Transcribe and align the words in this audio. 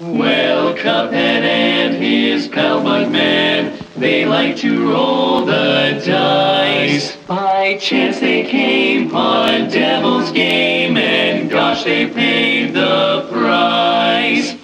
Well, 0.00 0.72
Cuphead 0.72 1.12
and 1.12 1.94
his 1.94 2.48
pal 2.48 2.80
Mugman, 2.80 3.78
they 3.96 4.24
like 4.24 4.56
to 4.56 4.90
roll 4.90 5.44
the 5.44 6.02
dice. 6.06 7.16
By 7.26 7.76
chance 7.76 8.18
they 8.18 8.44
came 8.44 9.08
upon 9.08 9.68
devil's 9.68 10.32
game, 10.32 10.96
and 10.96 11.50
gosh, 11.50 11.84
they 11.84 12.06
paid 12.06 12.72
the 12.72 13.28
price. 13.30 14.56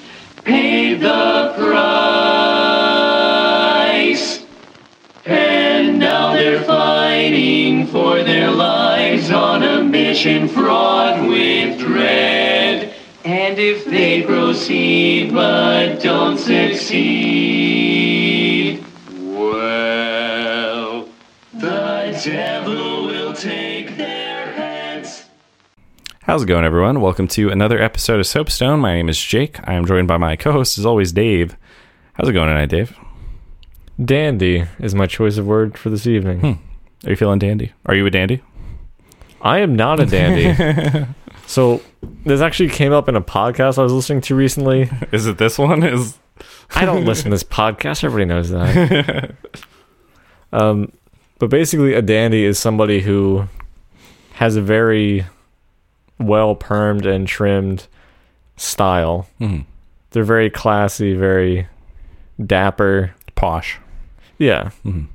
Paid 0.42 1.00
the 1.00 1.52
price. 1.58 1.76
And 5.26 5.98
now 5.98 6.32
they're 6.32 6.64
fighting 6.64 7.88
for 7.88 8.22
their 8.24 8.50
lives 8.50 9.30
on 9.30 9.62
a 9.62 9.84
mission 9.84 10.48
fraught 10.48 11.28
with 11.28 11.78
dread. 11.78 12.35
And 13.26 13.58
if 13.58 13.84
they 13.84 14.22
proceed 14.22 15.34
but 15.34 16.00
don't 16.00 16.38
succeed, 16.38 16.94
well, 19.20 21.08
the 21.52 22.20
devil 22.24 23.06
will 23.06 23.32
take 23.32 23.96
their 23.96 24.52
heads. 24.52 25.24
How's 26.22 26.44
it 26.44 26.46
going, 26.46 26.64
everyone? 26.64 27.00
Welcome 27.00 27.26
to 27.26 27.50
another 27.50 27.82
episode 27.82 28.20
of 28.20 28.28
Soapstone. 28.28 28.78
My 28.78 28.94
name 28.94 29.08
is 29.08 29.20
Jake. 29.20 29.58
I 29.68 29.74
am 29.74 29.86
joined 29.86 30.06
by 30.06 30.18
my 30.18 30.36
co-host, 30.36 30.78
as 30.78 30.86
always, 30.86 31.10
Dave. 31.10 31.56
How's 32.12 32.28
it 32.28 32.32
going 32.32 32.46
tonight, 32.46 32.66
Dave? 32.66 32.96
Dandy 34.00 34.66
is 34.78 34.94
my 34.94 35.08
choice 35.08 35.36
of 35.36 35.48
word 35.48 35.76
for 35.76 35.90
this 35.90 36.06
evening. 36.06 36.38
Hmm. 36.38 36.52
Are 37.04 37.10
you 37.10 37.16
feeling 37.16 37.40
dandy? 37.40 37.72
Are 37.86 37.96
you 37.96 38.06
a 38.06 38.10
dandy? 38.10 38.44
I 39.42 39.58
am 39.58 39.74
not 39.74 39.98
a 39.98 40.06
dandy. 40.06 41.08
so 41.46 41.80
this 42.24 42.40
actually 42.40 42.68
came 42.70 42.92
up 42.92 43.08
in 43.08 43.16
a 43.16 43.20
podcast 43.22 43.78
I 43.78 43.82
was 43.82 43.92
listening 43.92 44.20
to 44.22 44.34
recently. 44.34 44.90
Is 45.12 45.26
it 45.26 45.38
this 45.38 45.58
one? 45.58 45.82
Is 45.82 46.18
I 46.74 46.84
don't 46.84 47.04
listen 47.04 47.24
to 47.26 47.30
this 47.30 47.44
podcast. 47.60 48.04
Everybody 48.04 48.24
knows 48.26 48.50
that. 48.50 49.34
um, 50.52 50.92
but 51.38 51.50
basically, 51.50 51.94
a 51.94 52.02
dandy 52.02 52.44
is 52.44 52.58
somebody 52.58 53.00
who 53.00 53.48
has 54.34 54.56
a 54.56 54.62
very 54.62 55.26
well 56.18 56.54
permed 56.56 57.06
and 57.06 57.26
trimmed 57.26 57.86
style. 58.56 59.28
Mhm. 59.40 59.64
They're 60.10 60.24
very 60.24 60.50
classy, 60.50 61.14
very 61.14 61.66
dapper. 62.44 63.14
posh? 63.34 63.78
Yeah. 64.38 64.70
Mhm. 64.84 65.08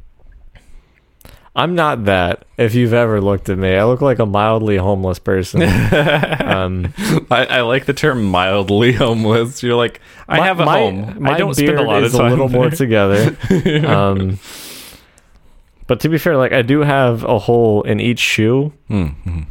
I'm 1.54 1.76
not 1.76 2.06
that. 2.06 2.46
If 2.58 2.76
you've 2.76 2.94
ever 2.94 3.20
looked 3.20 3.50
at 3.50 3.58
me, 3.58 3.76
I 3.76 3.84
look 3.84 4.00
like 4.00 4.20
a 4.20 4.26
mildly 4.26 4.78
homeless 4.78 5.20
person. 5.20 5.62
um, 5.64 6.94
I, 7.30 7.46
I 7.46 7.62
like 7.62 7.86
the 7.86 7.94
term 7.94 8.24
mildly 8.24 8.94
homeless. 8.94 9.62
You're 9.62 9.76
like, 9.76 10.00
I 10.30 10.38
my- 10.38 10.46
have 10.48 10.60
a 10.62 10.66
my, 10.66 10.80
home. 10.80 11.22
My 11.22 11.34
I 11.34 11.38
don't 11.38 11.56
beard 11.58 11.76
spend 11.76 11.80
a 11.80 11.84
lot 11.84 12.04
of 12.04 12.12
time 12.14 12.28
a 12.28 12.30
little 12.30 12.48
more 12.50 12.70
there. 12.70 12.78
together. 12.78 13.38
um, 13.88 14.40
but 15.88 16.00
to 16.02 16.10
be 16.10 16.18
fair, 16.18 16.38
like 16.38 16.54
I 16.54 16.62
do 16.62 16.80
have 16.82 17.24
a 17.26 17.38
hole 17.40 17.82
in 17.84 18.00
each 18.00 18.20
shoe. 18.20 18.72
Mhm. 18.90 19.46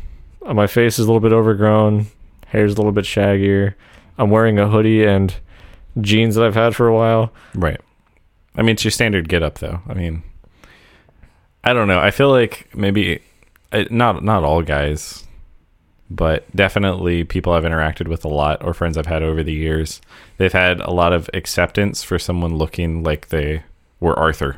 Uh, 0.44 0.54
My 0.54 0.66
face 0.66 0.98
is 0.98 1.04
a 1.04 1.08
little 1.08 1.20
bit 1.20 1.32
overgrown. 1.34 2.06
Hair's 2.46 2.72
a 2.72 2.76
little 2.76 2.92
bit 2.92 3.04
shaggier. 3.04 3.74
I'm 4.16 4.30
wearing 4.30 4.58
a 4.58 4.68
hoodie 4.68 5.04
and 5.04 5.34
jeans 6.00 6.34
that 6.36 6.44
I've 6.44 6.54
had 6.54 6.74
for 6.74 6.88
a 6.88 6.94
while. 6.94 7.30
Right. 7.54 7.80
I 8.56 8.62
mean, 8.62 8.70
it's 8.70 8.84
your 8.84 8.90
standard 8.90 9.28
get 9.28 9.42
up, 9.42 9.58
though. 9.58 9.80
I 9.86 9.92
mean, 9.94 10.22
I 11.62 11.72
don't 11.72 11.88
know. 11.88 11.98
I 11.98 12.10
feel 12.10 12.30
like 12.30 12.68
maybe 12.74 13.22
not 13.90 14.24
not 14.24 14.44
all 14.44 14.62
guys, 14.62 15.24
but 16.10 16.44
definitely 16.54 17.24
people 17.24 17.52
I've 17.52 17.64
interacted 17.64 18.08
with 18.08 18.24
a 18.24 18.28
lot 18.28 18.64
or 18.64 18.74
friends 18.74 18.96
I've 18.96 19.06
had 19.06 19.22
over 19.22 19.42
the 19.42 19.52
years. 19.52 20.00
They've 20.38 20.52
had 20.52 20.80
a 20.80 20.90
lot 20.90 21.12
of 21.12 21.30
acceptance 21.34 22.02
for 22.02 22.18
someone 22.18 22.56
looking 22.56 23.02
like 23.02 23.28
they 23.28 23.62
were 24.00 24.18
Arthur 24.18 24.56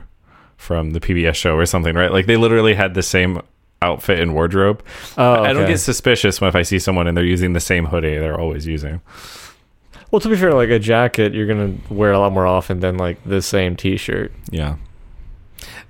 from 0.57 0.93
the 0.93 1.01
PBS 1.01 1.35
show 1.35 1.57
or 1.57 1.67
something, 1.67 1.95
right? 1.95 2.13
Like 2.13 2.27
they 2.27 2.37
literally 2.37 2.75
had 2.75 2.95
the 2.95 3.03
same 3.03 3.43
outfit 3.83 4.21
and 4.21 4.33
wardrobe. 4.33 4.83
Oh, 5.19 5.43
I 5.43 5.53
don't 5.53 5.67
get 5.67 5.79
suspicious 5.79 6.41
when 6.41 6.49
if 6.49 6.55
I 6.55 6.63
see 6.63 6.79
someone 6.79 7.09
and 7.09 7.17
they're 7.17 7.25
using 7.25 7.53
the 7.53 7.61
same 7.61 7.87
hoodie 7.87 8.17
they're 8.17 8.39
always 8.39 8.67
using. 8.67 9.01
Well, 10.11 10.21
to 10.21 10.29
be 10.29 10.37
fair, 10.37 10.55
like 10.55 10.69
a 10.69 10.79
jacket, 10.79 11.35
you're 11.35 11.47
gonna 11.47 11.75
wear 11.91 12.13
a 12.13 12.19
lot 12.19 12.33
more 12.33 12.47
often 12.47 12.81
than 12.81 12.97
like 12.97 13.23
the 13.25 13.43
same 13.43 13.77
T-shirt. 13.77 14.31
Yeah. 14.51 14.77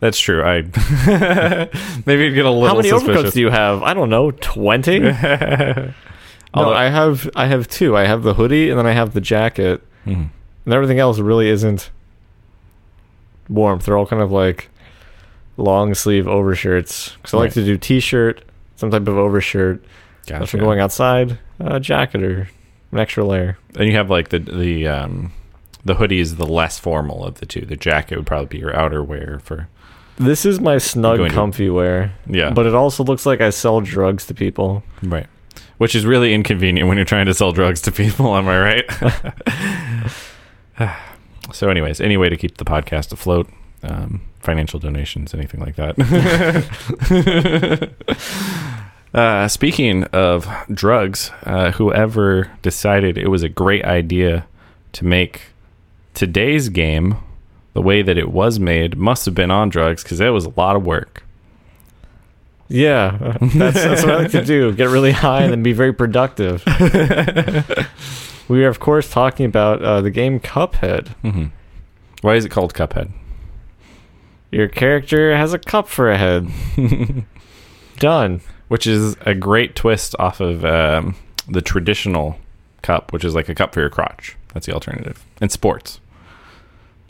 That's 0.00 0.18
true. 0.18 0.42
I 0.42 0.62
maybe 2.06 2.30
get 2.30 2.44
a 2.44 2.50
little 2.50 2.66
How 2.66 2.74
many 2.76 2.88
suspicious. 2.88 3.08
overcoats 3.16 3.34
do 3.34 3.40
you 3.40 3.50
have? 3.50 3.82
I 3.82 3.94
don't 3.94 4.10
know, 4.10 4.30
twenty. 4.32 4.98
no, 5.00 5.92
Although- 6.54 6.74
I 6.74 6.88
have 6.88 7.28
I 7.36 7.46
have 7.46 7.68
two. 7.68 7.96
I 7.96 8.04
have 8.06 8.22
the 8.22 8.34
hoodie 8.34 8.68
and 8.70 8.78
then 8.78 8.86
I 8.86 8.92
have 8.92 9.14
the 9.14 9.20
jacket, 9.20 9.82
Mhm. 10.06 10.28
and 10.64 10.74
everything 10.74 10.98
else 10.98 11.18
really 11.18 11.48
isn't 11.48 11.90
warmth. 13.48 13.84
They're 13.86 13.96
all 13.96 14.06
kind 14.06 14.22
of 14.22 14.30
like 14.32 14.68
long 15.56 15.94
sleeve 15.94 16.26
overshirts. 16.26 17.16
Because 17.16 17.34
I 17.34 17.38
like 17.38 17.52
to 17.54 17.64
do 17.64 17.76
t-shirt, 17.76 18.42
some 18.76 18.90
type 18.90 19.02
of 19.08 19.16
overshirt. 19.16 19.82
If 20.22 20.26
Gotcha. 20.28 20.56
I'm 20.56 20.62
going 20.64 20.80
outside, 20.80 21.38
a 21.60 21.80
jacket 21.80 22.22
or 22.22 22.48
an 22.92 22.98
extra 22.98 23.24
layer. 23.24 23.58
and 23.76 23.86
you 23.88 23.96
have 23.96 24.08
like 24.10 24.28
the 24.28 24.38
the 24.38 24.86
um 24.88 25.32
the 25.84 25.94
hoodie 25.94 26.20
is 26.20 26.36
the 26.36 26.46
less 26.46 26.78
formal 26.78 27.24
of 27.24 27.36
the 27.40 27.46
two. 27.46 27.62
The 27.62 27.76
jacket 27.76 28.16
would 28.16 28.26
probably 28.26 28.46
be 28.46 28.58
your 28.58 28.72
outerwear 28.72 29.40
for 29.42 29.68
This 30.16 30.44
is 30.46 30.60
my 30.60 30.78
snug, 30.78 31.18
going 31.18 31.30
to- 31.30 31.34
comfy 31.34 31.68
wear. 31.70 32.12
yeah, 32.26 32.50
But 32.50 32.66
it 32.66 32.74
also 32.74 33.02
looks 33.04 33.26
like 33.26 33.40
I 33.40 33.50
sell 33.50 33.80
drugs 33.80 34.26
to 34.26 34.34
people. 34.34 34.82
right. 35.02 35.26
Which 35.78 35.94
is 35.96 36.06
really 36.06 36.32
inconvenient 36.32 36.86
when 36.88 36.96
you're 36.96 37.04
trying 37.04 37.26
to 37.26 37.34
sell 37.34 37.50
drugs 37.50 37.80
to 37.82 37.90
people. 37.92 38.36
Am 38.36 38.46
I 38.46 38.58
right? 38.60 38.84
so, 41.52 41.68
anyways, 41.68 42.00
any 42.00 42.16
way 42.16 42.28
to 42.28 42.36
keep 42.36 42.58
the 42.58 42.64
podcast 42.64 43.10
afloat, 43.12 43.48
um, 43.82 44.20
financial 44.38 44.78
donations, 44.78 45.34
anything 45.34 45.58
like 45.60 45.74
that. 45.76 45.98
uh, 49.14 49.48
speaking 49.48 50.04
of 50.04 50.46
drugs, 50.72 51.30
uh, 51.44 51.72
whoever 51.72 52.50
decided 52.62 53.18
it 53.18 53.28
was 53.28 53.42
a 53.42 53.48
great 53.48 53.84
idea 53.84 54.46
to 54.92 55.04
make 55.04 55.42
today's 56.14 56.68
game 56.68 57.16
the 57.74 57.82
way 57.82 58.02
that 58.02 58.18
it 58.18 58.30
was 58.30 58.58
made 58.58 58.96
must 58.96 59.24
have 59.24 59.34
been 59.34 59.50
on 59.50 59.68
drugs 59.68 60.02
because 60.02 60.20
it 60.20 60.28
was 60.28 60.44
a 60.44 60.52
lot 60.56 60.76
of 60.76 60.84
work. 60.84 61.24
Yeah, 62.68 63.36
that's, 63.40 63.82
that's 63.82 64.02
what 64.02 64.12
I 64.14 64.16
like 64.22 64.30
to 64.32 64.44
do. 64.44 64.72
Get 64.72 64.88
really 64.88 65.12
high 65.12 65.42
and 65.42 65.52
then 65.52 65.62
be 65.62 65.72
very 65.72 65.92
productive. 65.92 66.62
we 68.48 68.64
are, 68.64 68.68
of 68.68 68.80
course, 68.80 69.10
talking 69.10 69.46
about 69.46 69.82
uh, 69.82 70.00
the 70.00 70.10
game 70.10 70.40
Cuphead. 70.40 71.08
hmm 71.22 71.46
Why 72.22 72.34
is 72.36 72.44
it 72.44 72.50
called 72.50 72.72
Cuphead? 72.74 73.10
Your 74.50 74.68
character 74.68 75.34
has 75.36 75.52
a 75.54 75.58
cup 75.58 75.88
for 75.88 76.10
a 76.10 76.18
head. 76.18 76.50
Done. 77.98 78.40
which 78.68 78.86
is 78.86 79.16
a 79.22 79.34
great 79.34 79.76
twist 79.76 80.14
off 80.18 80.40
of 80.40 80.64
um, 80.64 81.14
the 81.48 81.62
traditional 81.62 82.36
cup, 82.82 83.12
which 83.12 83.24
is 83.24 83.34
like 83.34 83.48
a 83.48 83.54
cup 83.54 83.72
for 83.74 83.80
your 83.80 83.90
crotch. 83.90 84.36
That's 84.52 84.66
the 84.66 84.72
alternative 84.72 85.24
in 85.40 85.48
sports. 85.48 86.00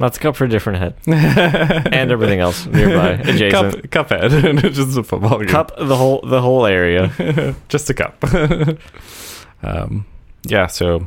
That's 0.02 0.16
a 0.16 0.20
cup 0.20 0.34
for 0.34 0.46
a 0.46 0.48
different 0.48 0.80
head. 0.80 0.94
and 1.06 2.10
everything 2.10 2.40
else 2.40 2.66
nearby, 2.66 3.10
adjacent. 3.10 3.88
Cup, 3.92 4.08
cuphead, 4.08 4.72
just 4.72 4.98
a 4.98 5.04
football 5.04 5.38
game. 5.38 5.48
Cup 5.48 5.76
the 5.78 5.96
whole 5.96 6.20
the 6.22 6.40
whole 6.40 6.66
area. 6.66 7.54
just 7.68 7.88
a 7.88 7.94
cup. 7.94 8.16
um, 9.62 10.04
yeah. 10.42 10.66
So 10.66 11.06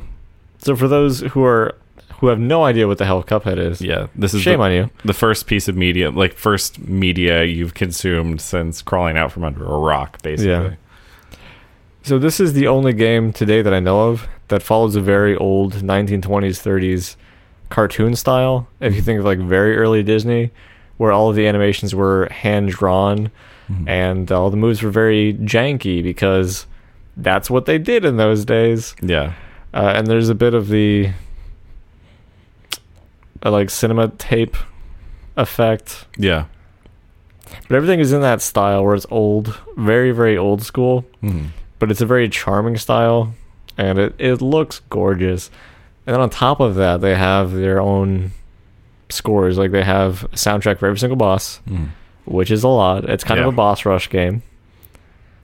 So 0.59 0.78
for 0.78 0.88
those 0.88 1.19
who 1.19 1.44
are 1.44 1.75
who 2.19 2.28
have 2.28 2.39
no 2.39 2.63
idea 2.63 2.88
what 2.88 2.97
the 2.97 3.06
hell 3.06 3.22
Cuphead 3.22 3.57
is, 3.57 3.81
yeah, 3.81 4.07
this 4.16 4.33
is 4.33 4.41
shame 4.41 4.59
the, 4.59 4.66
on 4.66 4.72
you. 4.72 4.89
the 5.03 5.13
first 5.13 5.45
piece 5.45 5.67
of 5.67 5.75
media, 5.75 6.09
like 6.09 6.38
first 6.38 6.79
media 6.79 7.44
you've 7.44 7.73
consumed 7.73 8.39
since 8.39 8.81
crawling 8.81 9.17
out 9.17 9.33
from 9.33 9.44
under 9.44 9.66
a 9.66 9.77
rock, 9.77 10.22
basically. 10.22 10.51
Yeah. 10.51 10.75
So 12.03 12.17
this 12.17 12.39
is 12.39 12.53
the 12.53 12.67
only 12.67 12.94
game 12.94 13.33
today 13.33 13.62
that 13.62 13.73
I 13.73 13.81
know 13.81 14.09
of 14.09 14.25
that 14.47 14.63
follows 14.63 14.95
a 14.95 15.01
very 15.01 15.35
old 15.35 15.73
1920s 15.73 16.22
30s 16.62 17.18
cartoon 17.69 18.15
style. 18.15 18.67
If 18.79 18.95
you 18.95 19.01
think 19.01 19.19
of 19.19 19.25
like 19.25 19.39
very 19.39 19.75
early 19.77 20.03
Disney, 20.03 20.51
where 20.97 21.12
all 21.12 21.29
of 21.29 21.35
the 21.35 21.47
animations 21.47 21.94
were 21.95 22.27
hand 22.31 22.69
drawn 22.69 23.31
Mhm. 23.69 23.89
and 23.89 24.31
all 24.31 24.50
the 24.51 24.57
moves 24.57 24.81
were 24.83 24.91
very 24.91 25.33
janky 25.33 26.01
because 26.03 26.67
that's 27.17 27.50
what 27.50 27.65
they 27.65 27.77
did 27.79 28.06
in 28.06 28.17
those 28.17 28.45
days. 28.45 28.95
Yeah. 29.01 29.33
Uh, 29.73 29.94
and 29.95 30.07
there's 30.07 30.29
a 30.29 30.35
bit 30.35 30.53
of 30.53 30.67
the 30.69 31.09
uh, 33.45 33.51
like 33.51 33.69
cinema 33.69 34.09
tape 34.18 34.56
effect, 35.38 36.06
Yeah. 36.18 36.45
but 37.68 37.75
everything 37.75 38.00
is 38.00 38.13
in 38.13 38.21
that 38.21 38.41
style 38.41 38.83
where 38.83 38.95
it's 38.95 39.06
old, 39.09 39.59
very 39.77 40.11
very 40.11 40.38
old 40.38 40.63
school. 40.63 41.06
Mhm. 41.23 41.47
but 41.77 41.91
it's 41.91 42.00
a 42.01 42.06
very 42.06 42.29
charming 42.29 42.77
style 42.77 43.33
and 43.77 44.00
it, 44.00 44.15
it 44.18 44.41
looks 44.41 44.79
gorgeous. 44.89 45.51
And 46.07 46.13
then 46.13 46.22
on 46.22 46.30
top 46.30 46.60
of 46.60 46.75
that, 46.75 47.02
they 47.02 47.16
have 47.16 47.52
their 47.54 47.81
own 47.81 48.31
scores. 49.10 49.57
Like 49.57 49.72
they 49.72 49.84
have 49.84 50.24
a 50.25 50.28
soundtrack 50.30 50.78
for 50.80 50.86
every 50.88 51.00
single 51.00 51.16
boss, 51.18 51.62
Mhm. 51.69 51.90
which 52.25 52.52
is 52.52 52.63
a 52.63 52.68
lot. 52.68 53.06
It's 53.10 53.24
kind 53.24 53.40
Yeah. 53.40 53.48
of 53.48 53.54
a 53.54 53.56
boss 53.56 53.86
rush 53.86 54.10
game. 54.10 54.44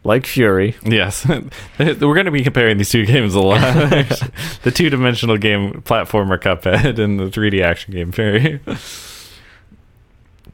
like 0.04 0.24
Furi. 0.24 0.74
Yes, 0.84 1.28
we're 1.78 1.94
going 2.16 2.26
to 2.26 2.32
be 2.32 2.44
comparing 2.44 2.80
these 2.80 2.90
two 2.90 3.06
games 3.06 3.36
a 3.36 3.40
lot. 3.40 3.60
the 4.64 4.72
two-dimensional 4.74 5.38
game 5.38 5.84
platformer 5.86 6.40
Cuphead 6.40 6.98
and 6.98 7.20
the 7.20 7.26
3D 7.30 7.62
action 7.62 7.94
game 7.94 8.12
Furi. 8.12 8.60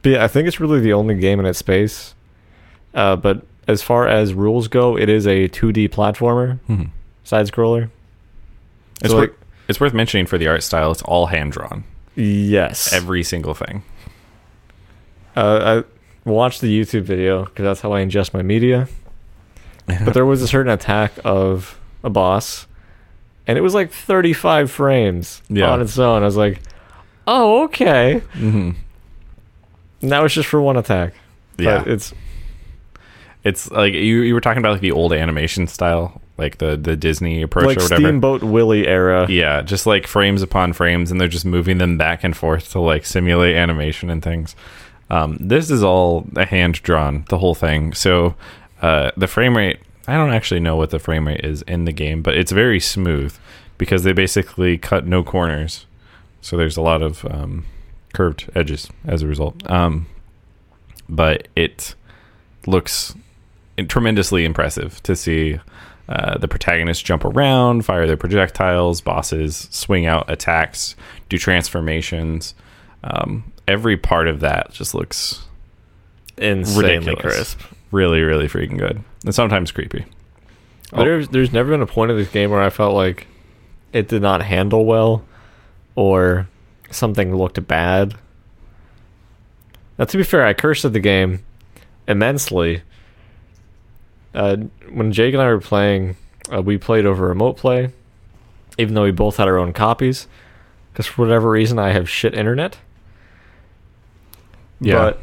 But 0.02 0.10
yeah, 0.10 0.22
I 0.24 0.28
think 0.28 0.48
it's 0.48 0.60
really 0.60 0.80
the 0.80 0.92
only 0.92 1.14
game 1.14 1.40
in 1.40 1.46
its 1.46 1.58
space. 1.58 2.14
Uh, 2.94 3.16
but 3.16 3.46
as 3.66 3.82
far 3.82 4.06
as 4.06 4.34
rules 4.34 4.68
go, 4.68 4.98
it 4.98 5.08
is 5.08 5.26
a 5.26 5.48
2D 5.48 5.88
platformer, 5.88 6.58
Mhm. 6.68 6.90
side 7.24 7.46
scroller. 7.46 7.88
It's, 9.00 9.10
So, 9.12 9.18
like- 9.18 9.34
it's 9.68 9.80
worth 9.80 9.92
mentioning 9.94 10.26
for 10.26 10.38
the 10.38 10.48
art 10.48 10.62
style. 10.62 10.90
It's 10.92 11.02
all 11.02 11.26
hand 11.26 11.52
drawn. 11.52 11.84
Yes. 12.16 12.92
Every 12.92 13.22
single 13.22 13.54
thing. 13.54 13.82
Uh, 15.36 15.82
I 16.26 16.28
watched 16.28 16.60
the 16.60 16.80
YouTube 16.80 17.02
video 17.02 17.44
because 17.44 17.62
that's 17.64 17.80
how 17.80 17.92
I 17.92 18.02
ingest 18.04 18.34
my 18.34 18.42
media. 18.42 18.88
But 20.04 20.12
there 20.12 20.26
was 20.26 20.42
a 20.42 20.48
certain 20.48 20.70
attack 20.70 21.12
of 21.24 21.80
a 22.04 22.10
boss, 22.10 22.66
and 23.46 23.56
it 23.56 23.62
was 23.62 23.72
like 23.72 23.90
35 23.90 24.70
frames 24.70 25.40
Yeah. 25.48 25.70
on 25.70 25.80
its 25.80 25.98
own. 25.98 26.22
I 26.22 26.26
was 26.26 26.36
like, 26.36 26.60
oh, 27.26 27.64
okay. 27.64 28.18
hmm 28.34 28.72
And 30.02 30.12
that 30.12 30.22
was 30.22 30.34
just 30.34 30.46
for 30.48 30.60
one 30.60 30.76
attack. 30.76 31.14
But 31.56 31.62
Yeah, 31.64 31.84
it's 31.86 32.12
it's 33.44 33.70
like 33.70 33.94
you 33.94 34.20
you 34.20 34.34
were 34.34 34.42
talking 34.42 34.58
about 34.58 34.72
like 34.72 34.80
the 34.82 34.92
old 34.92 35.14
animation 35.14 35.66
style, 35.66 36.20
like 36.38 36.58
the 36.58 36.76
the 36.76 36.96
Disney 36.96 37.42
approach 37.42 37.66
like 37.66 37.78
or 37.78 37.82
whatever. 37.82 38.02
Steamboat 38.02 38.42
Willie 38.42 38.86
era. 38.86 39.28
Yeah, 39.28 39.62
just 39.62 39.86
like 39.86 40.06
frames 40.06 40.40
upon 40.40 40.72
frames, 40.72 41.10
and 41.10 41.20
they're 41.20 41.28
just 41.28 41.44
moving 41.44 41.78
them 41.78 41.98
back 41.98 42.24
and 42.24 42.36
forth 42.36 42.70
to 42.72 42.80
like 42.80 43.04
simulate 43.04 43.56
animation 43.56 44.08
and 44.08 44.22
things. 44.22 44.56
Um, 45.10 45.36
this 45.40 45.70
is 45.70 45.82
all 45.82 46.26
a 46.36 46.46
hand 46.46 46.82
drawn, 46.82 47.24
the 47.28 47.38
whole 47.38 47.54
thing. 47.54 47.92
So 47.92 48.34
uh, 48.80 49.10
the 49.16 49.26
frame 49.26 49.56
rate, 49.56 49.80
I 50.06 50.14
don't 50.14 50.32
actually 50.32 50.60
know 50.60 50.76
what 50.76 50.90
the 50.90 50.98
frame 50.98 51.26
rate 51.26 51.44
is 51.44 51.62
in 51.62 51.84
the 51.84 51.92
game, 51.92 52.22
but 52.22 52.36
it's 52.36 52.52
very 52.52 52.78
smooth 52.78 53.36
because 53.78 54.04
they 54.04 54.12
basically 54.12 54.78
cut 54.78 55.06
no 55.06 55.22
corners. 55.22 55.86
So 56.40 56.56
there's 56.56 56.76
a 56.76 56.82
lot 56.82 57.02
of 57.02 57.24
um, 57.24 57.64
curved 58.12 58.50
edges 58.54 58.88
as 59.06 59.22
a 59.22 59.26
result. 59.26 59.68
Um, 59.68 60.06
but 61.08 61.48
it 61.56 61.94
looks 62.66 63.14
tremendously 63.88 64.44
impressive 64.44 65.02
to 65.04 65.16
see 65.16 65.58
uh, 66.08 66.38
the 66.38 66.48
protagonists 66.48 67.02
jump 67.02 67.24
around, 67.24 67.84
fire 67.84 68.06
their 68.06 68.16
projectiles, 68.16 69.00
bosses 69.00 69.68
swing 69.70 70.06
out 70.06 70.30
attacks, 70.30 70.96
do 71.28 71.36
transformations. 71.38 72.54
Um, 73.04 73.52
every 73.66 73.96
part 73.96 74.28
of 74.28 74.40
that 74.40 74.72
just 74.72 74.94
looks 74.94 75.46
Insanely 76.38 76.98
ridiculous. 76.98 77.54
crisp. 77.54 77.60
Really, 77.90 78.22
really 78.22 78.48
freaking 78.48 78.78
good. 78.78 79.02
And 79.24 79.34
sometimes 79.34 79.70
creepy. 79.70 80.06
Oh. 80.92 81.04
There's, 81.04 81.28
there's 81.28 81.52
never 81.52 81.70
been 81.70 81.82
a 81.82 81.86
point 81.86 82.10
of 82.10 82.16
this 82.16 82.28
game 82.28 82.50
where 82.50 82.62
I 82.62 82.70
felt 82.70 82.94
like 82.94 83.26
it 83.92 84.08
did 84.08 84.22
not 84.22 84.42
handle 84.42 84.84
well 84.86 85.24
or 85.94 86.48
something 86.90 87.34
looked 87.36 87.66
bad. 87.66 88.14
Now, 89.98 90.04
to 90.06 90.16
be 90.16 90.22
fair, 90.22 90.46
I 90.46 90.54
cursed 90.54 90.84
at 90.84 90.92
the 90.92 91.00
game 91.00 91.44
immensely. 92.06 92.82
Uh, 94.38 94.56
when 94.92 95.10
Jake 95.10 95.34
and 95.34 95.42
I 95.42 95.48
were 95.48 95.60
playing, 95.60 96.14
uh, 96.54 96.62
we 96.62 96.78
played 96.78 97.04
over 97.06 97.26
remote 97.26 97.56
play, 97.56 97.90
even 98.78 98.94
though 98.94 99.02
we 99.02 99.10
both 99.10 99.36
had 99.36 99.48
our 99.48 99.58
own 99.58 99.72
copies. 99.72 100.28
Because 100.92 101.06
for 101.06 101.22
whatever 101.22 101.50
reason, 101.50 101.78
I 101.78 101.90
have 101.90 102.08
shit 102.08 102.34
internet. 102.34 102.78
Yeah. 104.80 104.94
But 104.94 105.20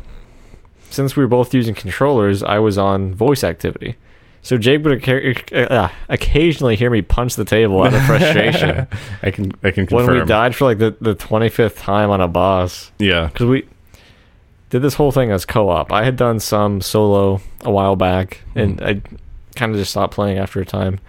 since 0.90 1.16
we 1.16 1.24
were 1.24 1.30
both 1.30 1.54
using 1.54 1.74
controllers, 1.76 2.44
I 2.44 2.60
was 2.60 2.78
on 2.78 3.14
voice 3.14 3.44
activity. 3.44 3.96
So 4.42 4.58
Jake 4.58 4.84
would 4.84 5.02
occa- 5.02 5.72
uh, 5.72 5.90
occasionally 6.10 6.76
hear 6.76 6.90
me 6.90 7.02
punch 7.02 7.36
the 7.36 7.46
table 7.46 7.82
out 7.82 7.94
of 7.94 8.02
frustration 8.06 8.86
I 9.24 9.32
can 9.32 9.54
I 9.64 9.72
can 9.72 9.88
confirm. 9.88 10.08
when 10.08 10.20
we 10.20 10.26
died 10.26 10.56
for 10.56 10.66
like 10.66 10.78
the, 10.78 10.96
the 11.02 11.16
25th 11.16 11.78
time 11.78 12.12
on 12.12 12.20
a 12.22 12.28
boss. 12.28 12.92
Yeah. 13.00 13.28
Because 13.28 13.48
we 13.48 13.66
did 14.76 14.82
this 14.82 14.96
whole 14.96 15.14
thing 15.14 15.32
as 15.32 15.46
co 15.46 15.70
op. 15.70 15.94
I 15.94 16.04
had 16.04 16.18
done 16.18 16.42
some 16.42 16.82
solo 16.82 17.40
a 17.62 17.72
while 17.72 17.96
back, 17.96 18.42
and 18.56 18.82
I 18.82 19.02
kind 19.56 19.72
of 19.72 19.78
just 19.78 19.92
stopped 19.92 20.14
playing 20.14 20.38
after 20.38 20.60
a 20.60 20.66
time. 20.66 21.00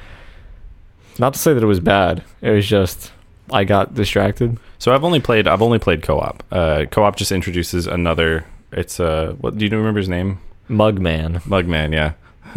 Not 1.18 1.34
to 1.34 1.40
say 1.40 1.52
that 1.52 1.62
it 1.62 1.66
was 1.66 1.80
bad, 1.80 2.22
it 2.42 2.50
was 2.50 2.64
just 2.64 3.10
I 3.50 3.64
got 3.64 3.94
distracted. 3.94 4.58
So 4.78 4.94
I've 4.94 5.02
only 5.02 5.18
played 5.18 5.48
I've 5.48 5.62
only 5.62 5.80
played 5.80 6.02
co-op. 6.02 6.44
Uh, 6.52 6.84
co-op 6.88 7.16
just 7.16 7.32
introduces 7.32 7.88
another. 7.88 8.44
It's 8.70 9.00
uh, 9.00 9.34
what 9.40 9.58
do 9.58 9.64
you 9.64 9.70
remember 9.76 9.98
his 9.98 10.08
name? 10.08 10.38
Mugman. 10.70 11.42
Mugman. 11.42 11.92
Yeah. 11.92 12.12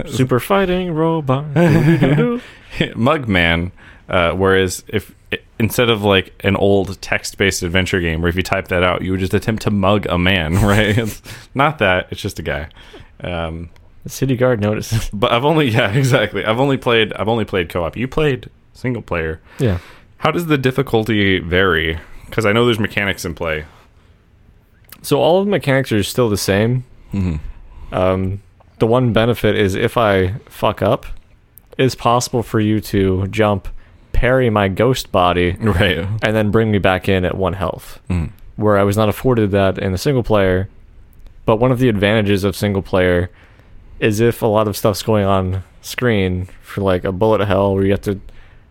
Super 0.06 0.40
fighting 0.52 0.94
robot. 0.94 1.46
Mugman. 2.78 3.72
Uh, 4.10 4.32
whereas 4.34 4.84
if 4.88 5.14
instead 5.60 5.90
of 5.90 6.04
like 6.04 6.34
an 6.44 6.56
old 6.56 7.00
text-based 7.02 7.62
adventure 7.62 8.02
game 8.02 8.22
where 8.22 8.30
if 8.30 8.36
you 8.36 8.42
type 8.42 8.70
that 8.70 8.82
out 8.82 9.04
you 9.04 9.12
would 9.12 9.20
just 9.20 9.36
attempt 9.36 9.62
to 9.64 9.72
mug 9.72 10.06
a 10.08 10.18
man, 10.18 10.56
right? 10.66 10.98
it's 10.98 11.22
not 11.54 11.78
that. 11.78 12.08
It's 12.12 12.22
just 12.22 12.40
a 12.40 12.42
guy. 12.42 12.70
Um, 13.22 13.70
the 14.04 14.10
city 14.10 14.36
guard 14.36 14.62
notices. 14.62 15.10
but 15.14 15.32
I've 15.32 15.46
only 15.46 15.70
yeah 15.70 15.92
exactly. 15.92 16.44
I've 16.44 16.60
only 16.60 16.78
played 16.78 17.14
I've 17.14 17.28
only 17.28 17.46
played 17.46 17.70
co-op. 17.70 17.96
You 17.96 18.08
played 18.08 18.50
single 18.74 19.02
player. 19.02 19.40
Yeah. 19.60 19.80
How 20.18 20.32
does 20.32 20.48
the 20.48 20.58
difficulty 20.58 21.40
vary? 21.40 22.00
Because 22.26 22.46
I 22.46 22.52
know 22.52 22.66
there's 22.66 22.80
mechanics 22.80 23.26
in 23.26 23.36
play. 23.36 23.66
So 25.02 25.20
all 25.20 25.40
of 25.40 25.46
the 25.46 25.52
mechanics 25.52 25.92
are 25.92 26.04
still 26.04 26.30
the 26.30 26.38
same. 26.38 26.84
Mm-hmm. 27.14 27.96
Um, 27.96 28.42
the 28.80 28.88
one 28.88 29.14
benefit 29.14 29.56
is 29.56 29.76
if 29.76 29.98
I 29.98 30.36
fuck 30.48 30.82
up, 30.82 31.06
it's 31.78 31.96
possible 31.96 32.44
for 32.44 32.60
you 32.60 32.82
to 32.82 33.28
jump, 33.28 33.68
parry 34.20 34.50
my 34.50 34.68
ghost 34.68 35.12
body, 35.14 35.52
Right. 35.60 35.98
and 35.98 36.36
then 36.36 36.52
bring 36.52 36.72
me 36.72 36.78
back 36.78 37.08
in 37.08 37.24
at 37.24 37.38
one 37.38 37.54
health. 37.54 38.00
Mm. 38.10 38.32
Where 38.58 38.78
I 38.78 38.84
was 38.84 38.98
not 38.98 39.08
afforded 39.08 39.52
that 39.52 39.78
in 39.78 39.94
the 39.94 39.98
single 39.98 40.24
player. 40.24 40.68
But 41.46 41.56
one 41.58 41.72
of 41.72 41.80
the 41.80 41.88
advantages 41.88 42.44
of 42.44 42.54
single 42.56 42.82
player 42.82 43.30
is 44.02 44.20
if 44.20 44.42
a 44.42 44.46
lot 44.46 44.68
of 44.68 44.76
stuff's 44.76 45.02
going 45.04 45.24
on 45.26 45.64
screen 45.82 46.50
for 46.62 46.82
like 46.82 47.06
a 47.06 47.12
bullet 47.14 47.40
hell 47.48 47.74
where 47.74 47.86
you 47.86 47.92
have 47.92 48.02
to 48.02 48.20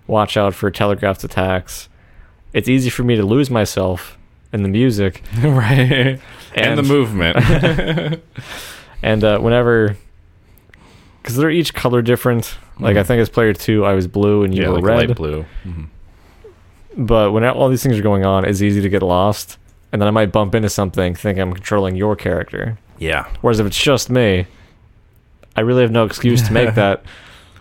watch 0.07 0.37
out 0.37 0.55
for 0.55 0.71
telegraphed 0.71 1.25
attacks. 1.25 1.89
It's 2.53 2.69
easy 2.69 2.91
for 2.91 3.03
me 3.03 3.17
to 3.17 3.25
lose 3.25 3.49
myself 3.51 4.19
in 4.53 4.63
the 4.63 4.69
music 4.69 5.23
right. 5.39 6.21
And, 6.55 6.79
the 6.79 6.83
movement. 6.83 7.37
And 9.03 9.23
uh, 9.23 9.39
whenever, 9.39 9.97
because 11.23 11.37
they're 11.37 11.51
each 11.51 11.75
color 11.75 12.03
different. 12.03 12.57
Like 12.81 12.97
I 12.97 13.01
Mhm. 13.03 13.07
think 13.07 13.21
as 13.21 13.29
player 13.29 13.53
two, 13.53 13.85
I 13.85 13.93
was 13.95 14.07
blue 14.07 14.45
and 14.45 14.55
you 14.55 14.63
yeah, 14.63 14.69
were 14.69 14.75
like 14.77 14.85
red. 14.85 15.09
light 15.09 15.17
blue. 15.17 15.45
Mhm. 15.67 15.87
But 16.97 17.33
when 17.33 17.45
all 17.45 17.69
these 17.69 17.83
things 17.83 17.99
are 17.99 18.03
going 18.03 18.25
on, 18.25 18.45
it's 18.45 18.61
easy 18.63 18.81
to 18.81 18.89
get 18.89 19.03
lost, 19.03 19.57
and 19.93 20.01
then 20.03 20.09
I 20.09 20.11
might 20.11 20.33
bump 20.33 20.55
into 20.55 20.69
something, 20.69 21.15
think 21.15 21.39
I'm 21.39 21.53
controlling 21.53 21.95
your 21.97 22.17
character. 22.17 22.79
Yeah. 22.99 23.27
Whereas 23.41 23.61
if 23.61 23.67
it's 23.67 23.81
just 23.81 24.11
me, 24.11 24.47
I 25.57 25.61
really 25.61 25.83
have 25.83 25.91
no 25.93 26.05
excuse 26.05 26.43
to 26.47 26.53
make 26.53 26.75
that 26.77 27.03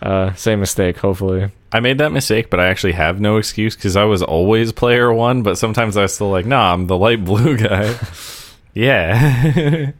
uh, 0.01 0.33
same 0.33 0.59
mistake. 0.59 0.97
Hopefully, 0.97 1.49
I 1.71 1.79
made 1.79 1.97
that 1.97 2.11
mistake, 2.11 2.49
but 2.49 2.59
I 2.59 2.67
actually 2.67 2.93
have 2.93 3.19
no 3.19 3.37
excuse 3.37 3.75
because 3.75 3.95
I 3.95 4.03
was 4.05 4.21
always 4.23 4.71
player 4.71 5.11
one. 5.11 5.41
But 5.43 5.57
sometimes 5.57 5.97
I 5.97 6.03
was 6.03 6.13
still 6.13 6.29
like, 6.29 6.45
nah, 6.45 6.73
I'm 6.73 6.85
the 6.87 6.97
light 6.97 7.23
blue 7.25 7.57
guy. 7.67 7.95
yeah. 8.75 9.91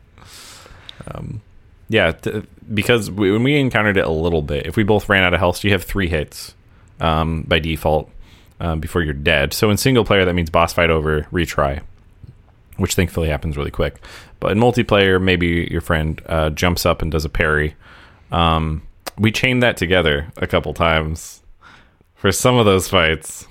um, 1.13 1.41
yeah, 1.89 2.11
t- 2.11 2.43
because 2.73 3.09
we, 3.09 3.31
when 3.31 3.43
we 3.43 3.57
encountered 3.57 3.97
it 3.97 4.05
a 4.05 4.11
little 4.11 4.41
bit, 4.41 4.65
if 4.65 4.75
we 4.75 4.83
both 4.83 5.07
ran 5.09 5.23
out 5.23 5.33
of 5.33 5.39
health, 5.39 5.63
you 5.63 5.71
have 5.71 5.83
three 5.83 6.09
hits 6.09 6.53
um, 6.99 7.43
by 7.43 7.59
default 7.59 8.09
um, 8.59 8.79
before 8.79 9.01
you're 9.01 9.13
dead. 9.13 9.53
So 9.53 9.69
in 9.69 9.77
single 9.77 10.03
player, 10.03 10.25
that 10.25 10.33
means 10.33 10.49
boss 10.49 10.73
fight 10.73 10.89
over, 10.89 11.23
retry, 11.31 11.81
which 12.77 12.95
thankfully 12.95 13.29
happens 13.29 13.55
really 13.57 13.71
quick. 13.71 14.01
But 14.39 14.51
in 14.51 14.59
multiplayer, 14.59 15.21
maybe 15.21 15.67
your 15.71 15.81
friend 15.81 16.21
uh, 16.27 16.49
jumps 16.51 16.85
up 16.85 17.01
and 17.01 17.11
does 17.11 17.25
a 17.25 17.29
parry. 17.29 17.75
Um, 18.31 18.83
we 19.17 19.31
chained 19.31 19.63
that 19.63 19.77
together 19.77 20.31
a 20.37 20.45
couple 20.47 20.73
times 20.73 21.41
for 22.15 22.31
some 22.31 22.57
of 22.57 22.65
those 22.65 22.87
fights. 22.89 23.47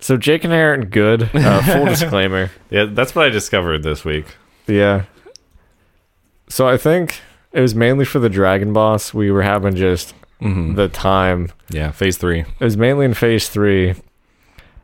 so 0.00 0.16
Jake 0.16 0.44
and 0.44 0.54
I 0.54 0.60
aren't 0.60 0.90
good. 0.90 1.30
Uh, 1.34 1.62
full 1.62 1.84
disclaimer. 1.86 2.50
Yeah, 2.70 2.84
that's 2.86 3.14
what 3.14 3.26
I 3.26 3.28
discovered 3.30 3.82
this 3.82 4.04
week. 4.04 4.26
Yeah. 4.66 5.04
So 6.48 6.68
I 6.68 6.76
think 6.76 7.20
it 7.52 7.60
was 7.60 7.74
mainly 7.74 8.04
for 8.04 8.18
the 8.18 8.28
dragon 8.28 8.72
boss. 8.72 9.14
We 9.14 9.30
were 9.30 9.42
having 9.42 9.74
just 9.76 10.14
Mhm. 10.42 10.76
the 10.76 10.88
time 10.88 11.50
yeah, 11.70 11.90
phase 11.90 12.16
three. 12.18 12.40
It 12.40 12.46
was 12.64 12.76
mainly 12.76 13.04
in 13.06 13.14
phase 13.14 13.48
three. 13.48 13.94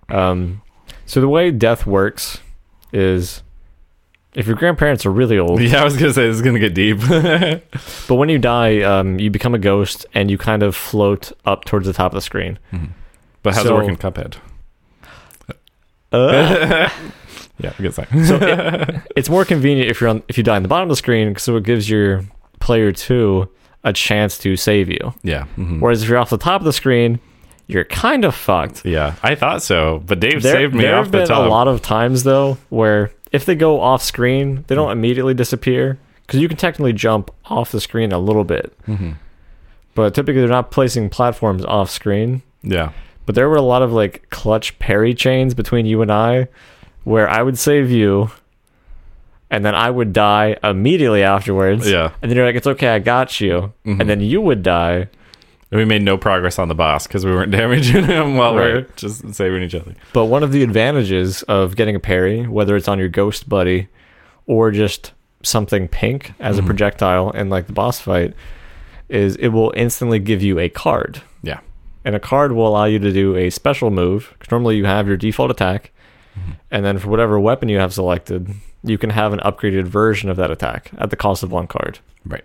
Um, 0.09 0.63
so 1.07 1.21
the 1.21 1.29
way 1.29 1.51
death 1.51 1.87
works 1.87 2.39
is 2.93 3.43
if 4.35 4.47
your 4.47 4.57
grandparents 4.57 5.05
are 5.05 5.11
really 5.11 5.39
old, 5.39 5.61
Yeah, 5.61 5.81
I 5.81 5.85
was 5.85 5.97
gonna 5.97 6.13
say 6.13 6.27
this 6.27 6.37
is 6.37 6.43
gonna 6.43 6.59
get 6.61 6.73
deep. 6.75 6.99
but 8.09 8.15
when 8.15 8.29
you 8.29 8.39
die, 8.39 8.81
um, 8.83 9.19
you 9.19 9.29
become 9.31 9.55
a 9.55 9.59
ghost 9.59 10.07
and 10.15 10.31
you 10.31 10.39
kind 10.39 10.63
of 10.63 10.75
float 10.77 11.33
up 11.45 11.65
towards 11.65 11.87
the 11.87 11.93
top 11.93 12.13
of 12.13 12.15
the 12.17 12.21
screen. 12.21 12.59
but 13.43 13.55
how's 13.55 13.65
So- 13.65 13.75
it 13.77 13.79
work 13.79 13.89
in 13.89 13.97
Cuphead? 13.97 14.37
Uh, 16.13 16.89
Yeah, 17.63 17.73
good 17.79 17.95
sign. 17.95 18.07
so 18.25 18.37
it, 18.41 19.03
it's 19.17 19.29
more 19.29 19.45
convenient 19.45 19.91
if 19.91 20.01
you're 20.01 20.11
on 20.11 20.23
if 20.29 20.37
you 20.39 20.45
die 20.45 20.57
on 20.57 20.63
the 20.63 20.69
bottom 20.69 20.85
of 20.85 20.89
the 20.91 20.97
screen, 20.97 21.37
so 21.37 21.57
it 21.57 21.65
gives 21.65 21.89
your 21.91 22.25
player 22.61 22.93
two 22.93 23.49
a 23.85 23.93
chance 23.93 24.37
to 24.39 24.57
save 24.57 24.89
you. 24.89 25.15
Yeah. 25.23 25.47
mhm. 25.57 25.81
Whereas 25.81 26.03
if 26.03 26.09
you're 26.09 26.19
off 26.19 26.31
the 26.31 26.37
top 26.39 26.61
of 26.61 26.65
the 26.67 26.73
screen, 26.73 27.19
you're 27.67 27.85
kind 27.85 28.25
of 28.25 28.35
fucked. 28.35 28.85
Yeah. 28.85 29.15
I 29.23 29.35
thought 29.35 29.63
so, 29.63 30.03
but 30.05 30.21
Dave 30.21 30.43
There, 30.43 30.53
saved 30.55 30.75
me 30.75 30.83
there 30.83 30.97
off 30.97 31.05
have 31.07 31.13
the 31.13 31.19
been 31.19 31.29
top. 31.29 31.47
a 31.47 31.49
lot 31.49 31.67
of 31.69 31.81
times 31.81 32.23
though 32.25 32.59
where 32.69 33.11
if 33.33 33.45
they 33.47 33.55
go 33.55 33.81
off 33.81 34.03
screen, 34.03 34.65
they 34.67 34.75
don't 34.75 34.91
immediately 34.91 35.33
disappear 35.35 35.99
because 36.27 36.41
you 36.41 36.49
can 36.49 36.57
technically 36.57 36.93
jump 36.93 37.31
off 37.47 37.71
the 37.73 37.81
screen 37.81 38.13
a 38.13 38.19
little 38.19 38.45
bit, 38.45 38.73
Mhm. 38.87 39.15
but 39.95 40.15
typically 40.15 40.41
they're 40.41 40.49
not 40.51 40.71
placing 40.71 41.09
platforms 41.09 41.65
off 41.65 41.91
screen. 41.91 42.43
Yeah. 42.63 42.91
But 43.27 43.35
there 43.35 43.49
were 43.49 43.57
a 43.57 43.63
lot 43.63 43.83
of 43.83 43.93
like 43.93 44.29
clutch 44.31 44.79
parry 44.79 45.15
chains 45.15 45.55
between 45.55 45.87
you 45.87 46.03
and 46.03 46.11
I, 46.13 46.49
where 47.05 47.29
I 47.29 47.43
would 47.43 47.59
save 47.59 47.91
you, 47.91 48.31
and 49.51 49.65
then 49.65 49.75
I 49.75 49.91
would 49.91 50.13
die 50.13 50.57
immediately 50.63 51.23
afterwards. 51.23 51.91
Yeah. 51.91 52.11
and 52.23 52.31
then 52.31 52.37
you're 52.37 52.47
like, 52.47 52.55
"It's 52.57 52.67
okay, 52.67 52.89
I 52.89 52.99
got 52.99 53.41
you," 53.41 53.73
Mhm. 53.87 54.01
and 54.01 54.09
then 54.11 54.21
you 54.21 54.41
would 54.41 54.63
die. 54.63 55.09
And 55.73 55.79
we 55.79 55.85
made 55.85 56.03
no 56.03 56.17
progress 56.19 56.59
on 56.59 56.67
the 56.69 56.75
boss 56.75 57.07
because 57.07 57.25
we 57.25 57.31
weren't 57.31 57.51
damaging 57.61 58.05
him 58.05 58.37
while 58.37 58.55
we 58.55 58.61
we're 58.61 58.75
Right. 58.77 58.97
just 58.97 59.35
saving 59.35 59.63
each 59.63 59.75
other. 59.75 59.95
But 60.13 60.25
one 60.27 60.43
of 60.43 60.51
the 60.53 60.63
advantages 60.65 61.43
of 61.45 61.77
getting 61.77 61.95
a 61.95 62.01
parry, 62.01 62.43
whether 62.47 62.75
it's 62.77 62.89
on 62.89 62.99
your 62.99 63.09
ghost 63.09 63.49
buddy 63.49 63.87
or 64.47 64.71
just 64.73 65.13
something 65.43 65.87
pink 65.89 66.33
as 66.41 66.59
a 66.59 66.63
Mhm. 66.63 66.67
projectile 66.67 67.31
in 67.31 67.49
like 67.51 67.67
the 67.67 67.73
boss 67.73 68.01
fight, 68.01 68.35
is 69.09 69.37
it 69.37 69.49
will 69.49 69.73
instantly 69.77 70.19
give 70.19 70.43
you 70.43 70.59
a 70.59 70.69
card. 70.69 71.23
Yeah. 71.43 71.61
And 72.05 72.15
a 72.17 72.21
card 72.21 72.53
will 72.53 72.67
allow 72.67 72.85
you 72.87 72.99
to 72.99 73.13
do 73.13 73.37
a 73.37 73.49
special 73.51 73.91
move. 73.91 74.35
'cause 74.41 74.51
normally 74.51 74.77
you 74.77 74.87
have 74.87 75.07
your 75.07 75.17
default 75.17 75.51
attack, 75.53 75.93
and 76.71 76.85
then 76.85 76.99
for 76.99 77.09
whatever 77.09 77.39
weapon 77.39 77.69
you 77.69 77.79
have 77.79 77.93
selected, 77.93 78.55
you 78.83 78.99
can 78.99 79.11
have 79.11 79.33
an 79.33 79.41
upgraded 79.41 79.85
version 79.85 80.31
of 80.31 80.37
that 80.37 80.51
attack 80.51 80.91
at 80.99 81.11
the 81.11 81.17
cost 81.17 81.43
of 81.43 81.53
one 81.53 81.67
card. 81.67 81.99
Right. 82.25 82.45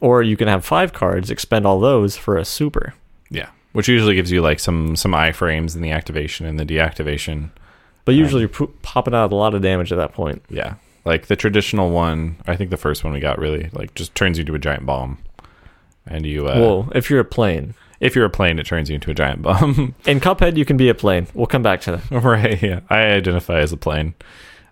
Or 0.00 0.22
you 0.22 0.36
can 0.36 0.48
have 0.48 0.64
five 0.64 0.92
cards, 0.92 1.30
expend 1.30 1.66
all 1.66 1.80
those 1.80 2.16
for 2.16 2.36
a 2.36 2.44
super. 2.44 2.94
Yeah. 3.30 3.48
Which 3.72 3.88
usually 3.88 4.14
gives 4.14 4.30
you 4.30 4.40
like 4.40 4.60
some 4.60 4.96
some 4.96 5.12
iframes 5.12 5.74
in 5.74 5.82
the 5.82 5.90
activation 5.90 6.46
and 6.46 6.58
the 6.58 6.66
deactivation. 6.66 7.50
But 8.04 8.14
usually 8.14 8.40
you're 8.42 8.48
po- 8.48 8.72
popping 8.82 9.14
out 9.14 9.32
a 9.32 9.36
lot 9.36 9.54
of 9.54 9.62
damage 9.62 9.92
at 9.92 9.96
that 9.96 10.12
point. 10.12 10.44
Yeah. 10.48 10.74
Like 11.04 11.26
the 11.26 11.36
traditional 11.36 11.90
one, 11.90 12.36
I 12.46 12.56
think 12.56 12.70
the 12.70 12.76
first 12.76 13.04
one 13.04 13.12
we 13.12 13.20
got 13.20 13.38
really 13.38 13.70
like 13.72 13.94
just 13.94 14.14
turns 14.14 14.38
you 14.38 14.42
into 14.42 14.54
a 14.54 14.58
giant 14.58 14.86
bomb. 14.86 15.18
And 16.06 16.26
you 16.26 16.46
uh 16.46 16.54
well, 16.56 16.88
if 16.94 17.08
you're 17.10 17.20
a 17.20 17.24
plane. 17.24 17.74
If 18.04 18.14
you're 18.14 18.26
a 18.26 18.30
plane 18.30 18.58
it 18.58 18.66
turns 18.66 18.90
you 18.90 18.94
into 18.96 19.10
a 19.10 19.14
giant 19.14 19.40
bomb. 19.40 19.94
In 20.04 20.20
Cuphead, 20.20 20.56
you 20.58 20.66
can 20.66 20.76
be 20.76 20.90
a 20.90 20.94
plane. 20.94 21.26
We'll 21.32 21.46
come 21.46 21.62
back 21.62 21.80
to 21.82 21.92
that. 21.96 22.22
right, 22.22 22.62
yeah. 22.62 22.80
I 22.90 22.98
identify 22.98 23.60
as 23.60 23.72
a 23.72 23.78
plane. 23.78 24.14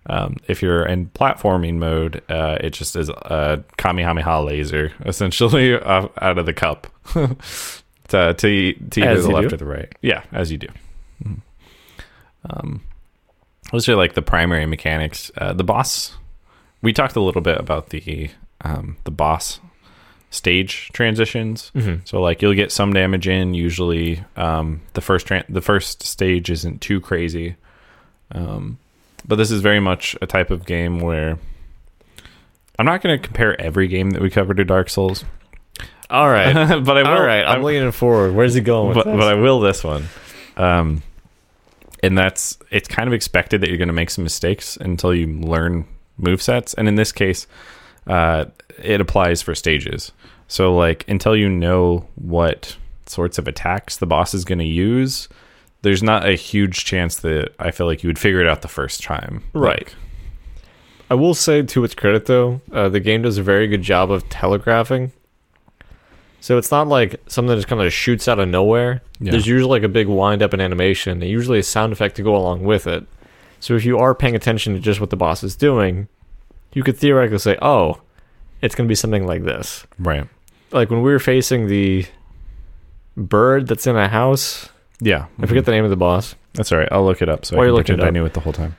Um, 0.05 0.37
if 0.47 0.61
you're 0.61 0.85
in 0.85 1.07
platforming 1.11 1.75
mode, 1.75 2.21
uh, 2.29 2.57
it 2.59 2.71
just 2.71 2.95
is 2.97 3.07
a 3.09 3.63
Kamehameha 3.77 4.41
laser, 4.41 4.91
essentially, 5.05 5.73
uh, 5.79 6.09
out 6.21 6.37
of 6.37 6.45
the 6.45 6.53
cup 6.53 6.87
to 7.13 7.35
to, 8.09 8.33
to 8.33 9.01
either 9.01 9.21
the 9.21 9.31
left 9.31 9.49
do. 9.49 9.55
or 9.55 9.57
the 9.57 9.65
right. 9.65 9.91
Yeah, 10.01 10.23
as 10.31 10.51
you 10.51 10.57
do. 10.57 10.67
Mhm. 11.23 11.41
Um, 12.49 12.81
those 13.71 13.87
are 13.89 13.95
like 13.95 14.13
the 14.13 14.21
primary 14.21 14.65
mechanics. 14.65 15.31
Uh, 15.37 15.53
the 15.53 15.63
boss, 15.63 16.17
we 16.81 16.91
talked 16.93 17.15
a 17.15 17.21
little 17.21 17.41
bit 17.41 17.57
about 17.57 17.89
the 17.89 18.29
um, 18.61 18.97
the 19.05 19.11
boss 19.11 19.59
stage 20.33 20.89
transitions. 20.93 21.71
Mm-hmm. 21.75 22.01
So 22.05 22.19
like 22.19 22.41
you'll 22.41 22.55
get 22.55 22.71
some 22.71 22.91
damage 22.91 23.27
in. 23.27 23.53
Usually, 23.53 24.23
um, 24.35 24.81
the 24.93 25.01
first 25.01 25.27
tran 25.27 25.45
the 25.47 25.61
first 25.61 26.03
stage 26.03 26.49
isn't 26.49 26.81
too 26.81 26.99
crazy, 26.99 27.55
um, 28.31 28.79
but 29.25 29.35
this 29.35 29.51
is 29.51 29.61
very 29.61 29.79
much 29.79 30.17
a 30.21 30.27
type 30.27 30.49
of 30.49 30.65
game 30.65 30.99
where 30.99 31.37
I'm 32.79 32.85
not 32.85 33.01
going 33.01 33.19
to 33.19 33.23
compare 33.23 33.59
every 33.61 33.87
game 33.87 34.11
that 34.11 34.21
we 34.21 34.29
cover 34.29 34.53
to 34.55 34.65
Dark 34.65 34.89
Souls, 34.89 35.23
All 36.09 36.29
right. 36.29 36.53
but 36.83 36.97
I 36.97 37.03
will. 37.03 37.09
All 37.09 37.23
right. 37.23 37.43
I'm, 37.43 37.55
I'm- 37.57 37.63
leaning 37.63 37.91
forward. 37.91 38.33
Where's 38.33 38.55
he 38.55 38.61
going? 38.61 38.89
With 38.89 38.95
but, 38.95 39.05
this? 39.05 39.15
but 39.15 39.27
I 39.27 39.35
will 39.35 39.59
this 39.59 39.83
one. 39.83 40.07
Um, 40.57 41.03
and 42.01 42.17
that's 42.17 42.57
it's 42.69 42.87
kind 42.87 43.07
of 43.07 43.13
expected 43.13 43.61
that 43.61 43.69
you're 43.69 43.77
going 43.77 43.87
to 43.87 43.93
make 43.93 44.09
some 44.09 44.23
mistakes 44.23 44.77
until 44.77 45.13
you 45.13 45.27
learn 45.27 45.85
move 46.17 46.41
sets. 46.41 46.73
And 46.73 46.87
in 46.87 46.95
this 46.95 47.11
case, 47.11 47.47
uh, 48.07 48.45
it 48.81 49.01
applies 49.01 49.41
for 49.41 49.55
stages. 49.55 50.11
So 50.47 50.75
like 50.75 51.07
until 51.07 51.35
you 51.35 51.49
know 51.49 52.07
what 52.15 52.77
sorts 53.05 53.37
of 53.37 53.47
attacks 53.47 53.97
the 53.97 54.05
boss 54.05 54.33
is 54.33 54.45
going 54.45 54.59
to 54.59 54.65
use, 54.65 55.29
there's 55.81 56.03
not 56.03 56.27
a 56.27 56.33
huge 56.33 56.85
chance 56.85 57.17
that 57.17 57.53
I 57.59 57.71
feel 57.71 57.85
like 57.85 58.03
you 58.03 58.09
would 58.09 58.19
figure 58.19 58.41
it 58.41 58.47
out 58.47 58.61
the 58.61 58.67
first 58.67 59.03
time. 59.03 59.43
Right. 59.53 59.79
Like, 59.79 59.95
I 61.11 61.15
will 61.15 61.33
say, 61.33 61.61
to 61.61 61.83
its 61.83 61.93
credit, 61.93 62.25
though, 62.25 62.61
uh, 62.71 62.89
the 62.89 62.99
game 62.99 63.21
does 63.21 63.37
a 63.37 63.43
very 63.43 63.67
good 63.67 63.83
job 63.83 64.09
of 64.09 64.27
telegraphing. 64.29 65.11
So 66.39 66.57
it's 66.57 66.71
not 66.71 66.87
like 66.87 67.21
something 67.27 67.49
that 67.49 67.57
just 67.57 67.67
kind 67.67 67.81
of 67.81 67.93
shoots 67.93 68.27
out 68.27 68.39
of 68.39 68.47
nowhere. 68.47 69.01
Yeah. 69.19 69.31
There's 69.31 69.45
usually 69.45 69.69
like 69.69 69.83
a 69.83 69.89
big 69.89 70.07
wind 70.07 70.41
up 70.41 70.53
in 70.53 70.61
animation, 70.61 71.21
and 71.21 71.29
usually 71.29 71.59
a 71.59 71.63
sound 71.63 71.93
effect 71.93 72.15
to 72.15 72.23
go 72.23 72.35
along 72.35 72.63
with 72.63 72.87
it. 72.87 73.05
So 73.59 73.75
if 73.75 73.85
you 73.85 73.97
are 73.99 74.15
paying 74.15 74.35
attention 74.35 74.73
to 74.73 74.79
just 74.79 74.99
what 74.99 75.09
the 75.09 75.15
boss 75.15 75.43
is 75.43 75.55
doing, 75.55 76.07
you 76.73 76.83
could 76.83 76.97
theoretically 76.97 77.39
say, 77.39 77.57
"Oh, 77.61 78.01
it's 78.61 78.75
going 78.75 78.87
to 78.87 78.91
be 78.91 78.95
something 78.95 79.25
like 79.25 79.43
this." 79.43 79.85
right. 79.99 80.27
Like 80.71 80.89
when 80.89 81.01
we 81.03 81.11
were 81.11 81.19
facing 81.19 81.67
the 81.67 82.05
bird 83.15 83.67
that's 83.67 83.85
in 83.85 83.95
a 83.95 84.07
house. 84.07 84.69
Yeah. 84.99 85.27
I 85.39 85.45
forget 85.45 85.65
the 85.65 85.71
name 85.71 85.83
of 85.83 85.89
the 85.91 85.95
boss. 85.95 86.33
That's 86.53 86.71
all 86.71 86.79
right. 86.79 86.87
I'll 86.91 87.05
look 87.05 87.21
it 87.21 87.29
up 87.29 87.45
so 87.45 87.57
While 87.57 87.67
I 87.67 87.69
looking 87.69 87.95
pretend 87.97 88.01
it 88.01 88.07
I 88.07 88.09
knew 88.11 88.25
it 88.25 88.33
the 88.33 88.39
whole 88.39 88.53
time. 88.53 88.75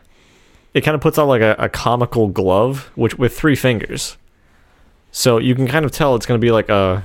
it 0.72 0.80
kind 0.80 0.94
of 0.96 1.00
puts 1.00 1.18
out 1.18 1.28
like 1.28 1.40
a, 1.42 1.54
a 1.58 1.68
comical 1.68 2.26
glove 2.28 2.90
which 2.96 3.16
with 3.18 3.36
three 3.36 3.54
fingers 3.54 4.16
so 5.12 5.38
you 5.38 5.54
can 5.54 5.68
kind 5.68 5.84
of 5.84 5.92
tell 5.92 6.16
it's 6.16 6.26
going 6.26 6.40
to 6.40 6.44
be 6.44 6.50
like 6.50 6.68
a, 6.68 7.04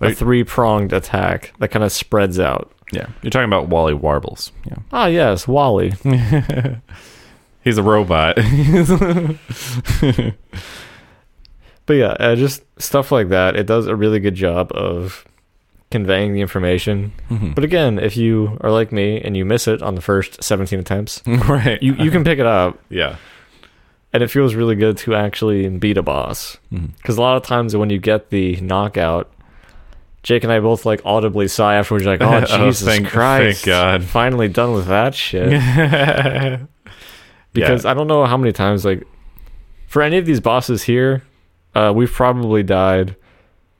a 0.00 0.12
three-pronged 0.14 0.92
attack 0.92 1.52
that 1.60 1.68
kind 1.68 1.84
of 1.84 1.92
spreads 1.92 2.40
out 2.40 2.72
Yeah. 2.92 3.06
You're 3.22 3.30
talking 3.30 3.44
about 3.48 3.68
Wally 3.68 3.94
Warbles. 3.94 4.50
Yeah. 4.64 4.78
ah 4.92 5.06
yes 5.06 5.46
wally 5.46 5.92
He's 7.66 7.78
a 7.78 7.82
robot. 7.82 8.36
but 11.86 11.92
yeah 11.94 12.14
uh, 12.18 12.34
just 12.34 12.64
stuff 12.80 13.12
like 13.12 13.28
that 13.28 13.56
it 13.56 13.66
does 13.66 13.86
a 13.86 13.94
really 13.96 14.18
good 14.20 14.34
job 14.34 14.72
of 14.74 15.24
conveying 15.90 16.32
the 16.34 16.40
information 16.40 17.12
but 17.54 17.62
again 17.62 17.98
if 17.98 18.16
you 18.16 18.58
are 18.60 18.70
like 18.72 18.90
me 18.90 19.20
and 19.20 19.36
you 19.36 19.44
miss 19.44 19.68
it 19.68 19.82
on 19.82 19.94
the 19.94 20.00
first 20.00 20.42
17 20.42 20.80
attempts 20.80 21.22
right. 21.26 21.80
you, 21.82 21.94
you 21.94 22.10
can 22.10 22.24
pick 22.24 22.38
it 22.40 22.46
up 22.46 22.78
yeah. 22.88 23.16
and 24.12 24.22
it 24.22 24.28
feels 24.28 24.54
really 24.56 24.74
good 24.74 24.96
to 24.98 25.14
actually 25.14 25.68
beat 25.68 25.96
a 25.96 26.02
boss 26.02 26.58
Mhm. 26.72 26.96
because 26.96 27.16
a 27.18 27.20
lot 27.20 27.36
of 27.36 27.44
times 27.44 27.76
when 27.76 27.88
you 27.90 27.98
get 27.98 28.30
the 28.30 28.56
knockout 28.60 29.30
jake 30.24 30.42
and 30.42 30.52
i 30.52 30.58
both 30.58 30.84
like 30.86 31.00
audibly 31.04 31.46
sigh 31.46 31.76
afterwards 31.76 32.04
like 32.04 32.20
oh 32.20 32.44
Oh, 32.50 32.64
jesus 32.66 32.84
thank- 32.86 33.06
christ 33.08 33.64
thank 33.64 33.66
God." 33.66 34.02
finally 34.04 34.48
done 34.48 34.72
with 34.72 34.86
that 34.88 35.14
shit 35.14 35.52
because 37.60 37.84
i 37.84 37.92
don't 37.94 38.06
know 38.06 38.24
how 38.24 38.36
many 38.36 38.52
times 38.52 38.84
like 38.84 39.06
for 39.86 40.02
any 40.02 40.18
of 40.18 40.26
these 40.26 40.40
bosses 40.40 40.82
here 40.82 41.22
uh, 41.74 41.92
we've 41.94 42.12
probably 42.12 42.62
died 42.62 43.16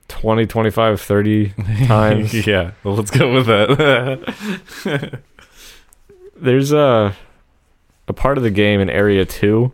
20 0.09 0.45
25 0.45 1.01
30 1.01 1.49
times 1.87 2.47
yeah. 2.47 2.71
Well, 2.83 2.95
let's 2.95 3.11
go 3.11 3.33
with 3.33 3.47
that. 3.47 5.21
there's 6.37 6.71
a 6.71 7.15
a 8.07 8.13
part 8.13 8.37
of 8.37 8.43
the 8.43 8.51
game 8.51 8.79
in 8.79 8.89
area 8.89 9.25
2 9.25 9.71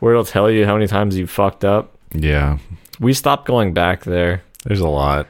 where 0.00 0.12
it'll 0.12 0.24
tell 0.24 0.50
you 0.50 0.66
how 0.66 0.74
many 0.74 0.86
times 0.86 1.16
you 1.16 1.26
fucked 1.26 1.64
up 1.64 1.96
yeah. 2.12 2.58
we 3.00 3.14
stopped 3.14 3.46
going 3.46 3.72
back 3.72 4.04
there 4.04 4.42
There's 4.64 4.80
a 4.80 4.88
lot. 4.88 5.28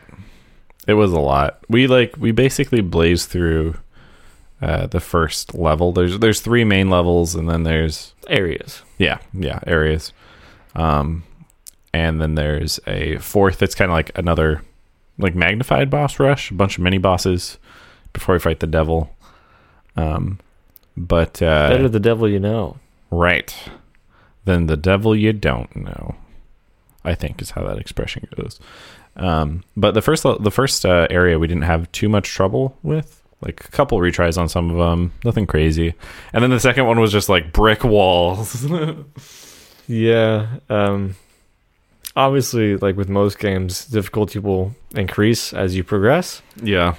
It 0.86 0.94
was 0.94 1.12
a 1.12 1.20
lot. 1.20 1.58
We 1.68 1.86
like 1.86 2.16
we 2.16 2.30
basically 2.30 2.80
blazed 2.80 3.28
through 3.30 3.74
uh, 4.64 4.86
the 4.86 5.00
first 5.00 5.54
level. 5.54 5.92
There's 5.92 6.18
there's 6.18 6.40
three 6.40 6.64
main 6.64 6.90
levels, 6.90 7.34
and 7.34 7.48
then 7.48 7.62
there's 7.64 8.14
areas 8.28 8.82
yeah 8.98 9.18
yeah 9.32 9.60
areas, 9.66 10.12
um, 10.74 11.24
and 11.92 12.20
then 12.20 12.34
there's 12.34 12.80
a 12.86 13.18
fourth 13.18 13.58
that's 13.58 13.74
kind 13.74 13.90
of 13.90 13.94
like 13.94 14.16
another 14.16 14.62
like 15.18 15.34
magnified 15.34 15.90
boss 15.90 16.18
rush, 16.18 16.50
a 16.50 16.54
bunch 16.54 16.78
of 16.78 16.84
mini 16.84 16.98
bosses 16.98 17.58
before 18.12 18.34
we 18.34 18.38
fight 18.38 18.60
the 18.60 18.66
devil. 18.66 19.14
Um, 19.96 20.40
but 20.96 21.42
uh, 21.42 21.68
better 21.68 21.88
the 21.88 22.00
devil 22.00 22.28
you 22.28 22.40
know 22.40 22.78
Right. 23.14 23.54
Then 24.44 24.66
the 24.66 24.76
devil 24.76 25.14
you 25.14 25.32
don't 25.32 25.74
know. 25.76 26.16
I 27.04 27.14
think 27.14 27.42
is 27.42 27.50
how 27.50 27.64
that 27.64 27.78
expression 27.78 28.26
goes. 28.34 28.58
Um, 29.16 29.62
but 29.76 29.92
the 29.92 30.02
first 30.02 30.22
the 30.22 30.50
first 30.50 30.84
uh, 30.84 31.06
area 31.10 31.38
we 31.38 31.46
didn't 31.46 31.62
have 31.62 31.90
too 31.92 32.08
much 32.08 32.28
trouble 32.28 32.76
with. 32.82 33.22
Like 33.44 33.64
a 33.64 33.68
couple 33.68 33.98
retries 33.98 34.38
on 34.38 34.48
some 34.48 34.70
of 34.70 34.76
them, 34.78 35.12
nothing 35.24 35.46
crazy. 35.46 35.94
And 36.32 36.42
then 36.42 36.50
the 36.50 36.58
second 36.58 36.86
one 36.86 36.98
was 36.98 37.12
just 37.12 37.28
like 37.28 37.52
brick 37.52 37.84
walls. 37.84 38.64
Yeah. 39.86 40.46
Um 40.70 41.14
obviously 42.16 42.76
like 42.78 42.96
with 42.96 43.08
most 43.10 43.38
games, 43.38 43.84
difficulty 43.84 44.38
will 44.38 44.74
increase 44.94 45.52
as 45.52 45.76
you 45.76 45.84
progress. 45.84 46.40
yeah. 46.62 46.94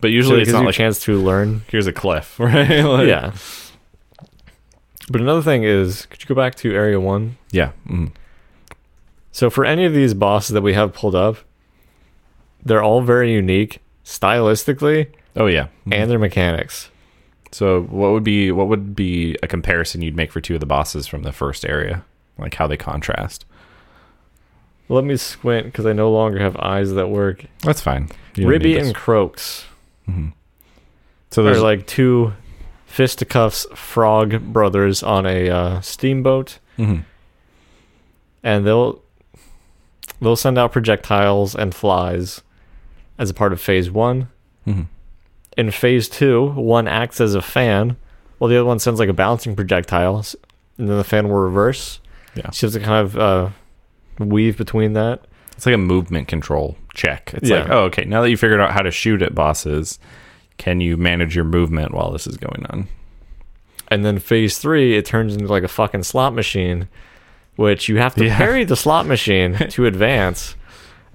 But 0.00 0.08
So 0.08 0.12
usually 0.12 0.38
it 0.38 0.42
it's 0.42 0.50
not 0.52 0.60
you 0.62 0.64
a 0.64 0.66
like 0.66 0.74
chance 0.74 0.98
to 1.04 1.20
learn. 1.20 1.62
here's 1.68 1.86
a 1.86 1.92
cliff, 1.92 2.36
right? 2.40 2.80
Like- 2.82 3.06
yeah. 3.06 3.32
But 5.10 5.20
another 5.20 5.42
thing 5.42 5.62
is, 5.64 6.06
could 6.06 6.22
you 6.22 6.26
go 6.26 6.34
back 6.34 6.54
to 6.56 6.74
area 6.74 6.98
1? 6.98 7.36
Yeah. 7.52 7.70
Mm. 7.88 8.12
So 9.30 9.48
for 9.50 9.64
any 9.64 9.84
of 9.84 9.92
these 9.94 10.14
bosses 10.14 10.54
that 10.54 10.62
we 10.62 10.74
have 10.74 10.92
pulled 10.92 11.14
up, 11.14 11.36
they're 12.64 12.82
all 12.82 13.00
very 13.02 13.32
unique 13.32 13.80
stylistically 14.04 15.06
Oh 15.36 15.46
yeah. 15.46 15.68
and 15.90 16.10
their 16.10 16.18
mechanics. 16.18 16.90
So 17.52 17.82
what 17.82 18.12
would 18.12 18.24
be 18.24 18.50
what 18.50 18.68
would 18.68 18.94
be 18.96 19.36
a 19.42 19.46
comparison 19.46 20.02
you'd 20.02 20.16
make 20.16 20.32
for 20.32 20.40
two 20.40 20.54
of 20.54 20.60
the 20.60 20.66
bosses 20.66 21.06
from 21.06 21.22
the 21.22 21.32
first 21.32 21.64
area, 21.64 22.04
like 22.38 22.54
how 22.54 22.66
they 22.66 22.76
contrast? 22.76 23.44
Let 24.88 25.04
me 25.04 25.16
squint 25.16 25.66
because 25.66 25.86
I 25.86 25.92
no 25.92 26.10
longer 26.10 26.38
have 26.38 26.56
eyes 26.56 26.92
that 26.94 27.08
work. 27.08 27.46
That's 27.60 27.80
fine. 27.80 28.08
Ribby 28.36 28.78
and. 28.78 28.94
Croaks 28.94 29.66
so 31.30 31.40
are 31.40 31.44
there's 31.44 31.62
like 31.62 31.86
two 31.86 32.34
fisticuffs 32.86 33.66
frog 33.74 34.52
brothers 34.52 35.02
on 35.02 35.24
a 35.24 35.48
uh, 35.48 35.80
steamboat, 35.80 36.58
Mhm. 36.78 37.04
and 38.42 38.66
they'll 38.66 39.02
they'll 40.20 40.36
send 40.36 40.58
out 40.58 40.72
projectiles 40.72 41.54
and 41.54 41.74
flies 41.74 42.42
as 43.18 43.30
a 43.30 43.34
part 43.34 43.52
of 43.54 43.60
phase 43.60 43.90
one. 43.90 44.28
Mhm. 44.66 44.86
In 45.56 45.70
phase 45.70 46.08
two, 46.08 46.46
one 46.52 46.88
acts 46.88 47.20
as 47.20 47.34
a 47.34 47.42
fan, 47.42 47.96
while 48.38 48.48
the 48.48 48.56
other 48.56 48.64
one 48.64 48.78
sends 48.78 48.98
like 48.98 49.08
a 49.08 49.12
bouncing 49.14 49.54
projectile, 49.54 50.16
and 50.78 50.88
then 50.88 50.96
the 50.96 51.04
fan 51.04 51.28
will 51.28 51.36
reverse. 51.36 52.00
Yeah. 52.34 52.50
So 52.50 52.66
you 52.66 52.72
have 52.72 52.80
to 52.82 52.86
kind 52.86 53.06
of 53.06 53.18
uh, 53.18 53.48
weave 54.18 54.56
between 54.56 54.94
that. 54.94 55.24
It's 55.56 55.66
like 55.66 55.74
a 55.74 55.78
movement 55.78 56.28
control 56.28 56.76
check. 56.94 57.32
It's 57.34 57.48
Yeah. 57.50 57.60
like, 57.60 57.70
oh, 57.70 57.82
okay, 57.84 58.04
now 58.04 58.22
that 58.22 58.30
you 58.30 58.36
figured 58.36 58.60
out 58.60 58.72
how 58.72 58.80
to 58.80 58.90
shoot 58.90 59.20
at 59.22 59.34
bosses, 59.34 59.98
can 60.56 60.80
you 60.80 60.96
manage 60.96 61.36
your 61.36 61.44
movement 61.44 61.92
while 61.92 62.10
this 62.10 62.26
is 62.26 62.36
going 62.38 62.64
on? 62.70 62.88
And 63.88 64.04
then 64.04 64.18
phase 64.18 64.56
three, 64.58 64.96
it 64.96 65.04
turns 65.04 65.34
into 65.34 65.46
like 65.48 65.62
a 65.64 65.68
fucking 65.68 66.04
slot 66.04 66.34
machine, 66.34 66.88
which 67.56 67.88
you 67.90 67.98
have 67.98 68.14
to 68.14 68.24
Yeah. 68.24 68.38
parry 68.38 68.64
the 68.64 68.76
slot 68.76 69.06
machine 69.06 69.54
to 69.70 69.84
advance. 69.84 70.56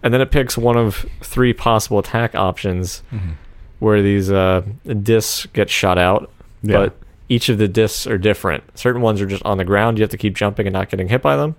And 0.03 0.13
then 0.13 0.22
it 0.22 0.29
picks 0.29 0.56
one 0.58 0.77
of 0.77 1.08
three 1.22 1.53
possible 1.53 1.98
attack 2.00 2.36
options 2.36 3.01
Mm-hmm. 3.12 3.32
Where 3.80 4.02
these 4.02 4.32
uh, 4.32 4.62
discs 5.04 5.46
get 5.54 5.70
shot 5.70 5.98
out. 5.98 6.32
Yeah. 6.64 6.78
But 6.78 6.98
each 7.30 7.50
of 7.50 7.58
the 7.58 7.68
discs 7.68 8.08
are 8.08 8.18
different. 8.18 8.64
Certain 8.78 9.02
ones 9.02 9.22
are 9.22 9.26
just 9.28 9.44
on 9.44 9.58
the 9.58 9.66
ground. 9.66 9.98
You 9.98 10.04
have 10.04 10.12
to 10.12 10.18
keep 10.18 10.36
jumping 10.36 10.66
and 10.68 10.74
not 10.74 10.90
getting 10.90 11.08
hit 11.10 11.22
by 11.22 11.36
them 11.38 11.56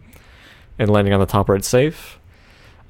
and 0.79 0.91
landing 0.91 1.13
on 1.15 1.21
the 1.21 1.27
top 1.27 1.49
where 1.49 1.57
it's 1.57 1.69
safe. 1.69 2.19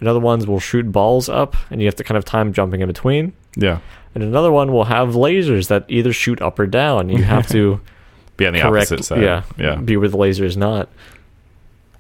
And 0.01 0.09
other 0.09 0.21
ones 0.21 0.47
will 0.47 0.61
shoot 0.61 0.93
balls 0.93 1.29
up 1.29 1.57
and 1.71 1.81
you 1.81 1.87
have 1.89 1.97
to 1.97 2.05
kind 2.05 2.17
of 2.17 2.25
time 2.25 2.53
jumping 2.53 2.81
in 2.81 2.87
between. 2.87 3.33
Yeah. 3.57 3.81
And 4.15 4.23
another 4.25 4.51
one 4.53 4.73
will 4.73 4.85
have 4.85 5.11
lasers 5.11 5.69
that 5.69 5.85
either 5.89 6.13
shoot 6.13 6.41
up 6.41 6.59
or 6.59 6.67
down. 6.67 7.09
You 7.09 7.25
have 7.25 7.47
to 7.49 7.81
Be 8.37 8.47
on 8.47 8.53
the 8.55 8.61
correct, 8.61 8.93
opposite 8.93 9.05
side. 9.05 9.23
yeah, 9.23 9.43
Yeah. 9.59 9.75
be 9.77 9.97
where 9.97 10.09
the 10.09 10.17
laser 10.17 10.45
is 10.45 10.57
not. 10.57 10.89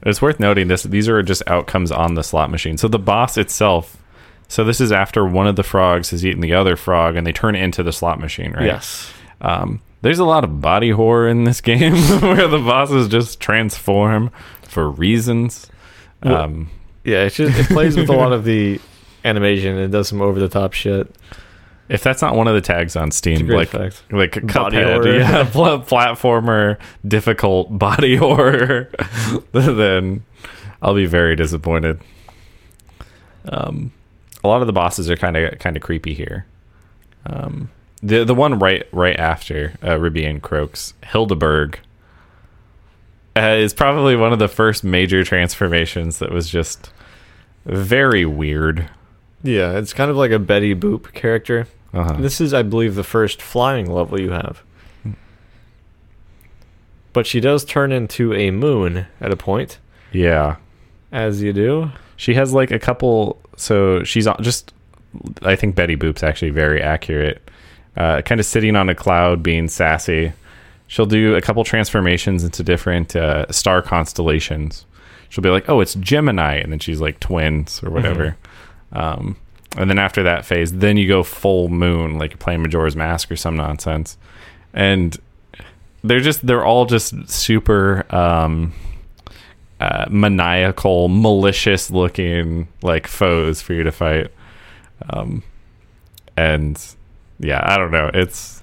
It's 0.05 0.23
worth 0.23 0.39
noting 0.39 0.69
this 0.69 0.85
these 0.85 1.09
are 1.09 1.21
just 1.25 1.43
outcomes 1.49 1.91
on 1.91 2.15
the 2.15 2.23
slot 2.23 2.51
machine. 2.53 2.79
So 2.79 2.87
the 2.87 3.01
boss 3.01 3.37
itself 3.37 3.97
so 4.49 4.65
this 4.65 4.81
is 4.81 4.91
after 4.93 5.25
one 5.27 5.47
of 5.47 5.57
the 5.57 5.63
frogs 5.63 6.11
has 6.11 6.25
eaten 6.25 6.41
the 6.41 6.55
other 6.55 6.75
frog 6.77 7.17
and 7.17 7.27
they 7.27 7.33
turn 7.33 7.55
into 7.55 7.83
the 7.83 7.93
slot 7.93 8.19
machine, 8.19 8.53
right? 8.53 8.65
Yes. 8.67 9.13
Um, 9.41 9.81
there's 10.03 10.19
a 10.19 10.25
lot 10.25 10.43
of 10.45 10.61
body 10.61 10.91
horror 10.91 11.29
in 11.29 11.45
this 11.45 11.61
game 11.71 11.95
where 12.23 12.49
the 12.49 12.59
bosses 12.59 13.09
just 13.09 13.41
transform 13.41 14.31
for 14.63 14.89
reasons. 14.91 15.67
Well- 16.23 16.37
Um, 16.43 16.71
Yeah, 17.05 17.25
it 17.25 17.31
just 17.35 17.59
it 17.59 17.67
plays 17.67 17.97
with 17.97 18.09
a 18.09 18.13
lot 18.17 18.33
of 18.33 18.45
the 18.45 18.81
animation 19.25 19.77
and 19.79 19.93
does 19.93 20.09
some 20.09 20.21
over 20.23 20.39
the 20.41 20.49
top 20.49 20.73
shit. 20.73 21.15
if 21.89 22.03
that's 22.03 22.21
not 22.23 22.35
one 22.37 22.47
of 22.49 22.55
the 22.55 22.61
tags 22.61 22.97
on 22.97 23.11
Steam, 23.11 23.47
like 23.49 23.73
effect. 23.75 24.03
like 24.11 24.33
Body 24.53 24.77
Cuphead, 24.77 24.93
horror. 25.03 25.17
yeah, 25.19 25.45
pl- 25.51 25.81
platformer, 25.81 26.77
difficult 27.07 27.77
body 27.79 28.17
horror, 28.17 28.91
then 29.53 30.23
I'll 30.83 30.95
be 30.95 31.07
very 31.07 31.35
disappointed. 31.35 32.01
Um, 33.51 33.93
a 34.49 34.51
lot 34.51 34.61
of 34.63 34.67
the 34.67 34.73
bosses 34.73 35.11
are 35.11 35.17
kind 35.17 35.37
of 35.37 35.59
kind 35.59 35.77
of 35.77 35.83
creepy 35.83 36.15
here. 36.15 36.47
Um, 37.27 37.71
the 38.03 38.25
the 38.25 38.35
one 38.35 38.59
right 38.59 38.87
right 38.93 39.19
after 39.19 39.75
uh, 39.85 39.99
Ribby 39.99 40.25
and 40.25 40.43
Croaks, 40.43 40.95
Hilda 41.05 41.35
Berg, 41.35 41.79
uh, 43.37 43.57
is 43.59 43.75
probably 43.75 44.17
one 44.17 44.33
of 44.33 44.39
the 44.39 44.49
first 44.49 44.83
major 44.85 45.23
transformations 45.25 46.19
that 46.19 46.33
was 46.33 46.49
just 46.49 46.91
very 47.67 48.25
weird. 48.25 48.89
Yeah, 49.43 49.77
it's 49.79 49.93
kind 49.93 50.11
of 50.11 50.17
like 50.17 50.31
a 50.31 50.39
Betty 50.39 50.75
Boop 50.75 51.13
character. 51.13 51.67
Uh-huh. 51.93 52.15
This 52.15 52.41
is, 52.41 52.53
I 52.55 52.63
believe, 52.63 52.95
the 52.95 53.05
first 53.05 53.41
flying 53.41 53.91
level 53.91 54.21
you 54.21 54.31
have. 54.31 54.63
But 57.13 57.27
she 57.27 57.41
does 57.41 57.65
turn 57.65 57.93
into 57.93 58.33
a 58.35 58.51
moon 58.51 59.07
at 59.21 59.33
a 59.33 59.37
point, 59.37 59.79
Yeah, 60.13 60.57
as 61.11 61.43
you 61.43 61.53
do. 61.53 61.91
She 62.19 62.35
has 62.35 62.53
like 62.53 62.71
a 62.71 62.79
couple. 62.79 63.41
So 63.57 64.05
she's 64.05 64.27
on 64.27 64.37
just. 64.43 64.75
I 65.41 65.57
think 65.57 65.75
Betty 65.75 65.97
Boop's 65.97 66.23
actually 66.23 66.51
very 66.51 66.83
accurate. 66.83 67.41
Uh, 67.97 68.21
kind 68.21 68.39
of 68.39 68.45
sitting 68.45 68.77
on 68.77 68.91
a 68.91 68.95
cloud, 68.95 69.43
being 69.43 69.69
sassy. 69.69 70.35
She'll 70.87 71.07
do 71.07 71.35
a 71.35 71.41
couple 71.41 71.65
transformations 71.65 72.45
into 72.45 72.63
different 72.63 73.17
uh, 73.17 73.51
star 73.51 73.81
constellations. 73.81 74.85
She'll 75.31 75.43
be 75.43 75.49
like, 75.49 75.69
"Oh, 75.69 75.81
it's 75.81 75.95
Gemini," 75.95 76.57
and 76.57 76.71
then 76.71 76.79
she's 76.79 77.01
like 77.01 77.19
twins 77.21 77.83
or 77.83 77.91
whatever. 77.91 78.37
Um, 78.93 79.37
and 79.77 79.89
then 79.89 79.99
after 79.99 80.23
that 80.25 80.45
phase, 80.45 80.73
then 80.73 80.97
you 80.97 81.07
go 81.07 81.23
full 81.23 81.69
moon, 81.69 82.19
like 82.19 82.33
you're 82.33 82.39
playing 82.39 82.63
Majora's 82.63 82.97
Mask 82.97 83.31
or 83.31 83.37
some 83.37 83.57
nonsense. 83.57 84.17
And 84.73 85.17
they're 86.03 86.21
just 86.21 86.47
they're 86.47 86.65
all 86.65 86.87
just 86.87 87.29
super 87.29 88.05
um, 88.15 88.73
uh, 89.81 90.07
maniacal, 90.11 91.09
malicious 91.09 91.91
looking 91.91 92.69
like 92.83 93.07
foes 93.07 93.61
for 93.63 93.73
you 93.75 93.83
to 93.85 93.93
fight. 93.93 94.33
Um, 95.11 95.43
and 96.37 96.83
yeah, 97.39 97.63
I 97.65 97.77
don't 97.79 97.91
know. 97.93 98.11
It's 98.15 98.63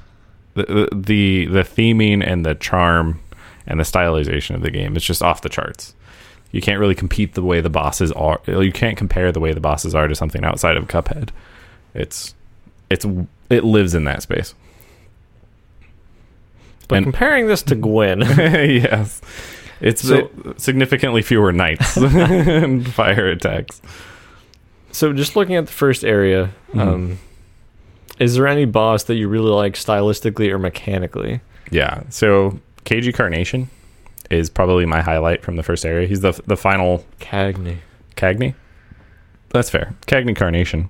the 0.55 0.89
the 0.93 1.45
the 1.47 1.61
theming 1.63 2.25
and 2.25 2.45
the 2.45 2.55
charm 2.55 3.21
and 3.67 3.79
the 3.79 3.83
stylization 3.83 4.55
of 4.55 4.61
the 4.61 4.71
game. 4.71 4.95
It's 4.95 5.05
just 5.05 5.23
off 5.23 5.41
the 5.41 5.49
charts. 5.49 5.93
You 6.51 6.61
can't 6.61 6.79
really 6.79 6.95
compete 6.95 7.33
the 7.33 7.41
way 7.43 7.59
the 7.61 7.69
bosses 7.69 8.11
are. 8.13 8.39
You 8.47 8.71
can't 8.71 8.97
compare 8.97 9.31
the 9.31 9.39
way 9.41 9.51
the 9.53 9.59
bosses 9.59 9.93
are 9.95 10.07
to 10.07 10.15
something 10.15 10.43
outside 10.45 10.77
of 10.77 10.87
Cuphead. 10.87 11.29
It's 11.93 12.33
it's 12.89 13.05
it 13.49 13.63
lives 13.63 13.93
in 13.95 14.03
that 14.05 14.21
space. 14.21 14.53
But 16.87 16.97
And- 16.97 17.05
comparing 17.05 17.47
this 17.47 17.63
to 17.63 17.75
Gwyn, 17.75 18.21
yes. 18.37 19.21
It's 19.81 20.01
So- 20.01 20.29
significantly 20.57 21.21
fewer 21.21 21.51
knights 21.51 21.97
and 21.97 22.87
fire 22.93 23.27
attacks. 23.27 23.81
so 24.91 25.11
just 25.13 25.35
looking 25.35 25.55
at 25.55 25.65
the 25.67 25.71
first 25.73 26.03
area, 26.05 26.51
Mhm. 26.73 26.79
um, 26.81 27.17
is 28.19 28.35
there 28.35 28.47
any 28.47 28.65
boss 28.65 29.03
that 29.03 29.15
you 29.15 29.27
really 29.27 29.51
like 29.51 29.73
stylistically 29.73 30.49
or 30.49 30.57
mechanically? 30.57 31.41
Yeah. 31.71 32.03
So 32.09 32.59
Cagney 32.85 33.13
Carnation 33.13 33.69
is 34.29 34.49
probably 34.49 34.85
my 34.85 35.01
highlight 35.01 35.43
from 35.43 35.55
the 35.57 35.63
first 35.63 35.85
area. 35.85 36.07
He's 36.07 36.21
the 36.21 36.31
the 36.47 36.55
final 36.57 37.05
Cagney. 37.19 37.77
Cagney. 38.15 38.53
That's 39.49 39.69
fair. 39.69 39.93
Cagney 40.07 40.35
Carnation, 40.35 40.89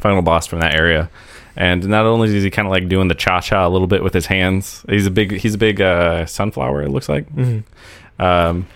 final 0.00 0.22
boss 0.22 0.46
from 0.46 0.60
that 0.60 0.74
area. 0.74 1.08
And 1.56 1.86
not 1.88 2.04
only 2.04 2.34
is 2.34 2.42
he 2.42 2.50
kind 2.50 2.66
of 2.66 2.72
like 2.72 2.88
doing 2.88 3.08
the 3.08 3.14
cha 3.14 3.40
cha 3.40 3.66
a 3.66 3.68
little 3.68 3.86
bit 3.86 4.02
with 4.02 4.12
his 4.12 4.26
hands, 4.26 4.84
he's 4.88 5.06
a 5.06 5.10
big 5.10 5.32
he's 5.32 5.54
a 5.54 5.58
big 5.58 5.80
uh, 5.80 6.26
sunflower. 6.26 6.82
It 6.82 6.90
looks 6.90 7.08
like. 7.08 7.28
Mm-hmm. 7.32 8.22
Um, 8.22 8.66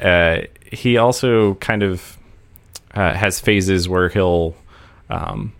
uh, 0.00 0.42
he 0.70 0.96
also 0.96 1.54
kind 1.56 1.82
of 1.82 2.18
uh, 2.94 3.14
has 3.14 3.40
phases 3.40 3.88
where 3.88 4.08
he'll 4.08 4.56
um, 5.08 5.52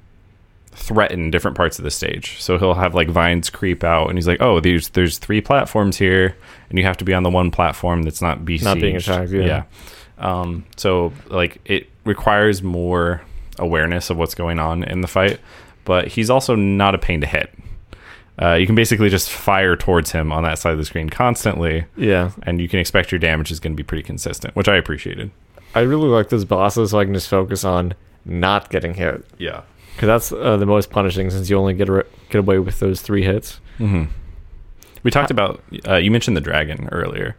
threaten 0.73 1.31
different 1.31 1.57
parts 1.57 1.79
of 1.79 1.85
the 1.85 1.91
stage. 1.91 2.41
So 2.41 2.59
he'll 2.59 2.75
have 2.75 2.95
like 2.95 3.09
vines 3.09 3.51
creep 3.51 3.85
out, 3.85 4.09
and 4.09 4.19
he's 4.19 4.27
like, 4.27 4.41
"Oh, 4.41 4.61
there's 4.61 4.89
there's 4.91 5.19
three 5.19 5.41
platforms 5.41 5.97
here, 5.97 6.37
and 6.69 6.79
you 6.79 6.85
have 6.85 6.97
to 6.99 7.05
be 7.05 7.15
on 7.15 7.23
the 7.23 7.31
one 7.31 7.51
platform 7.51 8.03
that's 8.03 8.23
not 8.23 8.45
besieged." 8.45 8.65
Not 8.65 8.81
being 8.81 8.97
attacked, 8.97 9.31
yeah. 9.31 9.65
Um, 10.19 10.65
so 10.77 11.13
like 11.29 11.61
it 11.65 11.89
requires 12.05 12.63
more 12.63 13.23
awareness 13.59 14.11
of 14.11 14.17
what's 14.17 14.35
going 14.35 14.59
on 14.59 14.83
in 14.85 15.01
the 15.01 15.09
fight, 15.09 15.41
but 15.85 16.09
he's 16.09 16.31
also 16.31 16.55
not 16.55 16.95
a 16.95 16.99
pain 16.99 17.21
to 17.21 17.27
hit. 17.27 17.53
Uh, 18.41 18.55
you 18.55 18.67
can 18.67 18.75
basically 18.75 19.09
just 19.09 19.31
fire 19.31 19.77
towards 19.77 20.11
him 20.11 20.33
on 20.33 20.43
that 20.43 20.59
side 20.59 20.73
of 20.73 20.79
the 20.79 20.85
screen 20.85 21.09
constantly, 21.09 21.85
Yeah, 21.97 22.33
and 22.43 22.61
you 22.61 22.69
can 22.69 22.81
expect 22.81 23.13
your 23.13 23.21
damage 23.21 23.53
is 23.53 23.61
going 23.61 23.73
to 23.73 23.77
be 23.77 23.85
pretty 23.85 24.03
consistent, 24.03 24.57
which 24.57 24.69
I 24.69 24.77
appreciated. 24.77 25.31
I 25.75 25.81
really 25.81 26.09
like 26.09 26.29
those 26.31 26.45
bosses, 26.45 26.91
so 26.91 26.99
I 26.99 27.05
can 27.05 27.15
just 27.15 27.29
focus 27.29 27.65
on 27.65 27.95
not 28.25 28.71
getting 28.71 28.95
hit. 28.95 29.25
Yeah. 29.39 29.63
Because 29.95 30.07
that's 30.09 30.33
uh, 30.33 30.57
the 30.57 30.67
most 30.67 30.91
punishing, 30.91 31.31
since 31.31 31.49
you 31.49 31.57
only 31.57 31.75
get 31.75 31.89
a, 31.89 32.05
get 32.31 32.39
away 32.41 32.59
with 32.59 32.81
those 32.81 33.01
three 33.01 33.23
hits. 33.23 33.61
hmm 33.79 34.05
We 35.05 35.13
talked 35.13 35.31
about 35.31 35.63
uh, 35.87 35.97
you 35.97 36.11
mentioned 36.11 36.37
the 36.37 36.41
dragon 36.41 36.89
earlier, 36.91 37.37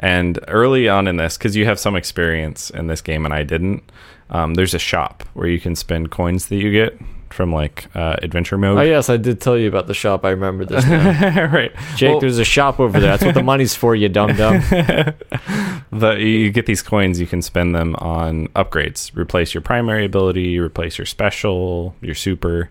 and 0.00 0.38
early 0.48 0.88
on 0.88 1.06
in 1.06 1.16
this, 1.16 1.36
because 1.36 1.56
you 1.56 1.66
have 1.66 1.78
some 1.78 1.96
experience 1.96 2.70
in 2.70 2.86
this 2.86 3.02
game 3.02 3.26
and 3.26 3.34
I 3.34 3.42
didn't. 3.42 3.82
Um, 4.30 4.54
there's 4.54 4.72
a 4.74 4.78
shop 4.78 5.24
where 5.34 5.48
you 5.48 5.60
can 5.60 5.74
spend 5.74 6.10
coins 6.10 6.46
that 6.48 6.56
you 6.56 6.70
get 6.72 6.98
from 7.32 7.52
like 7.52 7.86
uh, 7.94 8.16
adventure 8.22 8.58
mode. 8.58 8.78
Oh 8.78 8.82
yes, 8.82 9.08
I 9.08 9.16
did 9.16 9.40
tell 9.40 9.56
you 9.58 9.68
about 9.68 9.86
the 9.86 9.94
shop. 9.94 10.24
I 10.24 10.30
remember 10.30 10.64
this. 10.64 10.84
Now. 10.88 11.46
right. 11.52 11.72
Jake, 11.96 12.10
Well- 12.10 12.20
there's 12.20 12.38
a 12.38 12.44
shop 12.44 12.80
over 12.80 12.98
there. 13.00 13.10
That's 13.10 13.24
what 13.24 13.34
the 13.34 13.42
money's 13.52 13.74
for, 13.74 13.94
you 13.94 14.08
dumb 14.08 14.34
dumb. 14.36 14.60
the 15.92 16.16
you 16.18 16.50
get 16.50 16.66
these 16.66 16.82
coins 16.82 17.18
you 17.18 17.26
can 17.26 17.40
spend 17.42 17.74
them 17.74 17.94
on 17.96 18.46
upgrades 18.48 19.14
replace 19.16 19.54
your 19.54 19.62
primary 19.62 20.04
ability 20.04 20.58
replace 20.60 20.98
your 20.98 21.06
special 21.06 21.94
your 22.02 22.14
super 22.14 22.68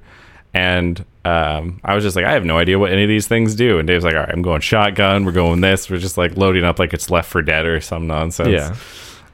and 0.53 1.03
um, 1.25 1.79
i 1.83 1.95
was 1.95 2.03
just 2.03 2.15
like 2.15 2.25
i 2.25 2.31
have 2.31 2.45
no 2.45 2.57
idea 2.59 2.77
what 2.77 2.91
any 2.91 3.03
of 3.03 3.09
these 3.09 3.27
things 3.27 3.55
do 3.55 3.79
and 3.79 3.87
dave's 3.87 4.03
like 4.05 4.13
all 4.13 4.19
right 4.19 4.29
i'm 4.29 4.43
going 4.43 4.61
shotgun 4.61 5.25
we're 5.25 5.31
going 5.31 5.61
this 5.61 5.89
we're 5.89 5.97
just 5.97 6.15
like 6.17 6.37
loading 6.37 6.63
up 6.63 6.77
like 6.77 6.93
it's 6.93 7.09
left 7.09 7.29
for 7.29 7.41
dead 7.41 7.65
or 7.65 7.81
some 7.81 8.05
nonsense 8.05 8.49
yeah. 8.49 8.75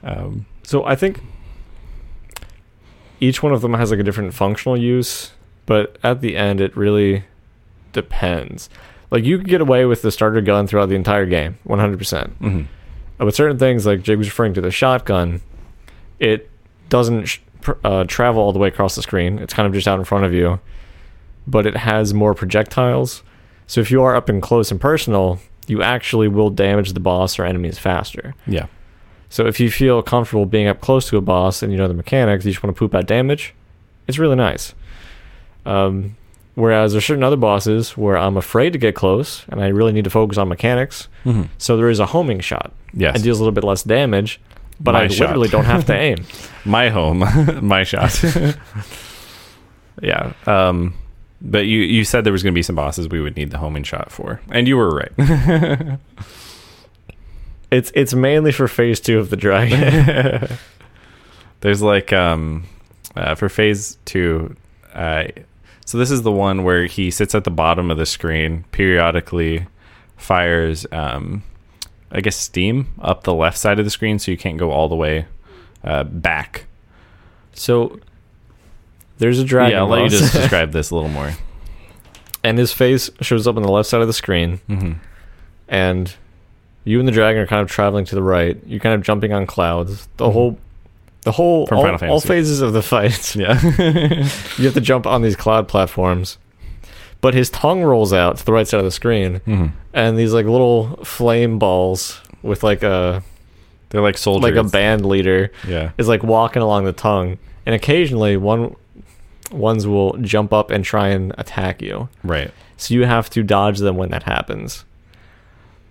um, 0.10 0.46
So 0.64 0.86
I 0.86 0.96
think 0.96 1.22
each 3.28 3.42
one 3.42 3.54
of 3.54 3.62
them 3.62 3.74
has 3.74 3.90
like 3.92 4.00
a 4.00 4.04
different 4.04 4.34
functional 4.34 4.78
use, 4.78 5.32
but 5.66 5.98
at 6.04 6.22
the 6.22 6.36
end 6.36 6.60
it 6.62 6.76
really 6.76 7.24
depends. 7.94 8.70
Like 9.12 9.24
you 9.24 9.38
can 9.38 9.48
get 9.48 9.62
away 9.62 9.86
with 9.86 10.02
the 10.02 10.12
starter 10.12 10.42
gun 10.42 10.68
throughout 10.68 10.90
the 10.90 10.96
entire 10.96 11.26
game, 11.26 11.58
100%. 11.68 12.32
mhm. 12.40 12.66
Uh, 13.20 13.26
With 13.26 13.36
certain 13.36 13.58
things, 13.60 13.86
like 13.86 14.02
Jake 14.02 14.18
was 14.18 14.28
referring 14.28 14.54
to 14.56 14.62
the 14.62 14.72
shotgun, 14.72 15.42
it 16.20 16.50
doesn't 16.90 17.26
sh- 17.26 17.40
pr- 17.62 17.74
uh, 17.84 18.04
travel 18.06 18.42
all 18.42 18.52
the 18.54 18.60
way 18.60 18.68
across 18.68 18.96
the 18.96 19.02
screen. 19.04 19.38
It's 19.40 19.54
kind 19.54 19.68
of 19.68 19.74
just 19.74 19.88
out 19.88 20.00
in 20.00 20.06
front 20.06 20.26
of 20.26 20.34
you, 20.34 20.60
but 21.48 21.66
it 21.68 21.78
has 21.78 22.14
more 22.14 22.34
projectiles. 22.34 23.22
So 23.68 23.82
if 23.82 23.92
you 23.92 24.02
are 24.04 24.16
up 24.16 24.30
and 24.30 24.42
close 24.42 24.72
and 24.72 24.82
personal, 24.82 25.40
you 25.68 25.82
actually 25.82 26.28
will 26.28 26.50
damage 26.50 26.94
the 26.94 27.00
boss 27.00 27.38
or 27.40 27.46
enemies 27.46 27.78
faster. 27.80 28.34
yeah 28.48 28.66
So 29.34 29.48
if 29.48 29.60
you 29.60 29.72
feel 29.72 30.04
comfortable 30.04 30.46
being 30.46 30.68
up 30.68 30.80
close 30.80 31.10
to 31.10 31.18
a 31.18 31.22
boss 31.22 31.64
and 31.64 31.72
you 31.72 31.78
know 31.80 31.88
the 31.88 31.96
mechanics, 31.96 32.46
you 32.46 32.52
just 32.52 32.62
want 32.62 32.76
to 32.76 32.78
poop 32.80 32.94
out 32.94 33.08
damage, 33.08 33.56
it's 34.08 34.20
really 34.20 34.36
nice. 34.36 34.76
Um, 35.66 36.16
whereas 36.54 36.92
there's 36.92 37.04
certain 37.06 37.24
other 37.24 37.36
bosses 37.36 37.98
where 37.98 38.16
I'm 38.16 38.38
afraid 38.38 38.74
to 38.74 38.80
get 38.80 38.94
close 38.94 39.44
and 39.50 39.60
I 39.60 39.70
really 39.70 39.92
need 39.92 40.04
to 40.04 40.12
focus 40.12 40.38
on 40.38 40.50
mechanics. 40.50 41.08
Mhm. 41.26 41.48
So 41.58 41.76
there 41.78 41.90
is 41.90 42.00
a 42.00 42.06
homing 42.06 42.42
shot. 42.42 42.74
yes 42.94 43.16
It 43.20 43.24
deals 43.24 43.40
a 43.40 43.42
little 43.42 43.56
bit 43.56 43.64
less 43.64 43.82
damage, 43.82 44.40
but 44.80 44.92
My 44.92 45.06
I 45.06 45.08
shot. 45.08 45.30
literally 45.30 45.48
don't 45.50 45.66
have 45.66 45.86
to 45.86 45.96
aim. 45.96 46.18
my 46.66 46.90
home 46.90 47.20
my 47.68 47.84
shot 47.84 48.14
yeah 50.02 50.34
um 50.46 50.94
but 51.42 51.66
you 51.66 51.80
you 51.80 52.04
said 52.06 52.24
there 52.24 52.32
was 52.34 52.44
going 52.44 52.54
to 52.54 52.58
be 52.58 52.64
some 52.64 52.76
bosses 52.76 53.08
we 53.10 53.20
would 53.20 53.36
need 53.36 53.50
the 53.52 53.58
homing 53.58 53.84
shot 53.84 54.12
for 54.12 54.40
and 54.52 54.68
you 54.68 54.78
were 54.78 54.90
right 54.96 55.98
It's 57.74 57.92
it's 57.96 58.14
mainly 58.14 58.52
for 58.52 58.68
phase 58.68 59.00
two 59.00 59.18
of 59.20 59.30
the 59.32 59.36
dragon. 59.36 60.48
There's 61.62 61.82
like 61.82 62.14
um 62.14 62.66
uh, 63.16 63.36
for 63.36 63.50
phase 63.50 63.98
two, 64.06 64.56
uh, 64.94 65.26
so 65.86 65.98
this 65.98 66.12
is 66.12 66.22
the 66.22 66.32
one 66.32 66.64
where 66.64 66.86
he 66.86 67.10
sits 67.12 67.34
at 67.36 67.44
the 67.46 67.52
bottom 67.52 67.90
of 67.92 67.98
the 67.98 68.06
screen, 68.06 68.66
periodically 68.72 69.66
fires 70.18 70.86
um 70.92 71.44
I 72.12 72.22
guess 72.22 72.36
steam 72.36 72.94
up 73.02 73.24
the 73.24 73.34
left 73.34 73.58
side 73.58 73.80
of 73.80 73.86
the 73.86 73.92
screen, 73.92 74.20
so 74.20 74.30
you 74.30 74.38
can't 74.38 74.58
go 74.60 74.72
all 74.72 74.88
the 74.88 74.96
way 74.96 75.26
uh, 75.84 76.04
back. 76.04 76.66
so 77.54 78.00
there's 79.18 79.40
a 79.40 79.44
dragon 79.44 79.72
yeah, 79.74 79.80
I'll 79.80 79.88
let 79.88 80.04
you 80.04 80.10
just 80.10 80.34
describe 80.42 80.72
this 80.74 80.92
a 80.92 80.96
little 80.96 81.10
more. 81.10 81.32
and 82.44 82.58
his 82.60 82.72
face 82.72 83.10
shows 83.22 83.48
up 83.48 83.56
on 83.58 83.64
the 83.64 83.72
left 83.72 83.90
side 83.90 84.02
of 84.02 84.08
the 84.08 84.14
screen. 84.14 84.58
hmm 84.68 84.94
and 85.68 86.16
you 86.86 87.00
and 87.00 87.08
the 87.08 87.12
dragon 87.12 87.42
are 87.42 87.48
kind 87.48 87.62
of 87.62 87.70
traveling 87.70 88.06
to 88.06 88.16
the 88.16 88.24
right. 88.24 88.58
You're 88.66 88.80
kind 88.80 88.96
of 88.96 89.02
jumping 89.04 89.32
on 89.34 89.46
clouds. 89.46 90.08
The 90.18 90.30
whole, 90.32 90.58
the 91.22 91.32
whole, 91.32 91.66
Mm-hmm. 91.68 91.98
From 91.98 92.10
all, 92.10 92.16
all 92.16 92.20
phases 92.22 92.62
of 92.62 92.74
the 92.74 92.82
fight, 92.82 93.36
Yeah, 93.36 93.60
you 94.58 94.66
have 94.66 94.74
to 94.74 94.82
jump 94.82 95.06
on 95.08 95.22
these 95.22 95.36
cloud 95.36 95.68
platforms. 95.68 96.38
But 97.22 97.34
his 97.34 97.50
tongue 97.50 97.84
rolls 97.84 98.12
out 98.12 98.36
to 98.38 98.46
the 98.46 98.52
right 98.52 98.68
side 98.68 98.80
of 98.80 98.84
the 98.86 98.92
screen, 98.92 99.38
hmm 99.46 99.68
and 99.94 100.18
these 100.18 100.34
like 100.34 100.46
little 100.48 100.98
flame 101.06 101.60
balls 101.60 102.20
with 102.42 102.64
like 102.64 102.82
a 102.84 103.24
they're 103.90 104.02
like 104.02 104.18
soldiers. 104.18 104.44
like 104.56 104.56
a 104.66 104.68
band 104.68 105.06
leader 105.06 105.52
Yeah, 105.68 105.92
is 106.00 106.08
like 106.08 106.24
walking 106.24 106.62
along 106.64 106.84
the 106.86 106.92
tongue, 106.94 107.38
and 107.66 107.74
occasionally 107.76 108.36
one 108.38 108.76
ones 109.52 109.86
will 109.88 110.18
jump 110.18 110.52
up 110.52 110.72
and 110.72 110.84
try 110.84 111.10
and 111.10 111.34
attack 111.38 111.82
you. 111.82 112.10
right. 112.24 112.52
So 112.76 112.94
you 112.96 113.06
have 113.06 113.30
to 113.30 113.44
dodge 113.44 113.78
them 113.80 113.96
when 113.98 114.10
that 114.10 114.24
happens. 114.24 114.84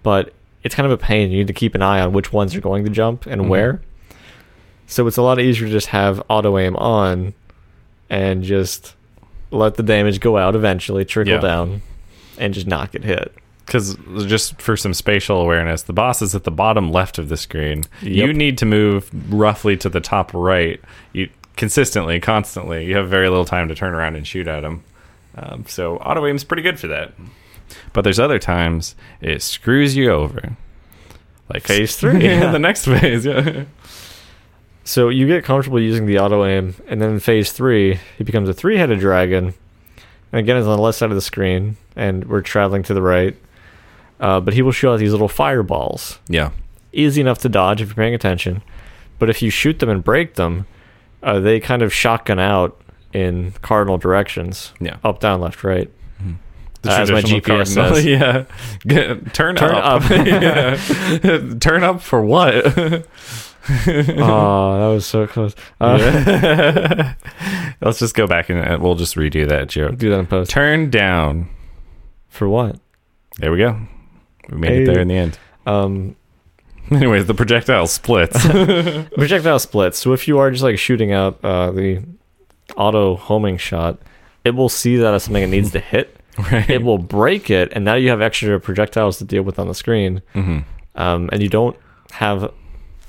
But 0.02 0.34
it's 0.62 0.74
kind 0.74 0.86
of 0.86 0.92
a 0.92 0.96
pain. 0.98 1.30
You 1.30 1.38
need 1.38 1.46
to 1.48 1.52
keep 1.52 1.74
an 1.74 1.82
eye 1.82 2.00
on 2.00 2.12
which 2.12 2.32
ones 2.32 2.54
are 2.54 2.60
going 2.60 2.84
to 2.84 2.90
jump 2.90 3.26
and 3.26 3.42
Mhm. 3.42 3.48
where. 3.48 3.80
So 4.86 5.06
it's 5.06 5.16
a 5.16 5.22
lot 5.22 5.40
easier 5.40 5.66
to 5.66 5.72
just 5.72 5.88
have 5.88 6.22
auto 6.28 6.58
aim 6.58 6.76
on 6.76 7.34
and 8.10 8.42
just 8.42 8.94
let 9.50 9.74
the 9.76 9.82
damage 9.82 10.20
go 10.20 10.36
out 10.38 10.54
eventually, 10.54 11.04
trickle 11.04 11.34
Yeah. 11.34 11.40
down, 11.40 11.82
and 12.38 12.52
just 12.54 12.66
not 12.66 12.92
get 12.92 13.04
hit. 13.04 13.32
because 13.64 13.96
just 14.26 14.60
for 14.60 14.76
some 14.76 14.92
spatial 14.92 15.40
awareness, 15.40 15.82
the 15.82 15.92
boss 15.94 16.20
is 16.20 16.34
at 16.34 16.44
the 16.44 16.50
bottom 16.50 16.90
left 16.90 17.16
of 17.16 17.28
the 17.30 17.36
screen. 17.38 17.84
You 18.02 18.32
need 18.34 18.58
to 18.58 18.66
move 18.66 19.08
roughly 19.30 19.76
to 19.78 19.88
the 19.88 20.00
top 20.00 20.30
right. 20.34 20.78
You 21.14 21.28
consistently, 21.56 22.18
constantly. 22.20 22.84
You 22.84 22.96
have 22.96 23.08
very 23.08 23.28
little 23.30 23.44
time 23.46 23.68
to 23.68 23.74
turn 23.74 23.94
around 23.94 24.16
and 24.16 24.26
shoot 24.26 24.46
at 24.48 24.62
him. 24.64 24.82
Um, 25.38 25.64
so 25.68 25.96
auto 25.98 26.26
aim's 26.26 26.44
pretty 26.44 26.62
good 26.62 26.78
for 26.78 26.88
that. 26.88 27.12
But 27.92 28.02
there's 28.02 28.18
other 28.20 28.38
times 28.38 28.94
it 29.20 29.42
screws 29.42 29.96
you 29.96 30.10
over. 30.10 30.56
Like 31.52 31.62
Phase 31.64 31.96
three, 31.96 32.24
yeah, 32.24 32.50
the 32.52 32.58
next 32.58 32.84
phase. 32.86 33.26
Yeah. 33.26 33.64
So 34.84 35.08
you 35.10 35.26
get 35.26 35.44
comfortable 35.44 35.80
using 35.80 36.06
the 36.06 36.18
auto 36.18 36.44
aim, 36.44 36.74
and 36.88 37.00
then 37.00 37.10
in 37.10 37.20
phase 37.20 37.52
three, 37.52 38.00
he 38.18 38.24
becomes 38.24 38.48
a 38.48 38.52
three 38.54 38.78
headed 38.78 38.98
dragon. 39.00 39.54
And 40.32 40.38
again, 40.40 40.56
it's 40.56 40.66
on 40.66 40.76
the 40.76 40.82
left 40.82 40.98
side 40.98 41.10
of 41.10 41.14
the 41.14 41.20
screen, 41.20 41.76
and 41.94 42.24
we're 42.28 42.40
traveling 42.40 42.82
to 42.84 42.94
the 42.94 43.02
right. 43.02 43.36
Uh, 44.18 44.40
but 44.40 44.54
he 44.54 44.62
will 44.62 44.72
shoot 44.72 44.90
out 44.92 44.98
these 44.98 45.12
little 45.12 45.28
fireballs. 45.28 46.18
Yeah. 46.28 46.50
easy 46.92 47.20
enough 47.20 47.38
to 47.38 47.48
dodge 47.48 47.80
if 47.80 47.88
you're 47.88 47.94
paying 47.96 48.14
attention. 48.14 48.62
But 49.18 49.30
if 49.30 49.40
you 49.42 49.50
shoot 49.50 49.78
them 49.78 49.88
and 49.88 50.02
break 50.02 50.34
them, 50.34 50.66
uh, 51.22 51.38
they 51.40 51.60
kind 51.60 51.82
of 51.82 51.92
shotgun 51.92 52.38
out 52.38 52.80
in 53.12 53.52
cardinal 53.62 53.98
directions 53.98 54.72
Yeah. 54.80 54.96
up, 55.04 55.20
down, 55.20 55.40
left, 55.40 55.62
right. 55.64 55.90
The 56.82 56.90
Uh, 56.92 56.98
as 57.00 57.10
my 57.10 57.22
GPS 57.22 57.68
says. 57.68 58.04
Yeah. 58.04 58.44
Get- 58.86 59.32
turn, 59.34 59.56
Turn 59.56 59.74
up. 59.74 60.02
up. 60.02 60.10
Yeah. 60.26 61.54
turn 61.60 61.82
up 61.84 62.00
for 62.02 62.22
what? 62.24 62.54
oh, 62.66 63.02
that 63.68 64.88
was 64.92 65.06
so 65.06 65.26
close. 65.26 65.54
Uh, 65.80 65.98
Yeah. 66.00 67.14
Let's 67.80 67.98
just 67.98 68.14
go 68.14 68.26
back 68.26 68.48
and 68.48 68.82
we'll 68.82 68.94
just 68.94 69.16
redo 69.16 69.48
that 69.48 69.68
joke. 69.68 69.96
Do 69.98 70.10
that 70.10 70.18
in 70.18 70.26
post. 70.26 70.50
Turn 70.50 70.90
down. 70.90 71.48
For 72.28 72.48
what? 72.48 72.76
There 73.38 73.52
we 73.52 73.58
go. 73.58 73.78
We 74.50 74.58
made 74.58 74.82
it 74.82 74.86
there 74.86 75.00
in 75.00 75.08
the 75.08 75.16
end. 75.16 75.38
Um, 75.66 76.16
Anyways, 76.90 77.26
the 77.26 77.34
projectile 77.34 77.86
splits. 77.86 78.40
projectile 79.14 79.58
splits. 79.58 79.98
So 79.98 80.12
if 80.12 80.26
you 80.28 80.38
are 80.38 80.50
just 80.50 80.62
like 80.62 80.78
shooting 80.78 81.12
out 81.12 81.38
uh, 81.44 81.70
the 81.70 82.02
auto 82.76 83.16
homing 83.16 83.56
shot, 83.56 83.98
it 84.44 84.50
will 84.50 84.68
see 84.68 84.96
that 84.96 85.14
as 85.14 85.22
something 85.24 85.42
it 85.42 85.46
needs 85.48 85.70
to 85.72 85.78
hit. 85.80 86.16
Right. 86.38 86.68
It 86.68 86.82
will 86.82 86.98
break 86.98 87.50
it, 87.50 87.72
and 87.72 87.84
now 87.84 87.94
you 87.94 88.10
have 88.10 88.20
extra 88.20 88.58
projectiles 88.60 89.18
to 89.18 89.24
deal 89.24 89.42
with 89.42 89.58
on 89.58 89.68
the 89.68 89.74
screen. 89.74 90.22
hmm 90.32 90.60
um, 90.94 91.30
and 91.32 91.42
you 91.42 91.48
don't 91.48 91.76
have 92.12 92.52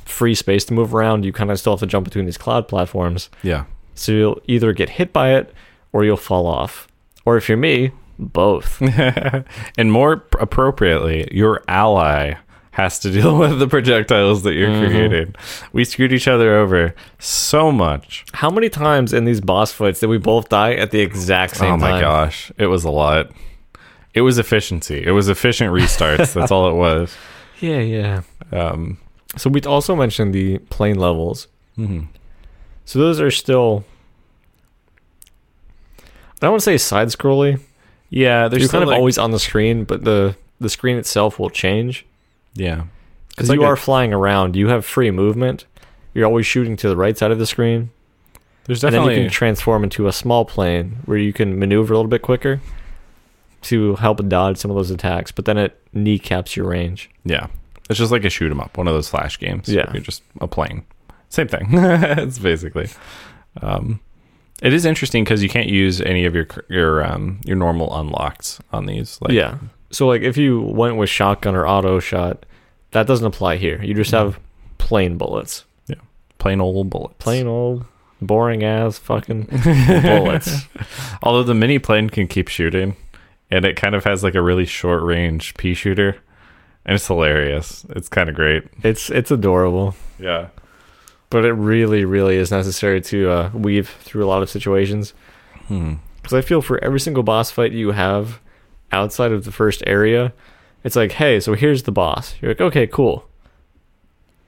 free 0.06 0.36
space 0.36 0.66
to 0.66 0.74
move 0.74 0.94
around. 0.96 1.26
You 1.26 1.34
kind 1.34 1.52
of 1.52 1.60
still 1.60 1.74
have 1.74 1.82
to 1.82 1.86
jump 1.86 2.06
between 2.06 2.26
these 2.26 2.38
cloud 2.38 2.68
platforms. 2.68 3.30
Yeah. 3.42 3.66
So 3.96 4.12
you'll 4.12 4.42
either 4.48 4.74
get 4.74 4.90
hit 4.92 5.14
by 5.14 5.34
it 5.36 5.54
or 5.92 6.06
you'll 6.06 6.18
fall 6.18 6.48
off. 6.48 6.88
Or 7.26 7.38
if 7.38 7.48
you're 7.50 7.58
me, 7.58 7.92
both. 8.18 8.82
and 9.78 9.92
more 9.92 10.24
appropriately, 10.40 11.28
your 11.32 11.62
ally 11.68 12.36
has 12.74 13.00
to 13.00 13.10
deal 13.18 13.38
with 13.38 13.58
the 13.60 13.68
projectiles 13.68 14.44
that 14.44 14.54
you're 14.54 14.70
Mhm. 14.70 14.88
creating. 14.88 15.36
We 15.74 15.84
screwed 15.86 16.12
each 16.14 16.28
other 16.28 16.56
over 16.56 16.94
so 17.20 17.72
much. 17.72 18.26
How 18.34 18.50
many 18.50 18.70
times 18.70 19.14
in 19.14 19.26
these 19.26 19.42
boss 19.42 19.72
fights 19.72 20.00
did 20.00 20.08
we 20.10 20.18
both 20.18 20.50
die 20.50 20.74
at 20.74 20.92
the 20.92 21.00
exact 21.00 21.56
same 21.58 21.80
time? 21.80 21.84
oh 21.84 21.86
my 21.86 21.92
time? 21.92 22.02
gosh, 22.02 22.52
it 22.58 22.68
was 22.68 22.84
a 22.84 22.92
lot. 22.92 23.32
It 24.14 24.22
was 24.22 24.38
efficiency. 24.38 25.04
It 25.06 25.12
was 25.12 25.28
efficient 25.30 25.72
restarts. 25.74 26.34
That's 26.34 26.52
all 26.52 26.70
it 26.70 26.76
was. 26.76 27.16
Yeah, 27.60 27.80
yeah. 27.80 28.22
Um, 28.52 28.98
So 29.38 29.50
we 29.50 29.62
also 29.62 29.96
mentioned 29.96 30.34
the 30.34 30.58
plane 30.70 30.98
levels. 31.00 31.48
mhm. 31.78 32.08
So 32.86 33.00
those 33.00 33.22
are 33.22 33.32
still. 33.32 33.86
I 36.02 36.48
don't 36.48 36.52
want 36.52 36.62
to 36.62 36.66
say 36.66 36.78
side 36.78 37.08
scrolly. 37.08 37.60
Yeah, 38.10 38.48
there's 38.50 38.64
You're 38.64 38.70
kind 38.70 38.84
of 38.84 38.90
like- 38.90 38.98
always 38.98 39.18
on 39.18 39.32
the 39.32 39.40
screen, 39.40 39.86
but 39.86 40.04
the 40.04 40.36
the 40.60 40.70
screen 40.70 40.98
itself 40.98 41.40
will 41.40 41.50
change. 41.50 42.06
Yeah. 42.56 42.84
Because 43.30 43.50
It's 43.50 43.56
you 43.56 43.64
a- 43.64 43.68
are 43.68 43.76
flying 43.76 44.14
around, 44.14 44.56
you 44.56 44.68
have 44.68 44.86
free 44.86 45.10
movement. 45.12 45.66
You're 46.14 46.26
always 46.26 46.46
shooting 46.46 46.76
to 46.78 46.88
the 46.90 46.96
right 46.96 47.18
side 47.18 47.32
of 47.32 47.40
the 47.40 47.48
screen, 47.48 47.90
There's 48.66 48.82
definitely 48.82 49.08
and 49.08 49.12
then 49.18 49.24
you 49.24 49.30
can 49.30 49.34
transform 49.34 49.84
into 49.84 50.08
a 50.08 50.12
small 50.14 50.46
plane 50.46 50.98
where 51.06 51.18
you 51.18 51.34
can 51.34 51.58
maneuver 51.58 51.94
a 51.94 51.98
little 51.98 52.10
bit 52.10 52.22
quicker 52.22 52.62
to 53.64 53.96
help 53.96 54.28
dodge 54.28 54.58
some 54.58 54.70
of 54.72 54.78
those 54.78 54.92
attacks. 54.92 55.32
But 55.32 55.46
then 55.46 55.58
it 55.58 55.80
kneecaps 55.94 56.56
your 56.56 56.68
range. 56.70 57.10
yeah. 57.26 57.48
It's 57.90 58.00
just 58.00 58.12
like 58.14 58.24
a 58.24 58.30
shoot 58.30 58.50
'em 58.50 58.62
up, 58.62 58.78
one 58.78 58.88
of 58.88 58.94
those 58.94 59.10
flash 59.10 59.38
games. 59.38 59.68
Yeah. 59.68 59.92
you're 59.92 60.02
just 60.02 60.24
a 60.40 60.48
plane. 60.48 60.86
Same 61.30 61.50
thing. 61.50 61.68
it's 61.74 62.40
basically. 62.40 62.88
Um, 63.62 64.00
It 64.62 64.74
is 64.74 64.86
interesting 64.86 65.26
because 65.26 65.44
you 65.44 65.50
can't 65.50 65.68
use 65.68 66.00
any 66.00 66.24
of 66.26 66.34
your 66.34 66.48
your 66.70 67.04
um 67.04 67.42
your 67.44 67.58
normal 67.58 67.94
unlocks 68.00 68.60
on 68.72 68.86
these. 68.86 69.18
Like, 69.22 69.34
yeah. 69.34 69.58
So 69.94 70.08
like 70.08 70.24
if 70.24 70.38
you 70.38 70.60
went 70.62 70.98
with 70.98 71.10
shotgun 71.10 71.56
or 71.56 71.68
auto 71.68 72.00
shot, 72.00 72.46
that 72.92 73.08
doesn't 73.08 73.26
apply 73.26 73.58
here. 73.58 73.82
You 73.82 73.94
just 73.94 74.12
have 74.12 74.40
plain 74.80 75.18
bullets. 75.18 75.66
Yeah. 75.88 75.98
Plain 76.40 76.60
old 76.62 76.90
bullets. 76.90 77.16
Plain 77.20 77.48
old 77.48 77.86
boring 78.22 78.64
ass 78.64 78.98
fucking 78.98 79.44
bullets. 80.04 80.68
Although 81.22 81.44
the 81.44 81.54
mini 81.54 81.78
plane 81.78 82.10
can 82.10 82.28
keep 82.28 82.48
shooting, 82.48 82.96
and 83.52 83.66
it 83.66 83.76
kind 83.76 83.94
of 83.94 84.04
has 84.04 84.24
like 84.24 84.36
a 84.36 84.42
really 84.42 84.66
short 84.66 85.04
range 85.04 85.54
pea 85.56 85.76
shooter, 85.76 86.18
and 86.86 86.96
it's 86.96 87.08
hilarious. 87.08 87.86
It's 87.90 88.10
kind 88.10 88.30
of 88.30 88.36
great. 88.36 88.64
It's 88.84 89.10
it's 89.10 89.30
adorable. 89.32 89.96
Yeah. 90.20 90.48
But 91.30 91.46
it 91.46 91.54
really, 91.54 92.06
really 92.06 92.38
is 92.38 92.52
necessary 92.52 93.02
to 93.02 93.30
uh, 93.30 93.50
weave 93.54 93.90
through 94.02 94.24
a 94.24 94.28
lot 94.28 94.44
of 94.44 94.50
situations. 94.50 95.14
Hmm. 95.68 95.96
Because 96.18 96.34
I 96.34 96.42
feel 96.42 96.62
for 96.62 96.84
every 96.84 97.00
single 97.00 97.24
boss 97.24 97.52
fight 97.52 97.72
you 97.72 97.92
have 97.92 98.40
outside 98.94 99.32
of 99.32 99.44
the 99.46 99.52
first 99.52 99.84
area, 99.88 100.34
it's 100.84 100.96
like, 100.96 101.14
hey, 101.14 101.40
so 101.40 101.54
here's 101.54 101.84
the 101.84 101.92
boss. 101.92 102.36
You're 102.42 102.52
like, 102.52 102.62
okay, 102.62 102.88
cool. 102.88 103.26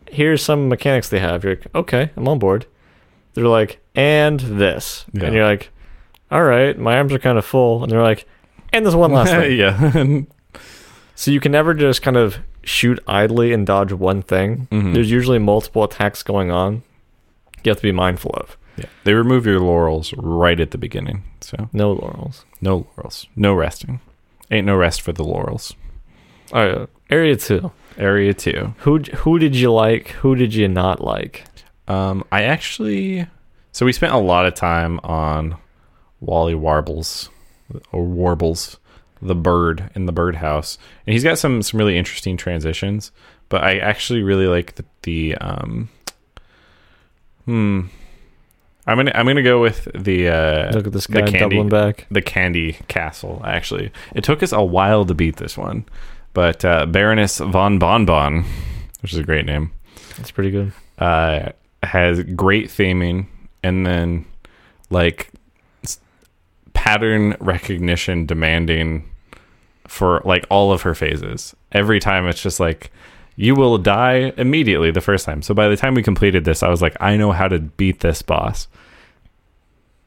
Here's 0.09 0.41
some 0.43 0.69
mechanics 0.69 1.09
they 1.09 1.19
have. 1.19 1.43
You're 1.43 1.55
like, 1.55 1.67
okay, 1.75 2.11
I'm 2.15 2.27
on 2.27 2.39
board. 2.39 2.65
They're 3.33 3.47
like, 3.47 3.79
and 3.95 4.39
this. 4.39 5.05
Yeah. 5.13 5.25
And 5.25 5.35
you're 5.35 5.45
like, 5.45 5.71
all 6.31 6.43
right, 6.43 6.77
my 6.77 6.97
arms 6.97 7.11
are 7.13 7.19
kind 7.19 7.37
of 7.37 7.45
full. 7.45 7.83
And 7.83 7.91
they're 7.91 8.01
like, 8.03 8.25
and 8.71 8.85
this 8.85 8.93
one 8.95 9.11
last 9.11 9.29
thing. 9.31 9.57
yeah. 9.57 10.21
So 11.17 11.31
you 11.31 11.39
can 11.39 11.53
never 11.53 11.73
just 11.73 12.01
kind 12.01 12.17
of 12.17 12.39
shoot 12.63 12.99
idly 13.07 13.53
and 13.53 13.65
dodge 13.65 13.93
one 13.93 14.21
thing. 14.21 14.67
Mhm. 14.69 14.93
There's 14.93 15.09
usually 15.09 15.39
multiple 15.39 15.85
attacks 15.85 16.23
going 16.23 16.51
on. 16.51 16.83
You 17.63 17.69
have 17.69 17.77
to 17.77 17.83
be 17.83 17.93
mindful 17.93 18.31
of. 18.31 18.57
yeah. 18.75 18.87
They 19.05 19.13
remove 19.13 19.45
your 19.45 19.61
laurels 19.61 20.13
right 20.17 20.59
at 20.59 20.71
the 20.71 20.77
beginning. 20.77 21.23
So 21.39 21.69
No 21.71 21.93
laurels. 21.93 22.43
no 22.59 22.85
laurels. 22.97 23.27
No 23.33 23.53
resting. 23.53 24.01
Ain't 24.51 24.67
no 24.67 24.75
rest 24.75 25.01
for 25.01 25.11
the 25.11 25.23
laurels. 25.23 25.73
All 26.53 26.65
right, 26.65 26.89
area 27.09 27.35
two. 27.35 27.71
Area 27.97 28.33
two. 28.33 28.75
Who 28.79 28.99
who 28.99 29.39
did 29.39 29.55
you 29.55 29.71
like? 29.71 30.09
Who 30.09 30.35
did 30.35 30.53
you 30.53 30.67
not 30.67 31.01
like? 31.01 31.45
Um, 31.87 32.23
I 32.31 32.43
actually, 32.43 33.27
so 33.71 33.85
we 33.85 33.93
spent 33.93 34.13
a 34.13 34.17
lot 34.17 34.45
of 34.45 34.55
time 34.55 34.99
on 35.03 35.57
Wally 36.19 36.55
Warbles 36.55 37.29
or 37.91 38.03
Warbles, 38.03 38.77
the 39.21 39.35
bird 39.35 39.89
in 39.95 40.05
the 40.05 40.11
birdhouse, 40.11 40.77
and 41.05 41.13
he's 41.13 41.23
got 41.23 41.37
some 41.37 41.61
some 41.61 41.79
really 41.79 41.97
interesting 41.97 42.37
transitions. 42.37 43.11
But 43.49 43.63
I 43.63 43.77
actually 43.77 44.23
really 44.23 44.47
like 44.47 44.75
the, 44.75 44.85
the 45.03 45.35
um, 45.35 45.89
hmm. 47.45 47.81
I'm 48.87 48.97
gonna 48.97 49.11
I'm 49.15 49.25
gonna 49.25 49.41
go 49.43 49.61
with 49.61 49.87
the 49.95 50.27
uh, 50.29 50.71
Look 50.71 50.87
at 50.87 50.93
this 50.93 51.07
the 51.07 51.19
candy- 51.23 51.39
doubling 51.39 51.69
back. 51.69 52.05
the 52.11 52.21
Candy 52.21 52.73
Castle. 52.87 53.41
Actually, 53.43 53.91
it 54.13 54.23
took 54.23 54.43
us 54.43 54.51
a 54.51 54.63
while 54.63 55.05
to 55.05 55.13
beat 55.13 55.37
this 55.37 55.57
one, 55.57 55.85
but 56.33 56.63
uh, 56.63 56.85
Baroness 56.85 57.39
von 57.39 57.79
Bonbon, 57.79 58.45
which 59.01 59.11
is 59.13 59.17
a 59.19 59.23
great 59.23 59.45
name, 59.45 59.71
That's 60.17 60.29
pretty 60.31 60.51
good. 60.51 60.71
uh, 60.99 61.49
has 61.83 62.21
great 62.23 62.67
theming 62.69 63.27
and 63.63 63.85
then 63.85 64.25
like 64.91 65.31
pattern 66.73 67.35
recognition 67.39 68.25
demanding 68.25 69.09
for 69.87 70.21
like 70.25 70.45
all 70.49 70.71
of 70.71 70.81
her 70.83 70.93
phases. 70.95 71.55
Every 71.71 71.99
time 71.99 72.27
it's 72.27 72.41
just 72.41 72.59
like 72.59 72.91
you 73.35 73.55
will 73.55 73.77
die 73.77 74.33
immediately 74.37 74.91
the 74.91 75.01
first 75.01 75.25
time. 75.25 75.41
So 75.41 75.53
by 75.53 75.67
the 75.67 75.77
time 75.77 75.93
we 75.93 76.03
completed 76.03 76.45
this, 76.45 76.63
I 76.63 76.69
was 76.69 76.81
like, 76.81 76.95
I 76.99 77.17
know 77.17 77.31
how 77.31 77.47
to 77.47 77.59
beat 77.59 77.99
this 77.99 78.21
boss. 78.21 78.67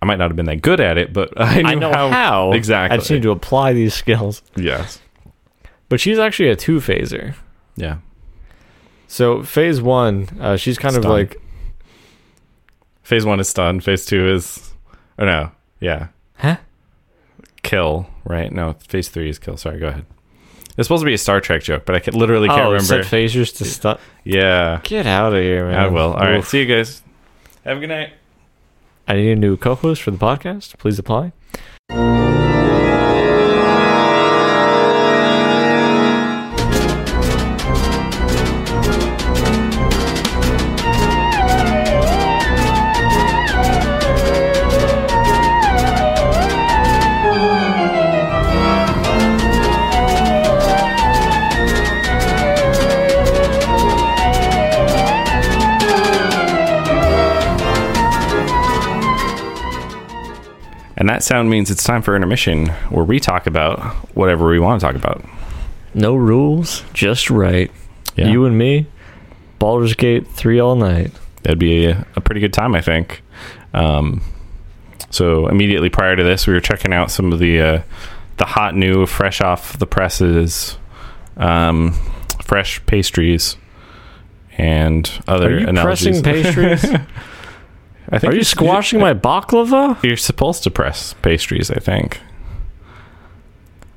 I 0.01 0.07
might 0.07 0.17
not 0.19 0.31
have 0.31 0.37
been 0.37 0.47
that 0.47 0.63
good 0.63 0.81
at 0.81 0.97
it, 0.97 1.13
but 1.13 1.33
I, 1.41 1.73
I 1.73 1.75
know 1.75 1.93
how, 1.93 2.53
exactly. 2.55 2.95
I 2.95 2.99
just 2.99 3.11
need 3.11 3.23
to 3.23 3.31
apply 3.31 3.73
these 3.73 3.95
skills. 3.95 4.43
yes. 4.57 5.01
But 5.89 6.01
she's 6.01 6.19
actually 6.19 6.51
a 6.51 6.57
two 6.57 6.81
phaser. 6.81 7.35
Yeah. 7.77 7.99
So 9.07 9.43
phase 9.43 9.81
one, 9.81 10.29
uh, 10.39 10.57
she's 10.59 10.79
kind 10.79 10.97
of 10.97 11.05
like, 11.07 11.41
Phase 13.09 13.25
one 13.25 13.41
is 13.41 13.49
stun. 13.49 13.81
Phase 13.81 14.05
two 14.05 14.29
is, 14.29 14.75
oh 15.19 15.25
no, 15.25 15.51
yeah, 15.81 16.09
huh? 16.37 16.59
kill. 17.63 18.07
Right? 18.25 18.53
No, 18.53 18.75
phase 18.87 19.09
three 19.09 19.31
is 19.31 19.39
kill. 19.39 19.57
Sorry, 19.57 19.81
go 19.81 19.89
ahead. 19.89 20.05
It's 20.79 20.87
supposed 20.87 21.03
to 21.03 21.07
be 21.07 21.15
a 21.15 21.19
Star 21.19 21.41
Trek 21.41 21.65
joke, 21.65 21.85
but 21.85 21.97
I 21.97 21.99
can, 21.99 22.15
literally 22.15 22.47
can't 22.47 22.61
oh, 22.61 22.71
remember. 22.73 22.95
oh, 22.95 22.97
remember. 22.99 23.09
set 23.09 23.13
phasers 23.13 23.57
to 23.57 23.65
stun. 23.65 23.99
yeah, 24.23 24.81
Get 24.85 25.07
out 25.07 25.35
of 25.35 25.43
here, 25.43 25.67
man. 25.67 25.77
I 25.77 25.89
will. 25.89 26.13
All 26.13 26.21
right, 26.21 26.39
Oof. 26.39 26.49
see 26.49 26.61
you 26.61 26.67
guys. 26.67 27.03
Have 27.65 27.79
a 27.79 27.81
good 27.81 27.89
night. 27.89 28.13
I 29.09 29.15
need 29.15 29.33
a 29.33 29.37
new 29.37 29.57
co-host 29.57 30.03
for 30.03 30.13
the 30.13 30.19
podcast. 30.19 30.79
Please 30.79 30.99
apply. 30.99 31.33
And 61.09 61.17
that 61.17 61.23
sound 61.23 61.49
means 61.49 61.71
it's 61.71 61.85
time 61.85 62.03
for 62.03 62.15
intermission, 62.15 62.67
where 62.91 63.03
we 63.03 63.19
talk 63.19 63.47
about 63.47 63.81
whatever 64.15 64.47
we 64.51 64.59
want 64.61 64.79
to 64.79 64.87
talk 64.87 64.95
about. 64.95 65.25
No 65.95 66.15
rules, 66.15 66.85
just 66.93 67.31
right. 67.31 67.71
Yeah. 68.15 68.29
You 68.29 68.45
and 68.45 68.59
me, 68.59 68.85
Baldur's 69.59 69.95
Gate 69.95 70.29
three 70.29 70.61
all 70.61 70.77
night. 70.77 71.11
That'd 71.45 71.59
be 71.59 71.87
a, 71.87 72.07
a 72.15 72.21
pretty 72.21 72.43
good 72.43 72.53
time, 72.53 72.75
I 72.75 72.83
think. 72.83 73.23
Um, 73.73 74.21
so 75.09 75.47
immediately 75.47 75.89
prior 75.89 76.15
to 76.15 76.23
this, 76.23 76.47
we 76.47 76.53
were 76.53 76.61
checking 76.61 76.93
out 76.93 77.11
some 77.11 77.33
of 77.33 77.39
the 77.39 77.59
uh, 77.59 77.83
the 78.37 78.45
hot 78.45 78.75
new, 78.75 79.07
fresh 79.07 79.41
off 79.41 79.79
the 79.79 79.87
presses, 79.87 80.77
um, 81.39 81.95
fresh 82.43 82.85
pastries, 82.85 83.57
and 84.59 85.11
other 85.27 85.57
Are 85.57 85.61
you 85.61 85.69
analogies. 85.69 86.21
pressing 86.21 86.67
pastries? 86.77 87.01
I 88.11 88.19
think 88.19 88.33
Are 88.33 88.37
you 88.37 88.45
squashing 88.45 89.01
my 89.01 89.13
baklava? 89.15 90.03
You're 90.03 90.17
supposed 90.17 90.63
to 90.65 90.71
press 90.71 91.15
pastries, 91.23 91.71
I 91.71 91.79
think. 91.79 92.21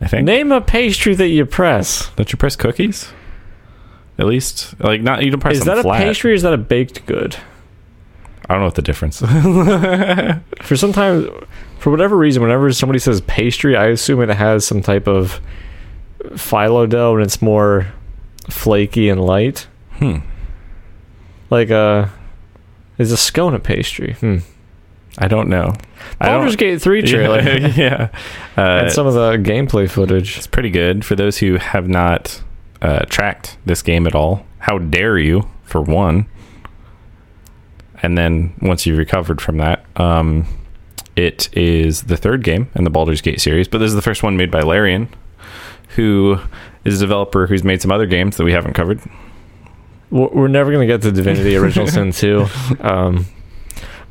I 0.01 0.07
think. 0.07 0.25
Name 0.25 0.51
a 0.51 0.59
pastry 0.61 1.15
that 1.15 1.27
you 1.27 1.45
press. 1.45 2.09
Don't 2.15 2.31
you 2.31 2.37
press 2.37 2.55
cookies? 2.55 3.11
At 4.17 4.25
least, 4.25 4.79
like 4.79 5.01
not 5.01 5.23
you 5.23 5.31
don't 5.31 5.39
press 5.39 5.57
Is 5.57 5.65
that 5.65 5.81
flat. 5.81 6.01
a 6.01 6.05
pastry 6.05 6.31
or 6.31 6.33
is 6.33 6.41
that 6.41 6.53
a 6.53 6.57
baked 6.57 7.05
good? 7.05 7.37
I 8.49 8.53
don't 8.53 8.59
know 8.61 8.65
what 8.65 8.75
the 8.75 8.81
difference. 8.81 9.19
For 10.61 10.75
sometimes, 10.75 11.27
for 11.79 11.89
whatever 11.89 12.17
reason, 12.17 12.41
whenever 12.43 12.71
somebody 12.73 12.99
says 12.99 13.21
pastry, 13.21 13.77
I 13.77 13.87
assume 13.87 14.21
it 14.21 14.29
has 14.29 14.65
some 14.65 14.81
type 14.81 15.07
of 15.07 15.39
phyllo 16.31 16.87
dough 16.89 17.15
and 17.15 17.23
it's 17.23 17.41
more 17.41 17.87
flaky 18.49 19.07
and 19.09 19.23
light. 19.23 19.67
hmm. 19.93 20.17
Like 21.49 21.69
a 21.69 22.11
is 23.01 23.11
a 23.11 23.17
scone 23.17 23.53
a 23.53 23.59
pastry? 23.59 24.13
Hmm. 24.13 24.37
I 25.17 25.27
don't 25.27 25.49
know. 25.49 25.75
I 26.21 26.27
don't- 26.29 26.39
Baldur's 26.39 26.55
Gate 26.55 26.81
three 26.81 27.01
trailer 27.01 27.41
Yeah, 27.43 27.67
yeah. 27.75 28.07
Uh, 28.57 28.81
and 28.83 28.91
some 28.91 29.07
of 29.07 29.13
the 29.13 29.31
gameplay 29.37 29.89
footage. 29.89 30.37
it's 30.37 30.47
pretty 30.47 30.69
good 30.69 31.03
for 31.05 31.15
those 31.15 31.37
who 31.39 31.55
have 31.55 31.87
not 31.87 32.41
uh, 32.81 33.05
tracked 33.05 33.57
this 33.65 33.81
game 33.81 34.05
at 34.07 34.13
all. 34.15 34.45
How 34.59 34.77
dare 34.77 35.17
you, 35.17 35.47
for 35.63 35.81
one? 35.81 36.27
And 38.03 38.17
then 38.17 38.53
once 38.61 38.85
you've 38.85 38.97
recovered 38.97 39.39
from 39.41 39.57
that, 39.57 39.85
um, 39.95 40.45
it 41.15 41.49
is 41.55 42.03
the 42.03 42.17
third 42.17 42.43
game 42.43 42.69
in 42.75 42.83
the 42.83 42.89
Baldur's 42.89 43.21
Gate 43.21 43.39
series, 43.39 43.67
but 43.67 43.77
this 43.77 43.89
is 43.89 43.95
the 43.95 44.01
first 44.01 44.23
one 44.23 44.37
made 44.37 44.49
by 44.51 44.61
Larian, 44.61 45.07
who 45.95 46.39
is 46.83 46.99
a 47.01 47.03
developer 47.05 47.47
who's 47.47 47.63
made 47.63 47.81
some 47.81 47.91
other 47.91 48.05
games 48.07 48.37
that 48.37 48.43
we 48.43 48.53
haven't 48.53 48.73
covered. 48.73 48.99
We're 50.11 50.27
we're 50.29 50.47
never 50.47 50.71
gonna 50.71 50.85
get 50.87 51.01
to 51.03 51.11
Divinity 51.11 51.55
Original 51.55 51.87
Sin 51.87 52.11
two, 52.21 52.45
um, 52.81 53.25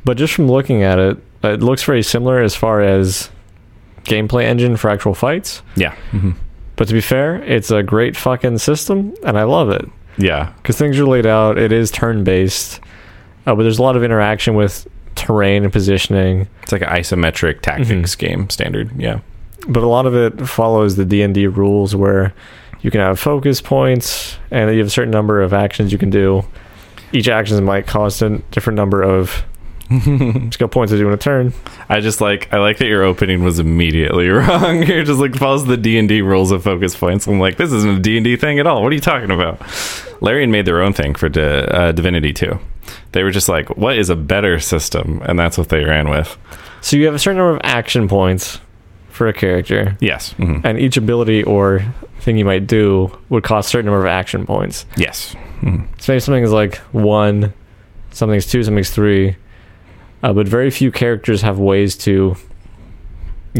but 0.03 0.17
just 0.17 0.33
from 0.33 0.47
looking 0.49 0.83
at 0.83 0.99
it, 0.99 1.17
it 1.43 1.61
looks 1.61 1.83
very 1.83 2.03
similar 2.03 2.41
as 2.41 2.55
far 2.55 2.81
as 2.81 3.29
gameplay 4.03 4.43
engine 4.43 4.77
for 4.77 4.89
actual 4.89 5.13
fights. 5.13 5.61
Yeah. 5.75 5.95
hmm 6.11 6.31
But 6.75 6.87
to 6.87 6.93
be 6.93 7.01
fair, 7.01 7.35
it's 7.43 7.69
a 7.71 7.83
great 7.83 8.17
fucking 8.17 8.57
system, 8.57 9.13
and 9.23 9.37
I 9.37 9.43
love 9.43 9.69
it. 9.69 9.87
Yeah. 10.17 10.51
because 10.57 10.77
things 10.77 10.99
are 10.99 11.05
laid 11.05 11.25
out. 11.25 11.57
It 11.57 11.71
is 11.71 11.89
turn 11.89 12.23
based, 12.23 12.79
uh, 13.45 13.55
but 13.55 13.63
there's 13.63 13.79
a 13.79 13.81
lot 13.83 13.95
of 13.95 14.03
interaction 14.03 14.55
with 14.55 14.87
terrain 15.15 15.63
and 15.63 15.71
positioning. 15.71 16.47
It's 16.63 16.71
like 16.71 16.81
an 16.81 16.89
isometric 16.89 17.61
tactics 17.61 18.15
game 18.15 18.49
standard. 18.49 18.91
Yeah. 18.99 19.19
But 19.67 19.83
a 19.83 19.87
lot 19.87 20.05
of 20.07 20.15
it 20.15 20.47
follows 20.47 20.95
the 20.95 21.05
D 21.05 21.21
and 21.21 21.33
D 21.33 21.45
rules, 21.47 21.95
where 21.95 22.33
you 22.81 22.91
can 22.91 23.01
have 23.01 23.19
focus 23.19 23.61
points, 23.61 24.37
and 24.49 24.71
you 24.71 24.79
have 24.79 24.87
a 24.87 24.91
certain 24.91 25.11
number 25.11 25.41
of 25.41 25.53
actions 25.53 25.91
you 25.91 25.97
can 25.97 26.09
do. 26.09 26.43
Each 27.11 27.27
action 27.27 27.63
might 27.63 27.87
cost 27.87 28.21
a 28.21 28.37
different 28.51 28.77
number 28.77 29.01
of 29.03 29.43
skill 30.51 30.67
points 30.69 30.91
to 30.91 30.97
do 30.97 31.07
in 31.07 31.13
a 31.13 31.17
turn. 31.17 31.53
I 31.89 31.99
just 31.99 32.21
like 32.21 32.51
I 32.53 32.59
like 32.59 32.77
that 32.77 32.87
your 32.87 33.03
opening 33.03 33.43
was 33.43 33.59
immediately 33.59 34.29
wrong. 34.29 34.83
You're 34.83 35.03
just 35.03 35.19
like 35.19 35.35
follows 35.35 35.65
the 35.65 35.77
D 35.77 35.97
and 35.99 36.07
D 36.07 36.21
rules 36.21 36.51
of 36.51 36.63
focus 36.63 36.95
points. 36.95 37.27
I'm 37.27 37.39
like, 37.39 37.57
this 37.57 37.71
isn't 37.71 37.97
a 37.97 37.99
D 37.99 38.17
and 38.17 38.23
D 38.23 38.37
thing 38.37 38.59
at 38.59 38.67
all. 38.67 38.81
What 38.81 38.91
are 38.91 38.95
you 38.95 39.01
talking 39.01 39.31
about? 39.31 39.61
Larian 40.21 40.51
made 40.51 40.65
their 40.65 40.81
own 40.81 40.93
thing 40.93 41.15
for 41.15 41.29
Di- 41.29 41.41
uh, 41.41 41.91
Divinity 41.91 42.31
2. 42.31 42.59
They 43.11 43.23
were 43.23 43.31
just 43.31 43.49
like, 43.49 43.75
what 43.75 43.97
is 43.97 44.09
a 44.09 44.15
better 44.15 44.59
system? 44.59 45.21
And 45.25 45.37
that's 45.37 45.57
what 45.57 45.69
they 45.69 45.83
ran 45.83 46.09
with. 46.09 46.37
So 46.81 46.95
you 46.95 47.05
have 47.05 47.15
a 47.15 47.19
certain 47.19 47.37
number 47.37 47.55
of 47.55 47.61
action 47.63 48.07
points 48.07 48.59
for 49.21 49.27
a 49.27 49.33
character, 49.33 49.95
Yes. 49.99 50.33
Mhm. 50.39 50.61
and 50.65 50.79
each 50.79 50.97
ability 50.97 51.43
or 51.43 51.83
thing 52.21 52.37
you 52.37 52.45
might 52.45 52.65
do 52.65 53.11
would 53.29 53.43
cost 53.43 53.67
a 53.67 53.69
certain 53.69 53.85
number 53.85 53.99
of 53.99 54.07
action 54.07 54.47
points. 54.47 54.87
Yes. 54.97 55.35
Mhm. 55.61 55.83
So 55.99 56.11
maybe 56.11 56.19
something 56.21 56.43
is 56.43 56.51
like 56.51 56.77
one, 56.91 57.53
something's 58.09 58.47
two, 58.47 58.63
something's 58.63 58.89
three. 58.89 59.35
Uh, 60.23 60.33
but 60.33 60.47
very 60.47 60.71
few 60.71 60.91
characters 60.91 61.43
have 61.43 61.59
ways 61.59 61.95
to 61.97 62.35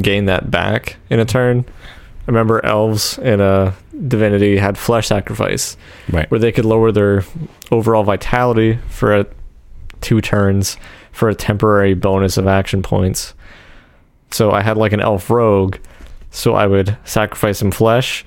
gain 0.01 0.25
that 0.25 0.49
back 0.49 0.95
in 1.11 1.19
a 1.19 1.25
turn. 1.25 1.63
I 1.67 2.23
remember 2.25 2.65
elves 2.65 3.19
in 3.19 3.39
a 3.39 3.75
divinity 4.07 4.57
had 4.57 4.79
flesh 4.79 5.05
sacrifice, 5.09 5.77
Right. 6.11 6.29
where 6.31 6.39
they 6.39 6.51
could 6.51 6.65
lower 6.65 6.91
their 6.91 7.23
overall 7.71 8.03
vitality 8.03 8.79
for 8.89 9.15
a, 9.15 9.27
two 10.01 10.21
turns 10.21 10.77
for 11.11 11.29
a 11.29 11.35
temporary 11.35 11.93
bonus 11.93 12.35
of 12.37 12.47
action 12.47 12.81
points. 12.81 13.35
So 14.31 14.51
I 14.51 14.61
had 14.61 14.77
like 14.77 14.93
an 14.93 14.99
elf 15.01 15.29
rogue, 15.29 15.77
so 16.29 16.53
I 16.55 16.67
would 16.67 16.97
sacrifice 17.03 17.59
some 17.59 17.71
flesh 17.71 18.25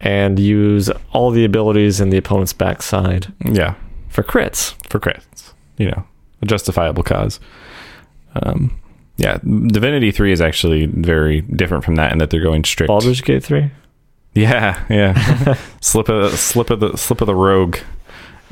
and 0.00 0.38
use 0.38 0.90
all 1.12 1.30
the 1.30 1.44
abilities 1.44 2.00
in 2.00 2.10
the 2.10 2.16
opponent's 2.16 2.52
backside 2.52 3.32
Yeah. 3.44 3.74
for 4.08 4.22
crits. 4.22 4.74
For 4.88 4.98
crits. 5.00 5.52
You 5.76 5.90
know, 5.90 6.04
a 6.42 6.46
justifiable 6.46 7.02
cause. 7.02 7.40
Um, 8.42 8.78
yeah. 9.16 9.38
Divinity 9.42 10.10
3 10.12 10.32
is 10.32 10.40
actually 10.40 10.86
very 10.86 11.40
different 11.42 11.84
from 11.84 11.96
that 11.96 12.12
in 12.12 12.18
that 12.18 12.30
they're 12.30 12.40
going 12.42 12.64
strict. 12.64 12.88
Baldur's 12.88 13.20
Gate 13.20 13.42
3? 13.42 13.70
Yeah, 14.34 14.84
yeah. 14.88 15.56
slip 15.80 16.08
of 16.08 16.38
slip 16.38 16.70
of 16.70 16.78
the 16.80 16.96
slip 16.96 17.20
of 17.20 17.26
the 17.26 17.34
rogue. 17.34 17.78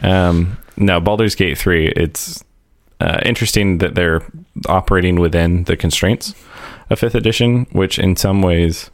Um, 0.02 0.58
no, 0.76 1.00
Baldur's 1.00 1.34
Gate 1.36 1.56
three. 1.56 1.88
It's 1.88 2.42
uh, 3.00 3.20
interesting 3.24 3.78
that 3.78 3.94
they're 3.94 4.22
operating 4.68 5.20
within 5.20 5.64
the 5.64 5.76
constraints 5.76 6.34
of 6.90 6.98
fifth 6.98 7.14
edition, 7.14 7.66
which 7.72 7.98
in 7.98 8.16
some 8.16 8.42
ways, 8.42 8.90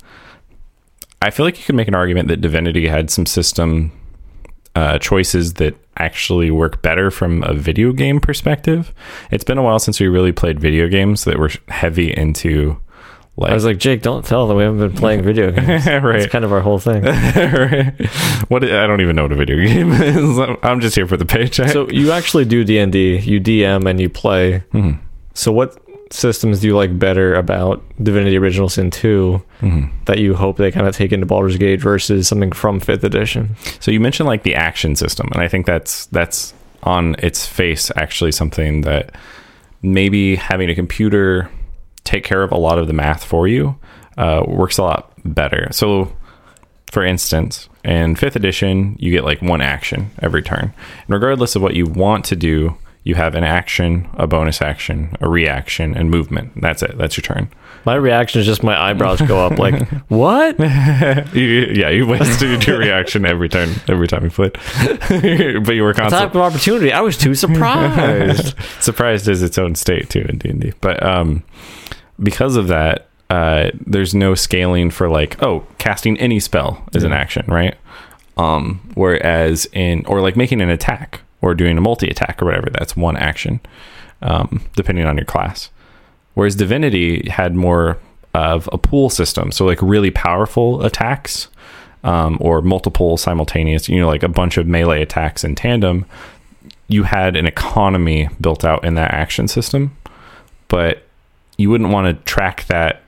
I 1.21 1.31
feel 1.31 1.45
like 1.47 1.59
you 1.59 1.65
could 1.65 1.75
make 1.75 1.89
an 1.89 1.95
argument 1.95 2.29
that 2.29 2.41
Divinity 2.41 2.89
had 2.89 3.11
some 3.11 3.27
system 3.27 3.93
uh, 4.75 4.99
choices 4.99 5.55
that 5.55 5.75
actually 5.99 6.51
work 6.51 6.81
better 6.83 7.11
from 7.11 7.43
a 7.45 7.53
video 7.53 7.93
game 7.93 8.19
perspective. 8.21 8.93
It's 9.31 9.45
been 9.45 9.59
a 9.59 9.63
while 9.63 9.79
since 9.79 10.01
we 10.01 10.09
really 10.09 10.33
played 10.33 10.59
video 10.59 10.89
games 10.89 11.25
that 11.25 11.39
were 11.39 11.51
heavy 11.69 12.11
into 12.17 12.79
like 13.37 13.51
I 13.51 13.55
was 13.55 13.65
like, 13.65 13.79
Jake, 13.79 14.03
don't 14.03 14.25
tell 14.27 14.47
them 14.47 14.59
we 14.59 14.63
haven't 14.63 14.79
been 14.79 14.93
playing 14.95 15.23
video 15.23 15.51
games. 15.53 15.87
right. 15.87 16.03
That's 16.03 16.27
kind 16.31 16.45
of 16.45 16.53
our 16.53 16.61
whole 16.61 16.79
thing. 16.79 17.03
Right. 17.03 17.95
what 18.49 18.63
I 18.63 18.87
don't 18.87 19.01
even 19.01 19.17
know 19.17 19.23
what 19.23 19.33
a 19.33 19.37
video 19.37 19.57
game 19.57 19.91
is. 19.93 20.39
I'm 20.63 20.81
just 20.81 20.95
here 20.95 21.07
for 21.07 21.17
the 21.17 21.25
paycheck. 21.25 21.71
so 21.71 21.89
you 21.89 22.13
actually 22.13 22.45
do 22.45 22.63
D&D, 22.63 23.19
you 23.21 23.41
DM 23.41 23.89
and 23.89 23.99
you 24.01 24.11
play. 24.11 24.65
Mhm. 24.73 24.99
So 25.35 25.51
what 25.51 25.79
systems 26.13 26.61
do 26.61 26.67
you 26.69 26.77
like 26.77 26.99
better 26.99 27.35
about 27.35 27.83
Divinity 28.03 28.37
Original 28.37 28.69
Sin 28.69 28.91
2 28.91 29.43
Mhm. 29.63 29.91
that 30.07 30.19
you 30.19 30.35
hope 30.35 30.57
they 30.57 30.71
kind 30.71 30.87
of 30.87 30.95
take 30.97 31.13
into 31.13 31.27
Baldur's 31.27 31.57
Gate 31.57 31.81
versus 31.81 32.29
something 32.29 32.53
from 32.53 32.81
5th 32.81 33.05
edition? 33.05 33.57
So 33.81 33.91
you 33.91 34.01
mentioned 34.01 34.27
like 34.29 34.43
the 34.43 34.55
action 34.55 34.95
system, 34.97 35.29
and 35.33 35.43
I 35.43 35.49
think 35.49 35.67
that's 35.67 36.07
that's 36.07 36.55
on 36.83 37.15
its 37.21 37.47
face 37.47 37.91
actually 37.97 38.33
something 38.33 38.81
that 38.83 39.15
maybe 39.83 40.37
having 40.37 40.69
a 40.69 40.75
computer 40.75 41.49
take 42.05 42.25
care 42.25 42.43
of 42.43 42.51
a 42.53 42.57
lot 42.59 42.79
of 42.79 42.87
the 42.89 42.93
math 42.93 43.25
for 43.25 43.47
you 43.49 43.77
uh, 44.19 44.43
works 44.47 44.79
a 44.79 44.83
lot 44.83 45.13
better. 45.25 45.69
So, 45.71 46.13
for 46.91 47.05
instance, 47.05 47.69
in 47.85 48.17
fifth 48.17 48.37
edition, 48.37 48.97
you 48.99 49.11
get 49.13 49.25
like 49.25 49.41
one 49.41 49.61
action 49.63 50.11
every 50.21 50.43
turn, 50.43 50.73
and 51.07 51.09
regardless 51.09 51.57
of 51.57 51.63
what 51.63 51.75
you 51.75 51.87
want 51.87 52.25
to 52.27 52.37
do, 52.37 52.75
you 53.05 53.17
have 53.17 53.35
an 53.35 53.43
action, 53.43 54.09
a 54.15 54.27
bonus 54.29 54.63
action, 54.63 55.17
a 55.21 55.29
reaction, 55.29 55.97
and 55.97 56.11
movement. 56.11 56.53
That's 56.61 56.83
it. 56.83 56.97
That's 56.97 57.17
your 57.17 57.23
turn. 57.23 57.49
My 57.85 57.97
reaction 57.97 58.41
is 58.41 58.47
just 58.47 58.63
my 58.63 58.81
eyebrows 58.81 59.21
go 59.23 59.45
up 59.45 59.59
like, 59.59 59.89
what? 60.09 60.57
you, 61.35 61.73
yeah, 61.75 61.91
you 61.91 62.07
wasted 62.07 62.65
your 62.65 62.79
reaction 62.79 63.27
every 63.27 63.49
turn, 63.49 63.75
every 63.89 64.07
time 64.07 64.23
you 64.23 64.31
played. 64.31 64.53
but 65.09 65.75
you 65.75 65.83
were 65.83 65.93
Type 65.93 66.11
constantly 66.11 66.41
of 66.41 66.53
opportunity. 66.53 66.93
I 66.93 67.01
was 67.01 67.19
too 67.19 67.35
surprised. 67.35 68.55
surprised 68.81 69.27
is 69.27 69.43
its 69.43 69.59
own 69.59 69.75
state 69.75 70.09
too 70.09 70.25
in 70.29 70.39
D 70.39 70.51
and 70.51 70.61
D. 70.61 70.73
But 70.81 71.03
um, 71.03 71.43
because 72.23 72.55
of 72.55 72.69
that, 72.69 73.09
uh, 73.31 73.71
there's 73.85 74.15
no 74.15 74.37
scaling 74.37 74.91
for 74.91 75.09
like, 75.09 75.43
oh, 75.43 75.67
casting 75.79 76.17
any 76.19 76.39
spell 76.39 76.87
is 76.95 77.03
an 77.03 77.13
action, 77.13 77.47
right? 77.49 77.77
Um, 78.37 78.93
whereas 78.95 79.67
in 79.73 80.07
or 80.07 80.21
like 80.21 80.37
making 80.37 80.61
an 80.61 80.71
attack 80.71 81.23
or 81.43 81.55
doing 81.55 81.77
a 81.77 81.81
multi 81.81 82.09
attack 82.09 82.41
or 82.41 82.47
whatever, 82.47 82.71
that's 82.71 82.97
one 82.97 83.17
action, 83.17 83.61
um, 84.23 84.65
depending 84.75 85.05
on 85.05 85.17
your 85.17 85.27
class. 85.27 85.69
Whereas 86.35 86.57
Divinity 86.57 87.29
had 87.29 87.55
more 87.55 87.99
of 88.35 88.69
a 88.73 88.79
pool 88.79 89.11
system, 89.11 89.53
so 89.53 89.67
like 89.67 89.83
really 89.83 90.11
powerful 90.11 90.83
attacks 90.83 91.49
um, 92.05 92.39
or 92.41 92.63
multiple 92.63 93.17
simultaneous, 93.17 93.89
you 93.89 94.01
know, 94.01 94.09
like 94.09 94.23
a 94.23 94.29
bunch 94.29 94.57
of 94.57 94.67
melee 94.67 95.03
attacks 95.03 95.45
in 95.45 95.55
tandem. 95.55 96.07
You 96.89 97.03
had 97.03 97.37
an 97.37 97.47
economy 97.47 98.29
built 98.41 98.65
out 98.65 98.85
in 98.85 98.95
that 98.95 99.13
action 99.13 99.49
system, 99.49 99.97
but 100.69 101.07
you 101.59 101.71
wouldn't 101.71 101.91
want 101.91 102.07
to 102.07 102.25
track 102.25 102.65
that 102.67 103.03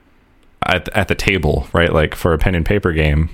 at, 0.65 0.89
at 0.89 1.07
the 1.07 1.15
table, 1.15 1.67
right? 1.73 1.91
Like 1.91 2.15
for 2.15 2.33
a 2.33 2.37
pen 2.37 2.55
and 2.55 2.65
paper 2.65 2.91
game, 2.91 3.29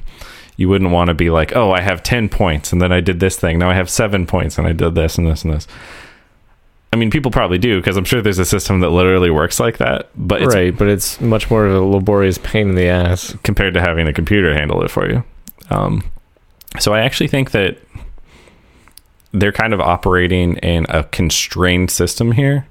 you 0.62 0.70
wouldn't 0.70 0.92
want 0.92 1.08
to 1.08 1.16
be 1.16 1.32
like, 1.32 1.56
oh, 1.56 1.72
I 1.72 1.82
have 1.82 2.04
10 2.04 2.30
points 2.30 2.72
and 2.72 2.80
then 2.80 2.92
I 2.92 3.02
did 3.02 3.20
this 3.20 3.36
thing. 3.36 3.58
Now 3.58 3.72
I 3.72 3.74
have 3.74 3.90
seven 3.90 4.28
points 4.28 4.60
and 4.60 4.68
I 4.68 4.74
did 4.74 4.94
this 4.94 5.18
and 5.18 5.28
this 5.28 5.44
and 5.44 5.52
this. 5.52 5.68
I 6.94 6.98
mean, 6.98 7.10
people 7.10 7.32
probably 7.32 7.58
do 7.58 7.80
because 7.80 7.98
I'm 7.98 8.06
sure 8.06 8.22
there's 8.22 8.38
a 8.38 8.46
system 8.46 8.82
that 8.82 8.90
literally 8.90 9.32
works 9.32 9.60
like 9.60 9.78
that, 9.80 10.10
but 10.16 10.44
it's 10.44 10.54
right, 10.54 10.78
but 10.78 10.88
it's 10.88 11.20
much 11.20 11.50
more 11.50 11.66
of 11.66 11.74
a 11.74 11.80
laborious 11.82 12.38
pain 12.38 12.70
in 12.70 12.76
the 12.76 12.88
ass. 12.88 13.36
compared 13.44 13.74
to 13.74 13.82
having 13.82 14.08
a 14.08 14.14
computer 14.14 14.54
handle 14.54 14.84
it 14.84 14.92
for 14.92 15.10
you. 15.10 15.24
Um, 15.72 16.04
so 16.80 16.94
I 16.94 17.00
actually 17.00 17.30
think 17.30 17.52
that 17.52 17.78
they're 19.32 19.52
kind 19.52 19.74
of 19.74 19.80
operating 19.80 20.58
in 20.58 20.86
a 20.90 21.06
constrained 21.06 21.90
system 21.90 22.34
here, 22.34 22.68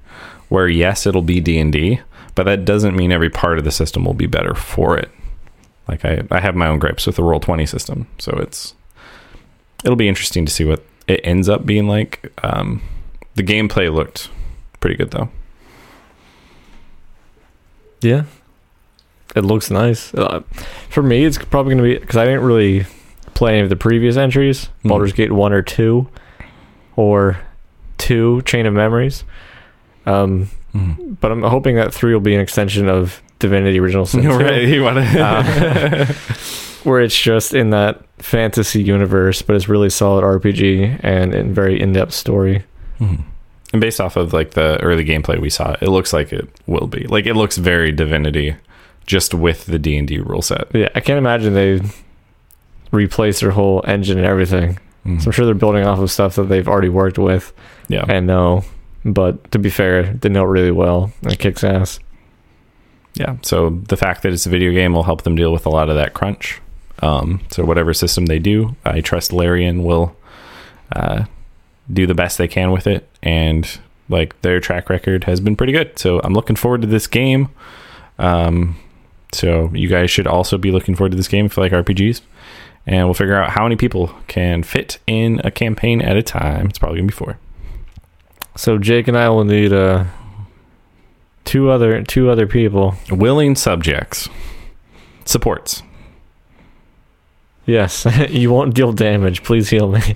where 0.49 0.69
yes, 0.69 1.07
it'll 1.07 1.23
be 1.23 1.41
D 1.41 1.59
and 1.59 1.73
D, 1.73 2.01
but 2.37 2.45
that 2.45 2.65
doesn't 2.65 2.95
mean 2.95 3.11
every 3.11 3.31
part 3.31 3.59
of 3.59 3.65
the 3.65 3.73
system 3.73 4.05
will 4.05 4.15
be 4.15 4.27
better 4.27 4.55
for 4.55 4.97
it. 4.97 5.11
Like 5.91 6.05
I, 6.05 6.23
I 6.31 6.41
have 6.41 6.55
my 6.55 6.69
own 6.69 6.79
gripes 6.79 7.07
with 7.07 7.17
the 7.17 7.25
roll 7.25 7.41
twenty 7.41 7.67
system, 7.67 8.07
so 8.19 8.33
it's 8.39 8.75
it'll 9.85 9.97
be 9.97 10.09
interesting 10.09 10.47
to 10.47 10.53
see 10.53 10.65
what 10.65 10.83
it 11.09 11.21
ends 11.25 11.49
up 11.49 11.67
being 11.67 11.89
like. 11.89 12.33
Um, 12.45 12.81
the 13.35 13.43
gameplay 13.43 13.93
looked 13.93 14.31
pretty 14.81 14.97
good 14.97 15.11
though. 15.11 15.29
Yeah. 18.01 18.25
It 19.37 19.45
looks 19.45 19.71
nice. 19.71 20.13
Uh, 20.15 20.43
for 20.89 21.03
me, 21.03 21.25
it's 21.25 21.39
probably 21.39 21.75
going 21.75 21.85
to 21.85 21.95
be 21.95 21.99
because 22.01 22.17
I 22.17 22.25
didn't 22.25 22.43
really 22.43 22.85
play 23.35 23.53
any 23.55 23.61
of 23.61 23.69
the 23.69 23.77
previous 23.77 24.17
entries 24.17 24.69
Mhm. 24.85 24.89
Baldur's 24.89 25.13
Gate 25.13 25.33
1 25.33 25.53
or 25.53 25.63
2, 25.63 26.09
or 26.97 27.39
2 27.99 28.43
Chain 28.43 28.67
of 28.67 28.75
Memories. 28.75 29.23
Um, 30.07 30.49
but 31.21 31.31
I'm 31.31 31.43
hoping 31.43 31.77
that 31.77 31.93
3 31.95 32.13
will 32.13 32.21
be 32.21 32.35
an 32.35 32.41
extension 32.41 32.89
of 32.89 33.23
Divinity 33.41 33.81
Original 33.81 34.07
Sin 34.07 34.27
right? 34.29 34.63
You 34.69 34.83
want 34.85 34.97
to? 34.99 35.21
Uh, 35.21 36.07
where 36.85 37.01
it's 37.01 37.19
just 37.19 37.53
in 37.53 37.71
that 37.71 38.03
fantasy 38.19 38.83
universe, 38.83 39.43
but 39.43 39.57
it's 39.57 39.69
really 39.69 39.91
solid 39.91 40.23
RPG 40.25 41.01
and, 41.03 41.35
and 41.35 41.55
very 41.55 41.81
in 41.81 41.93
depth 41.93 42.13
story. 42.13 42.65
Mhm. 43.01 43.25
And 43.73 43.81
based 43.81 44.01
off 44.01 44.17
of 44.17 44.33
like 44.33 44.53
the 44.53 44.81
early 44.83 45.05
gameplay 45.05 45.39
we 45.41 45.51
saw, 45.51 45.77
it 45.81 45.89
looks 45.89 46.13
like 46.13 46.33
it 46.33 46.49
will 46.67 46.87
be. 46.87 47.05
Like 47.07 47.27
it 47.27 47.35
looks 47.35 47.57
very 47.59 47.93
Divinity, 47.93 48.57
just 49.07 49.33
with 49.35 49.67
the 49.67 49.79
D 49.79 49.97
and 49.97 50.09
D 50.09 50.19
rule 50.19 50.43
set. 50.43 50.69
Yeah, 50.75 50.89
I 50.95 51.01
can't 51.01 51.19
imagine 51.19 51.55
they 51.55 51.81
replace 52.93 53.41
their 53.41 53.53
whole 53.53 53.83
engine 53.87 54.19
and 54.19 54.27
everything. 54.27 54.79
Mhm. 55.07 55.21
So 55.23 55.27
I'm 55.29 55.33
sure 55.33 55.45
they're 55.47 55.55
building 55.55 55.87
off 55.87 55.99
of 55.99 56.11
stuff 56.11 56.35
that 56.37 56.45
they've 56.49 56.67
already 56.69 56.89
worked 56.89 57.19
with 57.19 57.53
Yeah, 57.89 58.05
and 58.09 58.27
know. 58.27 58.65
But 59.05 59.51
to 59.53 59.59
be 59.59 59.71
fair, 59.71 60.13
they 60.15 60.29
know 60.29 60.43
it 60.45 60.49
really 60.49 60.73
well. 60.73 61.13
And 61.23 61.33
it 61.33 61.39
kicks 61.39 61.63
ass. 61.65 62.01
Yeah. 63.21 63.37
So 63.43 63.69
the 63.69 63.99
fact 63.99 64.23
that 64.23 64.33
it's 64.33 64.47
a 64.47 64.49
video 64.49 64.73
game 64.73 64.95
will 64.95 65.03
help 65.03 65.23
them 65.23 65.37
deal 65.37 65.53
with 65.53 65.67
a 65.67 65.69
lot 65.69 65.91
of 65.91 65.97
that 65.97 66.15
crunch. 66.15 66.59
Um, 67.03 67.43
so 67.51 67.65
whatever 67.65 67.93
system 67.93 68.27
they 68.27 68.39
do, 68.39 68.77
I 68.85 69.03
trust 69.03 69.31
Larian 69.31 69.85
will 69.85 70.17
uh, 70.97 71.25
do 71.93 72.07
the 72.07 72.15
best 72.15 72.39
they 72.39 72.49
can 72.49 72.73
with 72.73 72.87
it, 72.87 73.07
and 73.23 73.79
like 74.09 74.41
their 74.41 74.59
track 74.59 74.89
record 74.89 75.25
has 75.25 75.39
been 75.39 75.55
pretty 75.55 75.73
good. 75.73 75.99
So 75.99 76.21
I'm 76.25 76.33
looking 76.33 76.57
forward 76.57 76.81
to 76.81 76.87
this 76.87 77.07
game. 77.07 77.51
Um, 78.19 78.77
so 79.33 79.71
you 79.75 79.89
guys 79.89 80.11
should 80.11 80.27
also 80.27 80.57
be 80.57 80.73
looking 80.73 80.95
forward 80.95 81.11
to 81.11 81.17
this 81.17 81.29
game 81.29 81.45
if 81.47 81.57
you 81.57 81.63
like 81.63 81.73
RPGs. 81.73 82.23
And 82.87 83.07
we'll 83.07 83.15
figure 83.15 83.37
out 83.37 83.51
how 83.51 83.65
many 83.65 83.77
people 83.77 84.09
can 84.29 84.63
fit 84.63 84.99
in 85.07 85.41
a 85.45 85.51
campaign 85.51 86.01
at 86.01 86.17
a 86.17 86.23
time. 86.23 86.67
It's 86.69 86.79
probably 86.79 86.99
gonna 86.99 87.09
be 87.09 87.15
four. 87.15 87.39
So 88.57 88.79
Jake 88.79 89.09
and 89.09 89.17
I 89.17 89.29
will 89.29 89.45
need 89.45 89.73
uh, 89.73 90.05
two 91.51 91.69
other 91.69 92.01
two 92.05 92.31
other 92.31 92.47
people. 92.47 92.95
Willing 93.11 93.57
subjects. 93.57 94.29
Supports. 95.25 95.83
Yes, 97.67 98.07
you 98.31 98.53
won't 98.53 98.73
deal 98.73 98.93
damage. 98.93 99.43
Please 99.43 99.69
heal 99.69 99.91
me. 99.91 100.15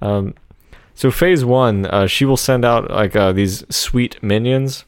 Um, 0.00 0.34
so 0.94 1.10
phase 1.10 1.44
one, 1.44 1.86
uh, 1.86 2.06
she 2.06 2.24
will 2.24 2.36
send 2.36 2.64
out 2.64 2.90
like 2.90 3.14
uh, 3.16 3.32
these 3.32 3.64
sweet 3.74 4.22
minions. 4.22 4.84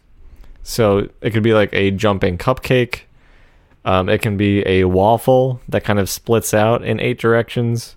So 0.62 1.08
it 1.20 1.30
could 1.30 1.42
be 1.42 1.54
like 1.54 1.70
a 1.72 1.90
jumping 1.92 2.38
cupcake. 2.38 3.02
Um, 3.84 4.08
it 4.08 4.20
can 4.20 4.36
be 4.36 4.66
a 4.66 4.84
waffle 4.84 5.60
that 5.68 5.84
kind 5.84 5.98
of 6.00 6.10
splits 6.10 6.52
out 6.52 6.84
in 6.84 6.98
eight 6.98 7.20
directions. 7.20 7.94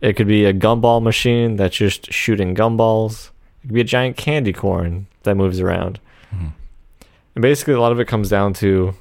It 0.00 0.14
could 0.14 0.26
be 0.26 0.44
a 0.44 0.52
gumball 0.52 1.00
machine 1.02 1.54
that's 1.56 1.76
just 1.76 2.12
shooting 2.12 2.54
gumballs. 2.54 3.30
It 3.62 3.68
could 3.68 3.74
be 3.74 3.80
a 3.80 3.84
giant 3.84 4.16
candy 4.16 4.52
corn 4.52 5.06
that 5.22 5.36
moves 5.36 5.60
around. 5.60 6.00
Mhm. 6.34 6.52
And 7.36 7.42
basically, 7.42 7.74
a 7.74 7.80
lot 7.80 7.92
of 7.92 8.00
it 8.00 8.06
comes 8.08 8.28
down 8.28 8.54
to 8.54 8.94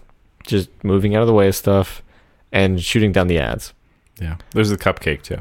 just 0.45 0.69
moving 0.83 1.15
out 1.15 1.21
of 1.21 1.27
the 1.27 1.33
way 1.33 1.47
of 1.47 1.55
stuff 1.55 2.03
and 2.51 2.81
shooting 2.81 3.11
down 3.11 3.27
the 3.27 3.39
ads. 3.39 3.73
Yeah. 4.21 4.35
There's 4.51 4.69
the 4.69 4.77
cupcake 4.77 5.23
too. 5.23 5.39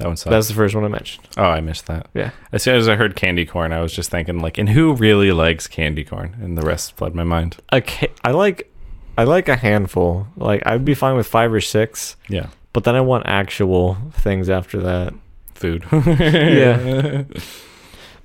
That 0.00 0.06
one 0.08 0.16
sucks. 0.16 0.30
That's 0.30 0.48
the 0.48 0.54
first 0.54 0.74
one 0.74 0.84
I 0.84 0.88
mentioned. 0.88 1.28
oh, 1.36 1.44
I 1.44 1.60
missed 1.60 1.86
that. 1.86 2.08
Yeah. 2.14 2.30
As 2.52 2.62
soon 2.62 2.74
as 2.76 2.88
I 2.88 2.96
heard 2.96 3.14
candy 3.16 3.46
corn, 3.46 3.72
I 3.72 3.80
was 3.80 3.92
just 3.92 4.10
thinking 4.10 4.40
like, 4.40 4.58
and 4.58 4.68
who 4.68 4.94
really 4.94 5.30
likes 5.30 5.66
candy 5.68 6.02
corn? 6.04 6.36
And 6.42 6.58
the 6.58 6.62
rest 6.62 6.96
fled 6.96 7.14
my 7.14 7.22
mind. 7.24 7.58
Ca- 7.70 8.08
I 8.24 8.30
like, 8.32 8.72
I 9.16 9.24
like 9.24 9.48
a 9.48 9.56
handful. 9.56 10.26
Like 10.36 10.62
I'd 10.66 10.84
be 10.84 10.94
fine 10.94 11.16
with 11.16 11.26
five 11.26 11.52
or 11.52 11.60
six, 11.60 12.16
Yeah. 12.28 12.48
but 12.72 12.84
then 12.84 12.94
I 12.96 13.00
want 13.02 13.26
actual 13.26 13.96
things 14.12 14.48
after 14.50 14.80
that. 14.80 15.14
Food. 15.54 15.84
Yeah. 15.92 17.24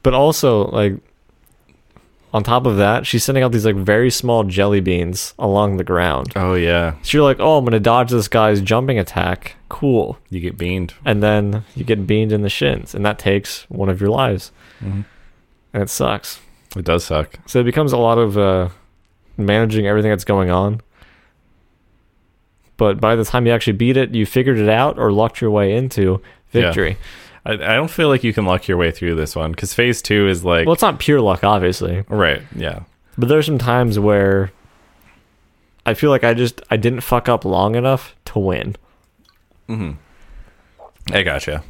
But 0.03 0.13
also, 0.13 0.67
like, 0.69 0.93
on 2.35 2.43
top 2.43 2.65
of 2.65 2.75
that, 2.77 3.07
she's 3.07 3.23
sending 3.23 3.43
out 3.43 3.51
these 3.53 3.65
like 3.65 3.77
very 3.77 4.09
small 4.11 4.43
jelly 4.43 4.81
beans 4.81 5.33
along 5.39 5.77
the 5.77 5.83
ground. 5.85 6.33
Oh 6.35 6.53
yeah. 6.55 6.95
So 7.01 7.17
you're 7.17 7.23
like, 7.23 7.39
oh, 7.39 7.57
I'm 7.57 7.63
gonna 7.65 7.79
dodge 7.79 8.11
this 8.11 8.27
guy's 8.27 8.59
jumping 8.61 8.99
attack. 8.99 9.55
Cool. 9.69 10.17
You 10.29 10.41
get 10.41 10.57
beaned. 10.57 10.93
And 11.05 11.23
then 11.23 11.63
you 11.75 11.83
get 11.85 12.05
beamed 12.05 12.31
in 12.33 12.41
the 12.41 12.49
shins, 12.49 12.93
and 12.93 13.05
that 13.05 13.17
takes 13.19 13.63
one 13.69 13.87
of 13.89 14.01
your 14.01 14.09
lives, 14.09 14.51
Mhm. 14.83 15.05
and 15.73 15.81
it 15.83 15.89
sucks. 15.89 16.39
It 16.75 16.83
does 16.83 17.05
suck. 17.05 17.39
So 17.45 17.61
it 17.61 17.63
becomes 17.63 17.93
a 17.93 17.97
lot 17.97 18.17
of 18.17 18.37
uh, 18.37 18.67
managing 19.37 19.87
everything 19.87 20.11
that's 20.11 20.25
going 20.25 20.49
on. 20.49 20.81
But 22.77 22.99
by 22.99 23.15
the 23.15 23.23
time 23.23 23.47
you 23.47 23.53
actually 23.53 23.73
beat 23.77 23.95
it, 23.95 24.13
you 24.13 24.25
figured 24.25 24.57
it 24.57 24.67
out 24.67 24.99
or 24.99 25.11
lucked 25.11 25.39
your 25.39 25.51
way 25.51 25.73
into 25.73 26.21
Yeah. 26.51 26.71
I, 27.45 27.53
I 27.53 27.75
don't 27.75 27.91
feel 27.91 28.07
like 28.09 28.23
you 28.23 28.33
can 28.33 28.45
luck 28.45 28.67
your 28.67 28.77
way 28.77 28.91
through 28.91 29.15
this 29.15 29.35
one 29.35 29.51
because 29.51 29.73
phase 29.73 30.01
two 30.01 30.27
is 30.27 30.43
like 30.43 30.65
Well, 30.65 30.73
it's 30.73 30.81
not 30.81 30.99
pure 30.99 31.21
luck, 31.21 31.43
obviously. 31.43 32.03
right. 32.09 32.41
Yeah. 32.55 32.83
But 33.17 33.29
there's 33.29 33.45
some 33.45 33.57
times 33.59 33.97
where 33.99 34.51
I 35.85 35.93
feel 35.93 36.09
like 36.09 36.23
I 36.23 36.33
just 36.33 36.61
I 36.71 36.77
didn't 36.77 37.01
fuck 37.01 37.29
up 37.29 37.45
long 37.45 37.75
enough 37.75 38.15
to 38.25 38.39
win. 38.39 38.75
hmm 39.67 39.91
I 41.11 41.21
gotcha. 41.21 41.63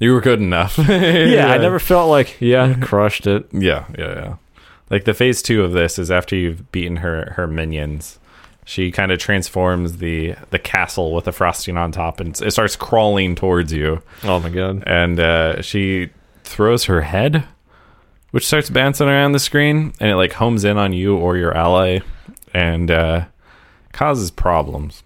You 0.00 0.12
were 0.12 0.20
good 0.20 0.40
enough. 0.40 0.76
Yeah, 0.88 1.46
I 1.52 1.58
never 1.58 1.78
felt 1.78 2.10
like 2.10 2.40
yeah, 2.40 2.74
crushed 2.80 3.26
it. 3.28 3.46
Yeah, 3.52 3.86
yeah, 3.96 4.14
yeah. 4.14 4.36
Like 4.90 5.04
the 5.04 5.14
phase 5.14 5.40
two 5.42 5.62
of 5.62 5.72
this 5.72 5.98
is 5.98 6.10
after 6.10 6.34
you've 6.36 6.70
beaten 6.72 6.96
her 6.96 7.34
her 7.36 7.46
minions. 7.46 8.18
She 8.64 8.92
kind 8.92 9.10
of 9.10 9.18
transforms 9.18 9.96
the 9.98 10.34
the 10.50 10.58
castle 10.58 11.14
with 11.14 11.24
the 11.24 11.32
frosting 11.32 11.76
on 11.76 11.90
top, 11.92 12.20
and 12.20 12.40
it 12.40 12.50
starts 12.52 12.76
crawling 12.76 13.34
towards 13.34 13.72
you. 13.72 14.02
Oh 14.22 14.38
my 14.40 14.50
god. 14.50 14.84
And 14.86 15.18
uh, 15.18 15.62
she 15.62 16.10
throws 16.44 16.84
her 16.84 17.00
head, 17.02 17.44
which 18.30 18.46
starts 18.46 18.70
bouncing 18.70 19.08
around 19.08 19.32
the 19.32 19.40
screen, 19.40 19.92
and 19.98 20.10
it 20.10 20.16
like 20.16 20.34
homes 20.34 20.64
in 20.64 20.78
on 20.78 20.92
you 20.92 21.16
or 21.16 21.36
your 21.36 21.56
ally, 21.56 22.00
and 22.54 22.90
uh, 22.90 23.24
causes 23.92 24.30
problems. 24.30 25.02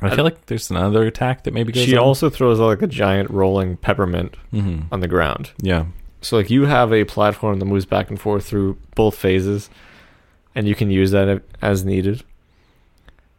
I 0.00 0.14
feel 0.14 0.22
like 0.24 0.46
there's 0.46 0.70
another 0.70 1.02
attack 1.06 1.42
that 1.42 1.52
maybe 1.52 1.72
goes. 1.72 1.84
She 1.84 1.96
on. 1.96 2.04
also 2.04 2.30
throws 2.30 2.60
like 2.60 2.82
a 2.82 2.86
giant 2.86 3.30
rolling 3.30 3.76
peppermint 3.78 4.36
Mhm. 4.54 4.84
on 4.92 5.00
the 5.00 5.08
ground. 5.08 5.50
yeah, 5.60 5.86
So 6.20 6.36
like 6.36 6.50
you 6.50 6.66
have 6.66 6.92
a 6.92 7.02
platform 7.04 7.58
that 7.58 7.64
moves 7.64 7.84
back 7.84 8.08
and 8.08 8.18
forth 8.18 8.46
through 8.46 8.78
both 8.94 9.16
phases, 9.16 9.68
and 10.54 10.68
you 10.68 10.74
can 10.76 10.90
use 10.90 11.10
that 11.10 11.42
as 11.60 11.84
needed. 11.84 12.22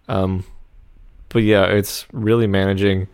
Um, 0.09 0.43
but 1.29 1.43
yeah, 1.43 1.63
it's 1.65 2.05
really 2.11 2.47
managing 2.47 3.07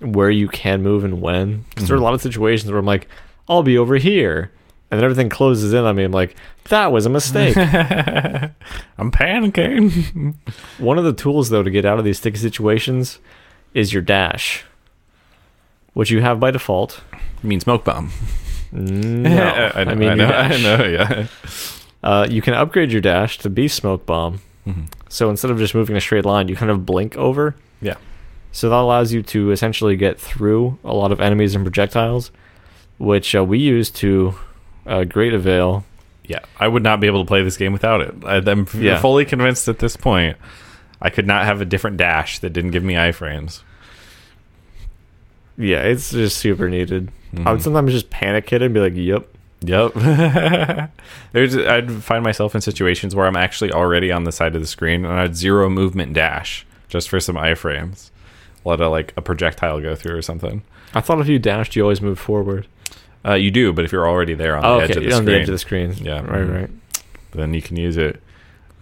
where 0.00 0.30
you 0.30 0.48
can 0.48 0.82
move 0.82 1.04
and 1.04 1.20
when. 1.20 1.64
'Cause 1.76 1.88
there 1.88 1.94
are 1.96 1.98
a 1.98 2.00
Mhm. 2.00 2.04
lot 2.04 2.14
of 2.14 2.22
situations 2.22 2.70
where 2.70 2.78
I'm 2.78 2.86
like, 2.86 3.06
I'll 3.48 3.62
be 3.62 3.76
over 3.76 3.96
here, 3.96 4.50
and 4.90 4.98
then 4.98 5.04
everything 5.04 5.28
closes 5.28 5.72
in 5.74 5.84
on 5.84 5.96
me. 5.96 6.04
I'm 6.04 6.12
like, 6.12 6.34
that 6.68 6.90
was 6.92 7.04
a 7.06 7.10
mistake. 7.10 7.56
I'm 8.98 9.10
panicking. 9.10 10.34
One 10.78 10.96
of 10.98 11.04
the 11.04 11.12
tools 11.12 11.50
though 11.50 11.62
to 11.62 11.70
get 11.70 11.84
out 11.84 11.98
of 11.98 12.04
these 12.04 12.18
sticky 12.18 12.38
situations 12.38 13.18
is 13.74 13.92
your 13.92 14.02
dash, 14.02 14.64
which 15.94 16.10
you 16.10 16.20
have 16.20 16.38
by 16.40 16.50
default. 16.52 17.02
You 17.42 17.48
mean 17.48 17.60
smoke 17.60 17.84
bomb? 17.84 18.10
No, 18.70 19.30
I, 19.74 19.84
know, 19.84 19.94
mean 19.96 20.10
I 20.10 20.14
know, 20.14 20.26
I 20.28 20.62
know, 20.62 20.84
yeah. 20.86 21.26
Uh, 22.02 22.26
you 22.30 22.40
can 22.42 22.54
upgrade 22.54 22.90
your 22.92 23.00
dash 23.00 23.38
to 23.38 23.50
be 23.50 23.68
smoke 23.68 24.06
bomb. 24.06 24.40
Mhm. 24.66 24.86
So 25.08 25.28
instead 25.30 25.50
of 25.50 25.58
just 25.58 25.74
moving 25.74 25.96
a 25.96 26.00
straight 26.00 26.24
line, 26.24 26.48
you 26.48 26.56
kind 26.56 26.70
of 26.70 26.86
blink 26.86 27.16
over. 27.16 27.54
Yeah. 27.80 27.96
So 28.52 28.68
that 28.68 28.76
allows 28.76 29.12
you 29.12 29.22
to 29.24 29.50
essentially 29.50 29.96
get 29.96 30.20
through 30.20 30.78
a 30.84 30.92
lot 30.94 31.10
of 31.12 31.20
enemies 31.20 31.54
and 31.54 31.64
projectiles, 31.64 32.30
which 32.98 33.34
uh, 33.34 33.42
we 33.44 33.58
use 33.58 33.90
to 33.90 34.34
uh, 34.86 35.04
great 35.04 35.32
avail. 35.34 35.84
Yeah, 36.24 36.40
I 36.60 36.68
would 36.68 36.82
not 36.82 37.00
be 37.00 37.06
able 37.08 37.24
to 37.24 37.26
play 37.28 37.42
this 37.42 37.56
game 37.56 37.72
without 37.72 38.00
it. 38.00 38.14
I'm 38.24 38.66
Yeah. 38.78 39.00
fully 39.00 39.24
convinced 39.24 39.66
at 39.68 39.78
this 39.80 39.96
point. 39.96 40.36
I 41.00 41.10
could 41.10 41.26
not 41.26 41.44
have 41.44 41.60
a 41.60 41.64
different 41.64 41.96
dash 41.96 42.38
that 42.40 42.50
didn't 42.52 42.70
give 42.70 42.84
me 42.84 42.94
iframes. 42.94 43.62
Yeah, 45.58 45.82
it's 45.82 46.10
just 46.12 46.36
super 46.38 46.68
needed. 46.68 47.10
I 47.44 47.50
would 47.52 47.60
Mhm. 47.60 47.62
sometimes 47.64 47.92
just 47.92 48.10
panic 48.10 48.48
hit 48.48 48.62
it 48.62 48.66
and 48.66 48.74
be 48.74 48.80
like, 48.80 48.94
"Yep." 48.94 49.26
Yep. 49.64 49.94
There's, 51.32 51.56
I'd 51.56 51.90
find 52.02 52.22
myself 52.24 52.54
in 52.54 52.60
situations 52.60 53.14
where 53.14 53.26
I'm 53.26 53.36
actually 53.36 53.72
already 53.72 54.10
on 54.12 54.24
the 54.24 54.32
side 54.32 54.54
of 54.54 54.60
the 54.60 54.66
screen 54.66 55.04
and 55.04 55.14
I'd 55.14 55.36
zero 55.36 55.68
movement 55.70 56.12
dash 56.14 56.66
just 56.88 57.08
for 57.08 57.20
some 57.20 57.36
iframes. 57.36 58.10
Let 58.64 58.80
a 58.80 58.88
like 58.88 59.12
a 59.16 59.22
projectile 59.22 59.80
go 59.80 59.94
through 59.94 60.16
or 60.16 60.22
something. 60.22 60.62
I 60.94 61.00
thought 61.00 61.20
if 61.20 61.28
you 61.28 61.38
dashed, 61.38 61.74
you 61.76 61.82
always 61.82 62.00
move 62.02 62.18
forward. 62.18 62.66
Uh, 63.24 63.34
you 63.34 63.50
do, 63.50 63.72
but 63.72 63.84
if 63.84 63.92
you're 63.92 64.06
already 64.08 64.34
there 64.34 64.56
on 64.56 64.62
the 64.62 64.68
Oh, 64.68 64.78
edge 64.80 64.90
okay, 64.90 64.98
of 65.00 65.04
the 65.04 65.12
on 65.16 65.16
screen, 65.16 65.18
On 65.18 65.24
the 65.26 65.40
edge 65.40 65.48
of 65.48 65.52
the 65.54 65.58
screen. 65.58 65.92
Yeah. 66.00 66.20
right, 66.22 66.46
Mhm. 66.46 66.60
right. 66.60 66.70
then 67.32 67.54
you 67.54 67.62
can 67.62 67.76
use 67.76 67.96
it. 67.96 68.22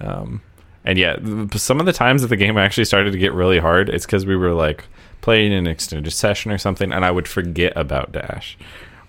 Um, 0.01 0.41
and 0.85 0.99
yeah, 0.99 1.17
some 1.55 1.79
of 1.79 1.87
the 1.87 1.93
times 1.93 2.23
that 2.23 2.29
the 2.29 2.37
game 2.37 2.57
actually 2.59 2.87
started 2.87 3.13
to 3.13 3.19
get 3.19 3.33
really 3.33 3.59
hard, 3.59 3.89
it's 3.89 4.07
because 4.07 4.27
we 4.27 4.35
were 4.35 4.53
like 4.55 4.85
playing 5.21 5.53
an 5.53 5.67
extended 5.67 6.11
session 6.11 6.51
or 6.51 6.59
something, 6.59 6.91
and 6.93 7.05
I 7.05 7.11
would 7.11 7.29
forget 7.29 7.75
about 7.77 8.13
dash, 8.13 8.57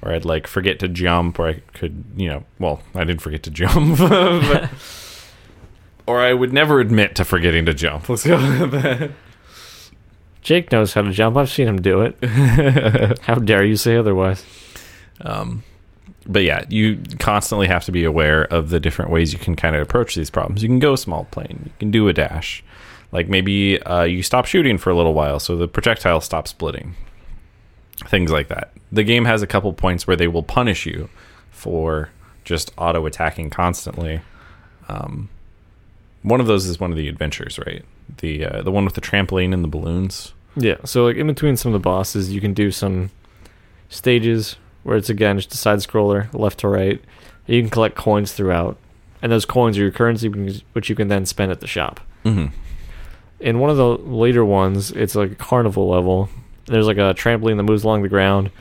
or 0.02 0.12
I'd 0.12 0.26
like 0.26 0.47
forget 0.47 0.80
to 0.80 0.88
jump, 0.88 1.39
or 1.39 1.47
I 1.47 1.54
could, 1.74 2.04
you 2.16 2.30
know, 2.30 2.43
well, 2.60 2.82
I 2.95 3.04
didn't 3.04 3.22
forget 3.22 3.43
to 3.43 3.52
jump, 3.52 3.97
but, 3.99 4.70
or 6.08 6.22
I 6.22 6.34
would 6.34 6.54
never 6.54 6.80
admit 6.80 7.16
to 7.16 7.26
forgetting 7.26 7.66
to 7.66 7.74
jump. 7.74 8.10
Let's 8.10 8.26
go 8.26 8.38
with 8.38 8.72
that. 8.72 9.12
Jake 10.41 10.72
knows 10.72 10.93
how 10.93 11.04
to 11.04 11.12
jump. 11.12 11.38
I've 11.38 11.52
seen 11.52 11.68
him 11.68 11.82
do 11.82 12.02
it. 12.02 12.18
How 13.22 13.36
dare 13.36 13.64
you 13.64 13.76
say 13.76 13.95
otherwise? 13.95 14.43
Um, 15.22 15.64
but 16.26 16.43
yeah, 16.43 16.66
you 16.68 17.02
constantly 17.20 17.68
have 17.68 17.86
to 17.86 17.91
be 17.91 18.04
aware 18.04 18.45
of 18.45 18.70
the 18.70 18.80
different 18.80 19.12
ways 19.12 19.34
you 19.34 19.39
can 19.39 19.56
kind 19.56 19.76
of 19.76 19.82
approach 19.84 20.16
these 20.16 20.32
problems. 20.32 20.64
You 20.64 20.70
can 20.70 20.80
go 20.80 20.95
small 20.95 21.26
plane, 21.26 21.62
you 21.66 21.72
can 21.80 21.91
do 21.91 22.08
a 22.08 22.14
dash. 22.14 22.64
Like 23.12 23.28
maybe 23.28 23.82
uh, 23.84 24.04
you 24.04 24.24
stop 24.24 24.45
shooting 24.45 24.78
for 24.78 24.89
a 24.89 24.95
little 24.95 25.14
while 25.14 25.39
so 25.39 25.56
the 25.56 25.68
projectile 25.68 26.22
stops 26.22 26.52
splitting. 26.52 26.95
Things 28.08 28.32
like 28.32 28.47
that. 28.49 28.72
The 28.91 29.04
game 29.04 29.26
has 29.26 29.41
a 29.41 29.47
couple 29.47 29.72
points 29.74 30.08
where 30.08 30.16
they 30.16 30.28
will 30.28 30.43
punish 30.43 30.86
you 30.86 31.10
for 31.49 32.10
just 32.43 32.72
auto 32.78 33.06
attacking 33.06 33.49
constantly. 33.49 34.22
Um, 34.89 35.30
one 36.24 36.39
of 36.39 36.47
those 36.47 36.66
is 36.66 36.80
one 36.80 36.91
of 36.91 36.97
the 36.97 37.08
adventures, 37.08 37.60
right? 37.60 37.84
The 38.18 38.45
uh, 38.45 38.62
the 38.62 38.72
one 38.72 38.86
with 38.86 38.95
the 38.95 39.02
trampoline 39.02 39.54
and 39.54 39.64
the 39.64 39.68
balloons. 39.68 40.34
Yeah, 40.56 40.78
so 40.84 41.06
like 41.06 41.16
in 41.16 41.28
between 41.28 41.56
some 41.56 41.74
of 41.74 41.82
the 41.82 41.84
bosses, 41.84 42.34
you 42.34 42.41
can 42.41 42.54
do 42.54 42.72
some 42.72 43.12
stages 43.89 44.58
where 44.84 44.97
it's 44.97 45.10
again 45.10 45.38
just 45.38 45.54
a 45.54 45.58
side 45.58 45.80
scroller, 45.80 46.32
left 46.34 46.60
to 46.60 46.68
right. 46.68 47.02
You 47.47 47.62
can 47.62 47.70
collect 47.70 47.95
coins 47.95 48.34
throughout, 48.34 48.78
and 49.22 49.32
those 49.32 49.45
coins 49.45 49.78
are 49.78 49.82
your 49.82 49.91
currency, 49.91 50.28
which 50.74 50.89
you 50.89 50.95
can 50.95 51.08
then 51.08 51.26
spend 51.26 51.52
at 51.52 51.62
the 51.62 51.68
shop. 51.68 51.99
Mm-hmm. 52.26 52.54
In 53.39 53.60
one 53.60 53.70
of 53.70 53.78
the 53.78 53.97
later 53.97 54.45
ones, 54.45 54.91
it's 54.91 55.16
like 55.16 55.32
a 55.32 55.36
carnival 55.36 55.88
level. 55.89 56.30
There's 56.66 56.88
like 56.88 56.97
a 56.97 57.14
trampoline 57.14 57.57
that 57.57 57.64
moves 57.64 57.84
along 57.84 58.03
the 58.03 58.09
ground, 58.09 58.51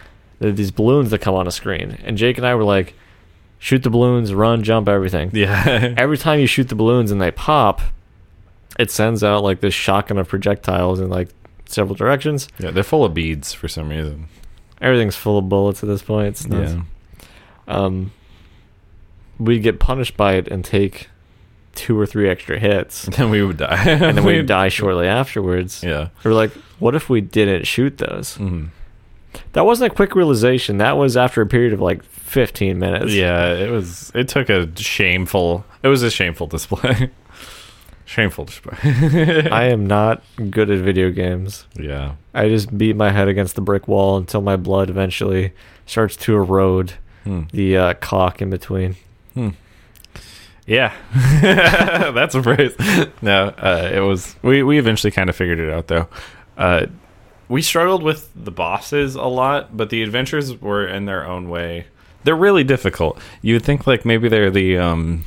there 0.41 0.49
are 0.49 0.53
these 0.53 0.71
balloons 0.71 1.11
that 1.11 1.21
come 1.21 1.35
on 1.35 1.47
a 1.47 1.53
screen, 1.53 1.99
and 2.03 2.17
Jake 2.17 2.39
and 2.39 2.47
I 2.47 2.55
were 2.55 2.65
like, 2.65 2.95
shoot 3.59 3.83
the 3.83 3.91
balloons, 3.91 4.33
run, 4.35 4.63
jump, 4.63 4.89
everything. 4.89 5.31
Yeah. 5.35 5.95
Every 5.99 6.17
time 6.19 6.41
you 6.41 6.47
shoot 6.47 6.69
the 6.69 6.75
balloons 6.75 7.11
and 7.11 7.21
they 7.21 7.31
pop, 7.31 7.83
it 8.79 8.91
sends 8.91 9.23
out 9.23 9.45
like 9.45 9.61
this 9.61 9.75
shotgun 9.75 10.17
of 10.17 10.29
projectiles 10.29 10.99
in 10.99 11.11
like 11.11 11.29
several 11.67 11.95
directions. 11.95 12.49
yeah, 12.59 12.71
they're 12.71 12.83
full 12.83 13.05
of 13.05 13.13
beads 13.13 13.53
for 13.53 13.69
some 13.69 13.91
reason. 13.91 14.29
Everything's 14.81 15.15
full 15.15 15.37
of 15.37 15.49
bullets 15.51 15.83
at 15.83 15.89
this 15.89 16.03
point. 16.03 16.29
It's 16.29 16.47
nuts. 16.47 16.73
Yeah. 16.73 16.83
Um, 17.69 18.13
we 19.39 19.59
get 19.59 19.79
punished 19.79 20.17
by 20.17 20.35
it 20.35 20.49
and 20.49 20.65
take 20.65 21.10
two 21.81 21.99
or 21.99 22.07
three 22.07 22.29
extra 22.29 22.59
hits, 22.59 23.05
And 23.05 23.15
Then 23.19 23.31
we 23.31 23.43
would 23.43 23.57
die. 23.57 23.83
and 23.89 24.17
then 24.17 24.25
we'd 24.25 24.47
die 24.61 24.69
shortly 24.69 25.07
afterwards. 25.09 25.83
Yeah. 25.83 26.09
We're 26.25 26.35
like, 26.35 26.53
what 26.79 26.95
if 26.95 27.09
we 27.09 27.21
didn't 27.21 27.67
shoot 27.67 27.99
those? 27.99 28.37
hmm 28.37 28.67
That 29.53 29.65
wasn't 29.65 29.93
a 29.93 29.95
quick 29.95 30.15
realization. 30.15 30.79
That 30.79 30.97
was 30.97 31.17
after 31.17 31.41
a 31.43 31.47
period 31.47 31.73
of 31.73 31.81
like 31.81 32.03
15 32.05 32.79
minutes. 32.79 33.13
Yeah, 33.15 33.55
it 33.55 33.71
was. 33.71 34.13
It 34.15 34.29
took 34.29 34.49
a 34.51 34.69
shameful. 34.81 35.65
It 35.83 35.89
was 35.89 36.03
a 36.03 36.11
shameful 36.11 36.47
display. 36.47 37.11
shameful 38.05 38.45
display. 38.45 38.77
I 39.51 39.65
am 39.65 39.87
not 39.87 40.23
good 40.51 40.71
at 40.71 40.79
video 40.81 41.11
games. 41.11 41.67
yeah. 41.77 42.15
I 42.35 42.49
just 42.49 42.77
beat 42.79 42.95
my 42.97 43.11
head 43.11 43.29
against 43.29 43.55
the 43.57 43.61
brick 43.61 43.89
wall 43.89 44.17
until 44.17 44.41
my 44.43 44.57
blood 44.57 44.91
eventually 44.91 45.53
starts 45.87 46.17
to 46.17 46.35
erode 46.37 46.95
Hmm. 47.25 47.43
the 47.53 47.77
uh, 47.77 47.95
cock 47.95 48.41
in 48.41 48.49
between. 48.51 48.97
Yeah, 50.67 50.95
that's 52.15 52.35
a 52.35 52.43
phrase. 52.43 52.75
No, 53.23 53.49
uh, 53.49 53.91
it 53.93 54.01
was. 54.01 54.37
We 54.43 54.63
we 54.63 54.79
eventually 54.79 55.11
kind 55.11 55.29
of 55.29 55.37
figured 55.37 55.59
it 55.59 55.71
out 55.71 55.89
though. 55.89 56.09
Uh, 56.57 56.87
we 57.49 57.63
struggled 57.63 58.03
with 58.03 58.31
the 58.37 58.53
bosses 58.53 59.17
a 59.17 59.25
lot, 59.25 59.77
but 59.77 59.91
the 59.91 60.03
adventures 60.03 60.61
were 60.61 60.87
in 60.87 61.07
their 61.07 61.27
own 61.27 61.49
way. 61.49 61.87
They're 62.23 62.37
really 62.37 62.63
difficult. 62.63 63.19
You 63.43 63.55
would 63.55 63.65
think 63.65 63.87
like 63.87 64.05
maybe 64.05 64.29
they're 64.29 64.51
the 64.51 64.79
um, 64.79 65.25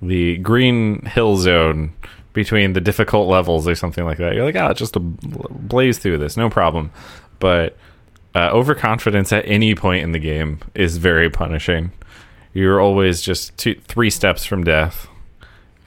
the 0.00 0.38
green 0.38 1.04
hill 1.04 1.36
zone 1.36 1.92
between 2.32 2.72
the 2.72 2.80
difficult 2.80 3.28
levels 3.28 3.68
or 3.68 3.74
something 3.74 4.04
like 4.04 4.18
that. 4.18 4.34
You're 4.34 4.44
like, 4.44 4.56
ah, 4.56 4.72
just 4.72 4.96
a 4.96 5.00
blaze 5.00 5.98
through 5.98 6.18
this, 6.18 6.36
no 6.36 6.50
problem. 6.50 6.90
But 7.38 7.76
uh, 8.34 8.50
overconfidence 8.50 9.32
at 9.32 9.44
any 9.46 9.74
point 9.74 10.02
in 10.02 10.12
the 10.12 10.18
game 10.18 10.60
is 10.74 10.96
very 10.96 11.30
punishing. 11.30 11.92
You're 12.54 12.80
always 12.80 13.20
just 13.20 13.56
two, 13.58 13.74
three 13.86 14.08
steps 14.10 14.44
from 14.44 14.64
death, 14.64 15.08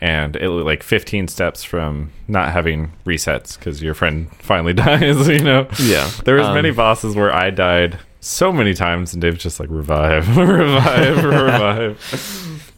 and 0.01 0.36
it 0.36 0.49
like 0.49 0.84
15 0.84 1.28
steps 1.30 1.63
from 1.63 2.11
not 2.28 2.51
having 2.51 2.91
resets 3.05 3.57
because 3.57 3.82
your 3.82 3.93
friend 3.93 4.30
finally 4.39 4.74
dies. 4.86 5.28
You 5.28 5.39
know, 5.43 5.68
Yeah. 5.80 6.09
there 6.26 6.36
was 6.36 6.47
Um, 6.47 6.53
many 6.55 6.72
bosses 6.72 7.15
where 7.15 7.34
I 7.34 7.49
died 7.51 7.97
so 8.20 8.51
many 8.51 8.74
times, 8.74 9.13
and 9.13 9.22
Dave's 9.22 9.41
just 9.41 9.59
like 9.59 9.70
revive, 9.72 10.28
revive, 10.38 11.24
revive. 11.24 12.74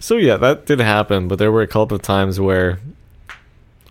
So 0.00 0.16
yeah, 0.16 0.36
that 0.38 0.64
did 0.66 0.80
happen, 0.80 1.28
but 1.28 1.38
there 1.38 1.52
were 1.52 1.62
a 1.62 1.66
couple 1.66 1.94
of 1.94 2.02
times 2.02 2.40
where 2.40 2.80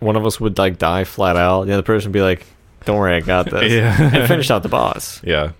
one 0.00 0.16
of 0.16 0.26
us 0.26 0.40
would 0.40 0.58
like 0.58 0.76
die 0.78 1.04
flat 1.04 1.36
out. 1.36 1.64
The 1.66 1.72
other 1.74 1.82
person 1.82 2.08
would 2.08 2.14
be 2.14 2.22
like, 2.22 2.46
"Don't 2.84 2.96
worry, 2.98 3.14
I 3.14 3.20
got 3.20 3.48
this," 3.48 3.70
Yeah. 3.72 3.96
and 4.16 4.26
finish 4.26 4.50
out 4.50 4.64
the 4.64 4.68
boss. 4.68 5.20
Yeah, 5.22 5.52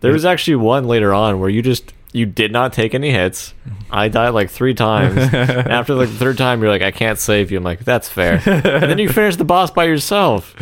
There 0.00 0.12
was 0.12 0.24
actually 0.24 0.56
one 0.56 0.86
later 0.86 1.12
on 1.12 1.40
where 1.40 1.50
you 1.50 1.60
just 1.62 1.92
you 2.14 2.26
did 2.26 2.52
not 2.52 2.72
take 2.72 2.94
any 2.94 3.10
hits. 3.10 3.52
I 3.90 4.08
died 4.08 4.30
like 4.30 4.48
three 4.48 4.72
times. 4.72 5.16
and 5.34 5.34
after 5.68 5.94
like 5.94 6.08
the 6.08 6.14
third 6.14 6.38
time, 6.38 6.62
you're 6.62 6.70
like, 6.70 6.80
"I 6.82 6.92
can't 6.92 7.18
save 7.18 7.50
you." 7.50 7.58
I'm 7.58 7.64
like, 7.64 7.84
"That's 7.84 8.08
fair." 8.08 8.34
and 8.46 8.82
then 8.84 8.98
you 8.98 9.08
finish 9.20 9.36
the 9.36 9.44
boss 9.44 9.70
by 9.72 9.84
yourself. 9.84 10.54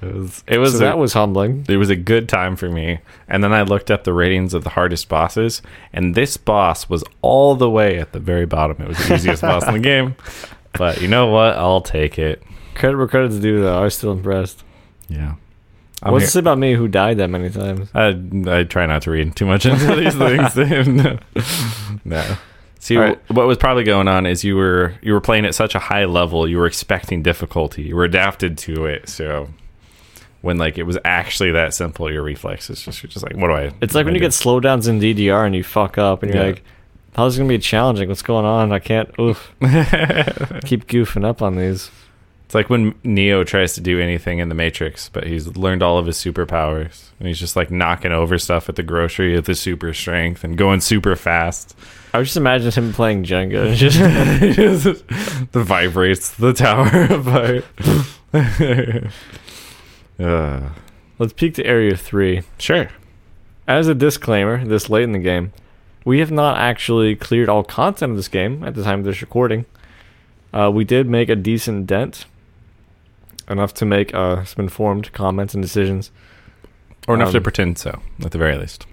it 0.00 0.14
was. 0.14 0.44
It 0.46 0.58
was. 0.58 0.72
So 0.72 0.78
that 0.78 0.98
was 0.98 1.12
humbling. 1.12 1.66
it 1.68 1.76
was 1.76 1.90
a 1.90 1.96
good 1.96 2.28
time 2.28 2.54
for 2.54 2.70
me. 2.70 3.00
And 3.28 3.42
then 3.42 3.52
I 3.52 3.62
looked 3.62 3.90
up 3.90 4.04
the 4.04 4.12
ratings 4.12 4.54
of 4.54 4.62
the 4.62 4.70
hardest 4.70 5.08
bosses, 5.08 5.62
and 5.92 6.14
this 6.14 6.36
boss 6.36 6.88
was 6.88 7.02
all 7.22 7.56
the 7.56 7.68
way 7.68 7.98
at 7.98 8.12
the 8.12 8.20
very 8.20 8.46
bottom. 8.46 8.80
It 8.80 8.88
was 8.88 8.98
the 9.08 9.14
easiest 9.16 9.42
boss 9.42 9.66
in 9.66 9.74
the 9.74 9.80
game. 9.80 10.14
But 10.72 11.02
you 11.02 11.08
know 11.08 11.26
what? 11.26 11.56
I'll 11.56 11.80
take 11.80 12.16
it. 12.16 12.44
Credit 12.76 12.96
where 12.96 13.08
credit's 13.08 13.40
due, 13.40 13.60
though. 13.60 13.76
I 13.76 13.82
was 13.82 13.96
still 13.96 14.12
impressed. 14.12 14.62
Yeah. 15.08 15.34
I'm 16.02 16.12
What's 16.12 16.22
here- 16.22 16.26
this 16.28 16.36
about 16.36 16.58
me 16.58 16.74
who 16.74 16.88
died 16.88 17.18
that 17.18 17.28
many 17.28 17.50
times? 17.50 17.90
I 17.94 18.08
I 18.46 18.64
try 18.64 18.86
not 18.86 19.02
to 19.02 19.10
read 19.10 19.36
too 19.36 19.46
much 19.46 19.66
into 19.66 19.94
these 19.96 20.14
things. 20.14 22.00
no. 22.04 22.36
See, 22.78 22.96
right. 22.96 23.20
what 23.30 23.46
was 23.46 23.58
probably 23.58 23.84
going 23.84 24.08
on 24.08 24.24
is 24.24 24.42
you 24.42 24.56
were 24.56 24.94
you 25.02 25.12
were 25.12 25.20
playing 25.20 25.44
at 25.44 25.54
such 25.54 25.74
a 25.74 25.78
high 25.78 26.06
level, 26.06 26.48
you 26.48 26.56
were 26.56 26.66
expecting 26.66 27.22
difficulty, 27.22 27.82
you 27.82 27.96
were 27.96 28.04
adapted 28.04 28.56
to 28.58 28.86
it. 28.86 29.08
So 29.10 29.50
when 30.40 30.56
like 30.56 30.78
it 30.78 30.84
was 30.84 30.96
actually 31.04 31.50
that 31.52 31.74
simple, 31.74 32.10
your 32.10 32.22
reflexes 32.22 32.80
just 32.80 33.02
you're 33.02 33.10
just 33.10 33.22
like, 33.22 33.36
what 33.36 33.48
do 33.48 33.52
I? 33.54 33.72
It's 33.82 33.94
like 33.94 34.06
when 34.06 34.14
you 34.14 34.20
get 34.20 34.30
slowdowns 34.30 34.88
in 34.88 34.98
DDR 34.98 35.44
and 35.44 35.54
you 35.54 35.62
fuck 35.62 35.98
up 35.98 36.22
and 36.22 36.32
you're 36.32 36.42
like, 36.42 36.62
how's 37.14 37.34
this 37.34 37.38
gonna 37.38 37.48
be 37.50 37.58
challenging? 37.58 38.08
What's 38.08 38.22
going 38.22 38.46
on? 38.46 38.72
I 38.72 38.78
can't 38.78 39.10
oof. 39.20 39.52
Keep 40.64 40.86
goofing 40.86 41.26
up 41.26 41.42
on 41.42 41.56
these. 41.56 41.90
It's 42.50 42.54
like 42.56 42.68
when 42.68 42.96
Neo 43.04 43.44
tries 43.44 43.74
to 43.74 43.80
do 43.80 44.00
anything 44.00 44.40
in 44.40 44.48
the 44.48 44.56
Matrix, 44.56 45.08
but 45.08 45.24
he's 45.24 45.46
learned 45.56 45.84
all 45.84 45.98
of 45.98 46.06
his 46.06 46.16
superpowers, 46.16 47.10
and 47.20 47.28
he's 47.28 47.38
just 47.38 47.54
like 47.54 47.70
knocking 47.70 48.10
over 48.10 48.38
stuff 48.38 48.68
at 48.68 48.74
the 48.74 48.82
grocery 48.82 49.36
with 49.36 49.46
his 49.46 49.60
super 49.60 49.94
strength 49.94 50.42
and 50.42 50.58
going 50.58 50.80
super 50.80 51.14
fast. 51.14 51.76
I 52.12 52.18
was 52.18 52.26
just 52.26 52.36
imagine 52.36 52.72
him 52.72 52.92
playing 52.92 53.22
Jenga. 53.22 53.72
Just 53.76 53.98
the 55.52 55.62
vibrates 55.62 56.32
the 56.32 56.52
tower 56.52 57.04
apart. 57.04 57.64
uh, 60.18 60.70
let's 61.20 61.32
peek 61.32 61.54
to 61.54 61.64
Area 61.64 61.96
Three. 61.96 62.42
sure. 62.58 62.88
As 63.68 63.86
a 63.86 63.94
disclaimer, 63.94 64.64
this 64.64 64.90
late 64.90 65.04
in 65.04 65.12
the 65.12 65.20
game, 65.20 65.52
we 66.04 66.18
have 66.18 66.32
not 66.32 66.58
actually 66.58 67.14
cleared 67.14 67.48
all 67.48 67.62
content 67.62 68.10
of 68.10 68.16
this 68.16 68.26
game 68.26 68.64
at 68.64 68.74
the 68.74 68.82
time 68.82 68.98
of 68.98 69.04
this 69.04 69.20
recording. 69.20 69.66
Uh, 70.52 70.68
we 70.74 70.84
did 70.84 71.08
make 71.08 71.28
a 71.28 71.36
decent 71.36 71.86
dent, 71.86 72.26
enough 73.50 73.74
to 73.74 73.84
make 73.84 74.14
uh, 74.14 74.44
some 74.44 74.62
informed 74.64 75.12
comments 75.12 75.52
and 75.54 75.62
decisions. 75.62 76.10
Or 77.08 77.14
enough 77.14 77.30
to 77.32 77.38
Um, 77.38 77.42
pretend 77.42 77.78
so, 77.78 78.00
at 78.24 78.30
the 78.30 78.38
very 78.38 78.56
least. 78.56 78.86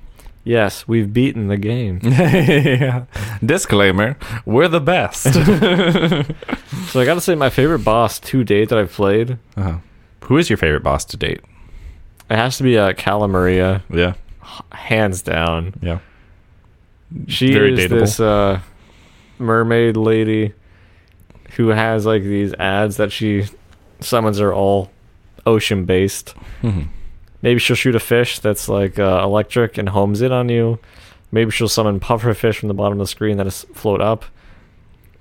Yes, 0.44 0.88
we've 0.88 1.12
beaten 1.12 1.48
the 1.48 1.58
game. 1.58 2.00
yeah. 2.04 3.04
Disclaimer: 3.46 4.18
We're 4.46 4.70
the 4.70 4.80
best. 4.80 5.24
so 5.34 7.00
I 7.02 7.06
gotta 7.06 7.20
say, 7.22 7.36
my 7.36 7.50
favorite 7.50 7.80
boss 7.84 8.18
to 8.20 8.44
date 8.46 8.70
that 8.70 8.78
I've 8.80 8.92
played, 8.94 9.38
uh-huh. 9.58 9.78
Who 10.26 10.38
is 10.38 10.50
your 10.50 10.58
favorite 10.58 10.84
boss 10.84 11.04
to 11.06 11.18
date? 11.18 11.42
it 12.30 12.36
has 12.36 12.58
to 12.58 12.64
be 12.64 12.78
uh, 12.78 12.94
Cala 12.94 13.28
Maria, 13.28 13.84
Yeah, 13.90 14.14
hands 14.72 15.22
down. 15.22 15.74
yeah. 15.82 16.00
She 17.28 17.54
Very 17.54 17.74
is 17.74 17.80
dateable. 17.80 18.00
this 18.00 18.20
uh, 18.20 18.60
mermaid 19.40 19.96
lady 19.96 20.54
who 21.52 21.70
has 21.70 22.06
like 22.06 22.24
these 22.24 22.54
ads 22.56 22.98
that 22.98 23.12
she 23.14 23.46
summons 24.00 24.40
are 24.40 24.54
all 24.54 24.92
ocean 25.46 25.86
based. 25.86 26.34
Mhm. 26.64 26.88
Maybe 27.42 27.60
she'll 27.60 27.76
shoot 27.76 27.96
a 27.96 28.00
fish 28.00 28.40
that's 28.40 28.68
like 28.68 28.98
uh, 29.00 29.22
electric 29.24 29.78
and 29.78 29.90
homes 29.90 30.22
it 30.22 30.32
on 30.32 30.50
you. 30.50 30.80
Maybe 31.32 31.52
she'll 31.52 31.68
summon 31.70 32.00
pufferfish 32.00 32.56
from 32.60 32.68
the 32.68 32.74
bottom 32.74 32.94
of 33.00 33.00
the 33.06 33.08
screen 33.08 33.38
that 33.38 33.48
is 33.48 33.66
float 33.74 34.02
up. 34.02 34.26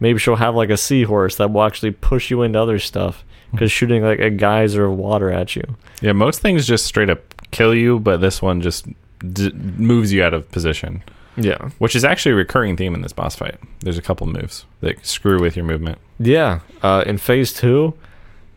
Maybe 0.00 0.18
she'll 0.18 0.36
have 0.36 0.54
like 0.54 0.70
a 0.70 0.76
seahorse 0.76 1.36
that 1.36 1.52
will 1.52 1.62
actually 1.62 1.90
push 1.92 2.30
you 2.30 2.42
into 2.42 2.60
other 2.60 2.78
stuff 2.78 3.24
because 3.52 3.72
shooting 3.72 4.02
like 4.02 4.18
a 4.18 4.30
geyser 4.30 4.84
of 4.86 4.96
water 4.96 5.30
at 5.30 5.56
you. 5.56 5.62
Yeah, 6.00 6.12
most 6.12 6.40
things 6.40 6.66
just 6.66 6.84
straight 6.86 7.08
up 7.10 7.20
kill 7.50 7.74
you, 7.74 7.98
but 7.98 8.20
this 8.20 8.42
one 8.42 8.60
just 8.60 8.86
d- 9.32 9.52
moves 9.52 10.12
you 10.12 10.22
out 10.22 10.34
of 10.34 10.50
position, 10.50 11.02
Yeah. 11.36 11.70
which 11.78 11.96
is 11.96 12.04
actually 12.04 12.32
a 12.32 12.36
recurring 12.36 12.76
theme 12.76 12.94
in 12.94 13.00
this 13.02 13.12
boss 13.14 13.34
fight. 13.36 13.56
There's 13.80 13.96
a 13.98 14.02
couple 14.02 14.26
moves 14.26 14.64
that 14.80 15.04
screw 15.06 15.40
with 15.40 15.56
your 15.56 15.64
movement. 15.64 15.98
Yeah. 16.18 16.60
Uh, 16.82 17.04
in 17.06 17.16
phase 17.18 17.52
two, 17.52 17.94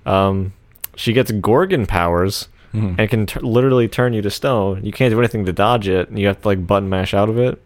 um, 0.09 0.53
she 0.95 1.13
gets 1.13 1.31
Gorgon 1.31 1.85
powers 1.85 2.47
Mhm. 2.73 2.95
and 2.99 3.09
can 3.09 3.25
t- 3.25 3.39
literally 3.39 3.87
turn 3.87 4.13
you 4.13 4.21
to 4.21 4.29
stone. 4.29 4.83
You 4.85 4.91
can't 4.91 5.11
do 5.11 5.17
anything 5.19 5.45
to 5.45 5.53
dodge 5.53 5.87
it. 5.87 6.09
and 6.09 6.19
You 6.19 6.27
have 6.27 6.41
to 6.41 6.47
like 6.47 6.67
button 6.67 6.87
mash 6.89 7.13
out 7.13 7.29
of 7.29 7.37
it, 7.37 7.59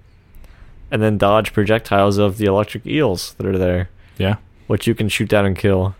and 0.91 1.01
then 1.01 1.17
dodge 1.17 1.51
projectiles 1.53 2.17
of 2.17 2.37
the 2.37 2.45
electric 2.45 2.85
eels 2.85 3.33
that 3.37 3.45
are 3.45 3.57
there, 3.57 3.89
Yeah, 4.17 4.35
which 4.67 4.87
you 4.87 4.95
can 4.95 5.09
shoot 5.09 5.27
down 5.29 5.45
and 5.45 5.57
kill. 5.57 5.95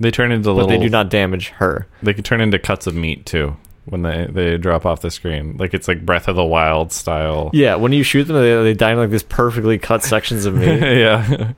they 0.00 0.10
turn 0.10 0.30
into 0.30 0.50
But 0.50 0.54
little. 0.54 0.68
they 0.70 0.78
do 0.78 0.88
not 0.90 1.08
damage 1.10 1.48
her. 1.58 1.86
They 2.02 2.12
can 2.12 2.22
turn 2.22 2.40
into 2.40 2.58
cuts 2.58 2.86
of 2.86 2.94
meat 2.94 3.24
too 3.26 3.56
when 3.86 4.02
they 4.02 4.26
they 4.30 4.58
drop 4.58 4.84
off 4.84 5.00
the 5.00 5.10
screen. 5.10 5.56
Like 5.58 5.72
it's 5.72 5.88
like 5.88 6.04
Breath 6.04 6.28
of 6.28 6.36
the 6.36 6.44
Wild 6.44 6.92
style. 6.92 7.50
Yeah, 7.54 7.76
when 7.76 7.92
you 7.92 8.02
shoot 8.02 8.24
them, 8.24 8.36
they, 8.36 8.62
they 8.62 8.74
die 8.74 8.92
in 8.92 8.98
like 8.98 9.10
this 9.10 9.22
perfectly 9.22 9.78
cut 9.78 10.02
sections 10.04 10.44
of 10.44 10.54
meat. 10.54 10.80
yeah. 10.82 11.52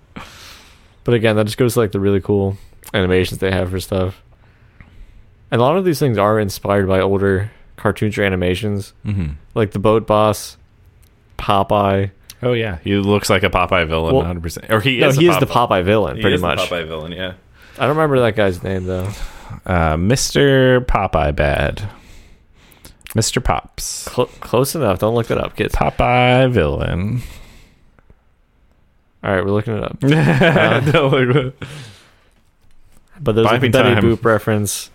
But 1.04 1.14
again, 1.14 1.34
that 1.36 1.46
just 1.46 1.58
goes 1.58 1.74
to 1.74 1.80
like 1.80 1.92
the 1.92 2.00
really 2.00 2.20
cool 2.20 2.56
animations 2.95 3.39
they 3.41 3.51
have 3.51 3.70
for 3.70 3.81
stuff. 3.81 4.22
And 5.51 5.61
a 5.61 5.64
lot 5.64 5.76
of 5.76 5.85
these 5.85 5.99
things 5.99 6.16
are 6.18 6.39
inspired 6.39 6.87
by 6.87 7.01
older 7.01 7.51
cartoons 7.76 8.16
or 8.18 8.22
animations, 8.22 8.93
hmm 9.05 9.31
like 9.55 9.72
the 9.72 9.78
boat 9.81 10.07
boss, 10.07 10.57
Popeye. 11.39 12.11
Oh 12.43 12.53
yeah, 12.53 12.78
he 12.85 12.95
looks 12.97 13.28
like 13.28 13.43
a 13.43 13.51
Popeye 13.51 13.87
villain, 13.89 14.14
100. 14.14 14.43
percent 14.43 14.70
Or 14.70 14.81
he 14.81 15.01
no, 15.01 15.09
is. 15.09 15.16
he 15.16 15.26
a 15.26 15.31
is 15.33 15.39
the 15.39 15.47
Popeye 15.47 15.85
villain, 15.85 16.16
he 16.16 16.22
pretty 16.22 16.37
much. 16.39 16.59
Popeye 16.61 16.87
villain. 16.87 17.12
Yeah. 17.12 17.35
I 17.76 17.81
don't 17.87 17.97
remember 17.97 18.20
that 18.20 18.37
guy's 18.37 18.62
name 18.62 18.85
though. 18.87 19.09
Uh, 19.66 19.97
Mr. 19.97 20.85
Popeye 20.87 21.35
Bad. 21.35 21.89
Mr. 23.11 23.43
Pops. 23.43 24.09
Cl- 24.14 24.26
close 24.41 24.76
enough. 24.76 25.01
Don't 25.01 25.14
look 25.16 25.31
it 25.33 25.39
up, 25.39 25.57
kids. 25.57 25.74
Popeye 25.74 26.51
villain. 26.53 27.22
All 29.24 29.35
right, 29.35 29.45
we're 29.45 29.51
looking 29.51 29.76
it 29.76 29.83
up. 29.83 29.99
Don't 30.93 31.11
look 31.12 31.55
at- 31.62 31.68
But 33.20 33.32
there's 33.34 33.46
Buy 33.46 33.56
a 33.56 33.60
Betty 33.60 33.70
time. 33.72 34.02
Boop 34.02 34.24
reference. 34.24 34.90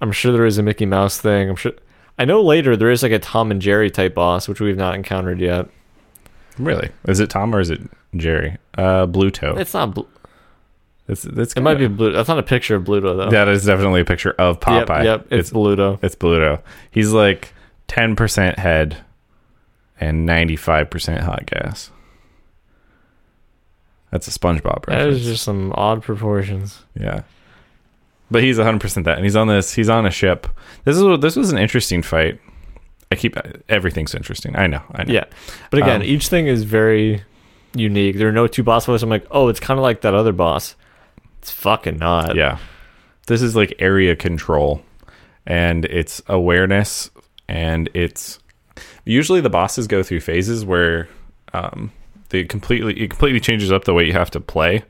I'm 0.00 0.10
sure 0.12 0.32
there 0.32 0.44
is 0.46 0.58
a 0.58 0.62
Mickey 0.62 0.84
Mouse 0.86 1.18
thing. 1.20 1.48
I'm 1.48 1.56
sure. 1.56 1.72
I 2.18 2.24
know 2.24 2.42
later 2.42 2.76
there 2.76 2.90
is 2.90 3.02
like 3.02 3.12
a 3.12 3.18
Tom 3.18 3.50
and 3.50 3.62
Jerry 3.62 3.90
type 3.90 4.14
boss, 4.14 4.48
which 4.48 4.60
we've 4.60 4.76
not 4.76 4.94
encountered 4.94 5.40
yet. 5.40 5.68
really? 6.58 6.90
Is 7.06 7.20
it 7.20 7.30
Tom 7.30 7.54
or 7.54 7.60
is 7.60 7.70
it 7.70 7.80
Jerry? 8.16 8.58
Uh, 8.76 9.06
Bluto. 9.06 9.56
It's 9.58 9.74
not. 9.74 9.94
Bl- 9.94 10.00
It's, 11.08 11.24
it's 11.24 11.52
it 11.54 11.60
might 11.60 11.78
be 11.78 11.86
Bluto. 11.88 12.14
That's 12.14 12.28
not 12.28 12.38
a 12.38 12.42
picture 12.42 12.74
of 12.74 12.84
Bluto 12.84 13.16
though. 13.16 13.30
That 13.30 13.48
is 13.48 13.64
definitely 13.64 14.00
a 14.00 14.04
picture 14.04 14.32
of 14.32 14.58
Popeye. 14.60 15.04
Yep, 15.04 15.20
it's, 15.30 15.48
it's 15.48 15.50
Bluto. 15.50 15.98
it's 16.02 16.14
Bluto. 16.16 16.60
He's 16.90 17.12
like 17.12 17.54
ten 17.88 18.16
percent 18.16 18.58
head 18.58 18.98
and 20.00 20.26
ninety 20.26 20.56
five 20.56 20.90
percent 20.90 21.22
hot 21.22 21.46
gas. 21.46 21.90
That's 24.10 24.28
a 24.28 24.30
SpongeBob 24.38 24.84
That 24.86 24.94
reference. 24.96 25.16
is 25.20 25.24
just 25.24 25.42
some 25.44 25.72
odd 25.76 26.02
proportions. 26.02 26.80
Yeah. 26.98 27.22
But 28.32 28.42
he's 28.42 28.58
100% 28.58 29.04
that 29.04 29.16
and 29.16 29.24
he's 29.24 29.36
on 29.36 29.46
this 29.48 29.72
he's 29.74 29.88
on 29.88 30.06
a 30.06 30.10
ship. 30.10 30.46
This 30.84 30.96
is 30.96 31.20
this 31.20 31.36
was 31.36 31.52
an 31.52 31.58
interesting 31.58 32.02
fight. 32.02 32.40
I 33.10 33.14
keep 33.14 33.36
everything's 33.68 34.14
interesting. 34.14 34.56
I 34.56 34.66
know. 34.66 34.82
I 34.92 35.04
know. 35.04 35.12
Yeah, 35.12 35.24
but 35.70 35.80
again, 35.80 36.00
Um, 36.00 36.06
each 36.06 36.28
thing 36.28 36.46
is 36.46 36.64
very 36.64 37.22
unique. 37.74 38.16
There 38.16 38.28
are 38.28 38.32
no 38.32 38.46
two 38.46 38.62
boss 38.62 38.86
fights. 38.86 39.02
I'm 39.02 39.10
like, 39.10 39.26
oh, 39.30 39.48
it's 39.48 39.60
kind 39.60 39.78
of 39.78 39.82
like 39.82 40.00
that 40.00 40.14
other 40.14 40.32
boss. 40.32 40.76
It's 41.38 41.50
fucking 41.50 41.98
not. 41.98 42.34
Yeah. 42.36 42.58
This 43.26 43.42
is 43.42 43.54
like 43.54 43.74
area 43.78 44.16
control 44.16 44.82
and 45.46 45.84
it's 45.86 46.22
awareness 46.26 47.10
and 47.48 47.90
it's 47.94 48.38
usually 49.04 49.40
the 49.40 49.50
bosses 49.50 49.86
go 49.86 50.02
through 50.02 50.20
phases 50.20 50.64
where 50.64 51.08
um 51.52 51.92
they 52.30 52.44
completely 52.44 52.98
it 52.98 53.10
completely 53.10 53.40
changes 53.40 53.70
up 53.70 53.84
the 53.84 53.92
way 53.92 54.04
you 54.06 54.12
have 54.12 54.30
to 54.30 54.40
play. 54.40 54.84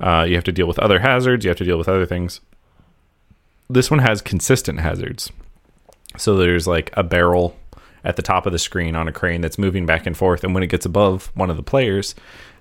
Uh, 0.00 0.24
you 0.28 0.34
have 0.34 0.44
to 0.44 0.52
deal 0.52 0.66
with 0.66 0.78
other 0.80 0.98
hazards, 0.98 1.44
you 1.44 1.48
have 1.48 1.58
to 1.58 1.64
deal 1.64 1.78
with 1.78 1.88
other 1.88 2.04
things. 2.04 2.40
This 3.68 3.90
one 3.90 4.00
has 4.00 4.20
consistent 4.22 4.80
hazards. 4.80 5.30
So 6.16 6.36
there's 6.36 6.66
like 6.66 6.90
a 6.94 7.02
barrel 7.02 7.56
at 8.04 8.16
the 8.16 8.22
top 8.22 8.46
of 8.46 8.52
the 8.52 8.58
screen 8.58 8.94
on 8.94 9.08
a 9.08 9.12
crane 9.12 9.40
that's 9.40 9.58
moving 9.58 9.86
back 9.86 10.06
and 10.06 10.16
forth, 10.16 10.44
and 10.44 10.54
when 10.54 10.62
it 10.62 10.68
gets 10.68 10.84
above 10.84 11.32
one 11.34 11.50
of 11.50 11.56
the 11.56 11.62
players, 11.62 12.14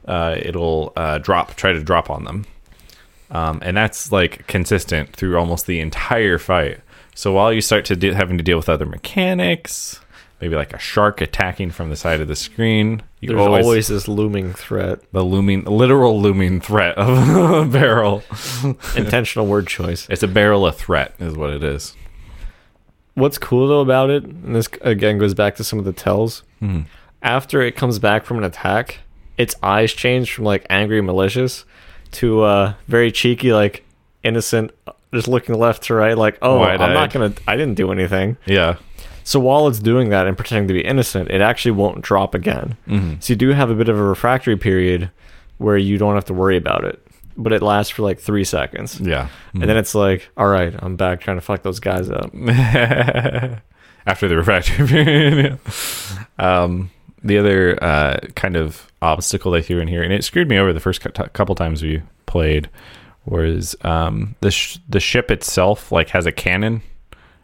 uh, 0.07 0.35
it'll 0.39 0.93
uh, 0.95 1.17
drop, 1.17 1.55
try 1.55 1.73
to 1.73 1.83
drop 1.83 2.09
on 2.09 2.23
them. 2.23 2.45
Um, 3.29 3.59
and 3.61 3.75
that's 3.75 4.11
like 4.11 4.47
consistent 4.47 5.13
through 5.13 5.37
almost 5.37 5.65
the 5.65 5.79
entire 5.79 6.37
fight. 6.37 6.79
So 7.15 7.33
while 7.33 7.51
you 7.51 7.61
start 7.61 7.85
to 7.85 7.95
de- 7.95 8.13
having 8.13 8.37
to 8.37 8.43
deal 8.43 8.57
with 8.57 8.69
other 8.69 8.85
mechanics, 8.85 9.99
maybe 10.39 10.55
like 10.55 10.73
a 10.73 10.79
shark 10.79 11.19
attacking 11.19 11.71
from 11.71 11.89
the 11.89 11.95
side 11.95 12.21
of 12.21 12.27
the 12.27 12.35
screen, 12.35 13.01
you 13.23 13.29
There's 13.29 13.39
always, 13.65 13.87
this 13.87 14.07
looming 14.07 14.53
threat. 14.53 14.99
the 15.11 15.23
looming, 15.23 15.63
literal 15.63 16.21
looming 16.21 16.59
threat 16.61 16.97
of 16.97 17.07
a 17.29 17.65
barrel. 17.71 18.23
Intentional 18.95 19.45
word 19.47 19.67
choice. 19.67 20.07
It's 20.09 20.23
a 20.23 20.27
barrel 20.27 20.65
of 20.65 20.75
threat, 20.75 21.13
is 21.19 21.35
what 21.35 21.49
it 21.51 21.63
is. 21.63 21.95
What's 23.15 23.37
cool 23.37 23.67
though 23.67 23.81
about 23.81 24.09
it, 24.09 24.23
and 24.23 24.55
this 24.55 24.67
again 24.81 25.17
goes 25.19 25.33
back 25.33 25.55
to 25.57 25.63
some 25.63 25.77
of 25.79 25.85
the 25.85 25.93
tells. 25.93 26.43
Mhm. 26.61 26.85
After 27.21 27.61
it 27.61 27.75
comes 27.75 27.99
back 27.99 28.25
from 28.25 28.37
an 28.39 28.43
attack, 28.43 28.99
its 29.37 29.55
eyes 29.63 29.93
change 29.93 30.33
from 30.33 30.45
like 30.45 30.65
angry, 30.69 30.99
malicious, 31.01 31.63
to 32.13 32.41
uh 32.41 32.73
very 32.87 33.11
cheeky, 33.11 33.53
like 33.53 33.83
innocent, 34.23 34.71
just 35.13 35.27
looking 35.27 35.55
left 35.57 35.83
to 35.83 35.93
right, 35.93 36.17
like, 36.17 36.37
oh, 36.41 36.61
I'm 36.63 36.93
not 36.93 37.13
gonna, 37.13 37.33
I 37.47 37.55
didn't 37.55 37.75
do 37.75 37.91
anything. 37.91 38.37
Yeah. 38.45 38.77
So 39.23 39.39
while 39.39 39.67
it's 39.67 39.79
doing 39.79 40.09
that 40.09 40.27
and 40.27 40.35
pretending 40.37 40.67
to 40.67 40.73
be 40.73 40.81
innocent, 40.85 41.29
it 41.31 41.41
actually 41.41 41.71
won't 41.71 42.01
drop 42.01 42.33
again. 42.35 42.77
Mhm. 42.87 43.21
So 43.23 43.33
you 43.33 43.37
do 43.37 43.49
have 43.49 43.69
a 43.69 43.75
bit 43.75 43.89
of 43.89 43.97
a 43.97 44.03
refractory 44.03 44.57
period 44.57 45.09
where 45.57 45.77
you 45.77 45.97
don't 45.97 46.15
have 46.15 46.25
to 46.25 46.33
worry 46.33 46.57
about 46.57 46.83
it, 46.83 46.99
but 47.37 47.53
it 47.53 47.61
lasts 47.61 47.91
for 47.91 48.01
like 48.01 48.19
three 48.19 48.43
seconds, 48.43 48.99
Yeah. 48.99 49.27
and 49.53 49.63
then 49.63 49.77
it's 49.77 49.95
like, 49.95 50.29
all 50.35 50.47
right, 50.47 50.73
I'm 50.79 50.95
back 50.97 51.21
trying 51.21 51.37
to 51.37 51.41
fuck 51.41 51.63
those 51.63 51.79
guys 51.79 52.09
up. 52.09 52.31
After 54.05 54.27
the 54.27 54.35
refractory 54.35 54.85
period. 55.03 55.59
um, 56.37 56.89
the 57.23 57.37
other 57.37 57.81
uh, 57.81 58.17
kind 58.35 58.57
of 58.57 58.91
obstacle 59.01 59.51
they 59.51 59.61
threw 59.61 59.79
in 59.79 59.87
here, 59.87 60.03
and 60.03 60.11
it 60.11 60.25
screwed 60.25 60.49
me 60.49 60.57
over 60.57 60.73
the 60.73 60.81
first 60.81 60.99
cou- 61.01 61.27
couple 61.29 61.55
times 61.55 61.81
we 61.81 62.01
played, 62.25 62.69
was 63.25 63.77
um, 63.83 64.35
the 64.41 64.51
sh- 64.51 64.79
the 64.89 64.99
ship 64.99 65.31
itself 65.31 65.89
like 65.91 66.09
has 66.09 66.25
a 66.25 66.33
cannon. 66.33 66.81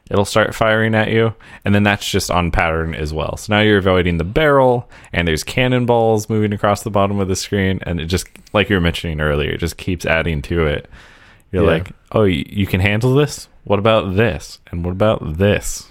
It'll 0.10 0.26
start 0.26 0.56
firing 0.56 0.96
at 0.96 1.12
you, 1.12 1.36
and 1.64 1.76
then 1.76 1.84
that's 1.84 2.10
just 2.10 2.32
on 2.32 2.50
pattern 2.50 2.96
as 2.96 3.14
well. 3.14 3.38
So 3.38 3.54
now 3.54 3.62
you're 3.62 3.78
avoiding 3.78 4.18
the 4.18 4.24
barrel, 4.24 4.90
and 5.14 5.28
there's 5.28 5.44
cannonballs 5.44 6.30
moving 6.30 6.52
across 6.52 6.82
the 6.82 6.90
bottom 6.90 7.20
of 7.20 7.28
the 7.28 7.36
screen, 7.36 7.80
and 7.84 8.00
it 8.00 8.06
just 8.08 8.28
like 8.52 8.70
you 8.70 8.76
were 8.76 8.82
mentioning 8.82 9.22
earlier, 9.22 9.52
it 9.52 9.60
just 9.60 9.78
keeps 9.78 10.06
adding 10.08 10.42
to 10.44 10.66
it. 10.66 10.90
You're 11.52 11.64
Yeah. 11.64 11.70
like, 11.70 11.92
oh, 12.12 12.24
you 12.24 12.66
can 12.66 12.80
handle 12.82 13.14
this. 13.14 13.48
What 13.66 13.78
about 13.80 14.16
this? 14.16 14.60
And 14.72 14.84
what 14.84 14.92
about 14.92 15.38
this? 15.38 15.88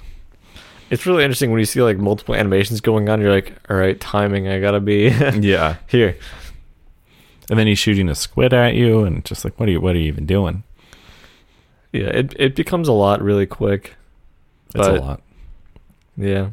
It's 0.90 1.04
really 1.06 1.22
interesting 1.22 1.50
when 1.50 1.60
you 1.60 1.66
see 1.66 1.82
like 1.82 1.98
multiple 1.98 2.34
animations 2.34 2.80
going 2.80 3.08
on. 3.08 3.20
You're 3.20 3.30
like, 3.30 3.52
all 3.70 3.76
right, 3.76 4.00
timing. 4.00 4.48
I 4.48 4.58
gotta 4.58 4.80
be 4.80 5.08
Yeah. 5.38 5.76
here. 5.86 6.16
And 7.50 7.58
then 7.58 7.66
he's 7.66 7.78
shooting 7.78 8.08
a 8.08 8.14
squid 8.14 8.52
at 8.52 8.74
you, 8.74 9.04
and 9.04 9.24
just 9.24 9.44
like, 9.44 9.58
what 9.60 9.68
are 9.68 9.72
you? 9.72 9.80
What 9.80 9.94
are 9.94 9.98
you 9.98 10.06
even 10.06 10.26
doing? 10.26 10.64
Yeah, 11.92 12.06
it 12.08 12.34
it 12.36 12.56
becomes 12.56 12.88
a 12.88 12.92
lot 12.92 13.22
really 13.22 13.46
quick. 13.46 13.94
It's 14.74 14.86
a 14.86 14.92
lot. 14.92 15.22
Yeah, 16.16 16.50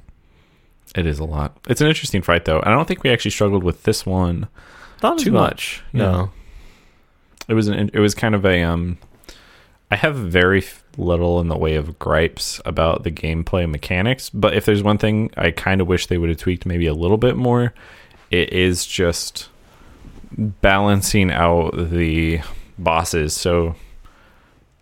It 0.95 1.05
is 1.05 1.19
a 1.19 1.25
lot. 1.25 1.57
It's 1.67 1.81
an 1.81 1.87
interesting 1.87 2.21
fight, 2.21 2.45
though, 2.45 2.59
and 2.59 2.67
I 2.69 2.71
don't 2.71 2.87
think 2.87 3.03
we 3.03 3.09
actually 3.09 3.31
struggled 3.31 3.63
with 3.63 3.83
this 3.83 4.05
one. 4.05 4.47
not 5.01 5.17
Too 5.17 5.25
too 5.25 5.31
much. 5.31 5.83
No, 5.91 6.31
It 7.47 7.53
was 7.55 7.67
an. 7.67 7.89
It 7.93 7.99
was 7.99 8.13
kind 8.15 8.35
of 8.35 8.45
a. 8.45 8.61
Um, 8.63 8.97
I 9.91 9.95
have 9.97 10.15
very 10.15 10.63
little 10.97 11.39
in 11.39 11.47
the 11.47 11.57
way 11.57 11.75
of 11.75 11.99
gripes 11.99 12.59
about 12.65 13.03
the 13.03 13.11
gameplay 13.11 13.69
mechanics, 13.69 14.29
but 14.29 14.53
if 14.55 14.65
there's 14.65 14.81
one 14.83 14.97
thing 14.97 15.29
I 15.37 15.51
kind 15.51 15.81
of 15.81 15.87
wish 15.87 16.07
they 16.07 16.17
would 16.17 16.29
have 16.29 16.37
tweaked 16.39 16.65
maybe 16.65 16.87
a 16.87 16.93
little 16.93 17.17
bit 17.17 17.35
more, 17.35 17.73
it 18.31 18.51
is 18.53 18.85
just 18.85 19.49
balancing 20.31 21.31
out 21.31 21.71
the 21.75 22.41
bosses. 22.79 23.33
So, 23.33 23.75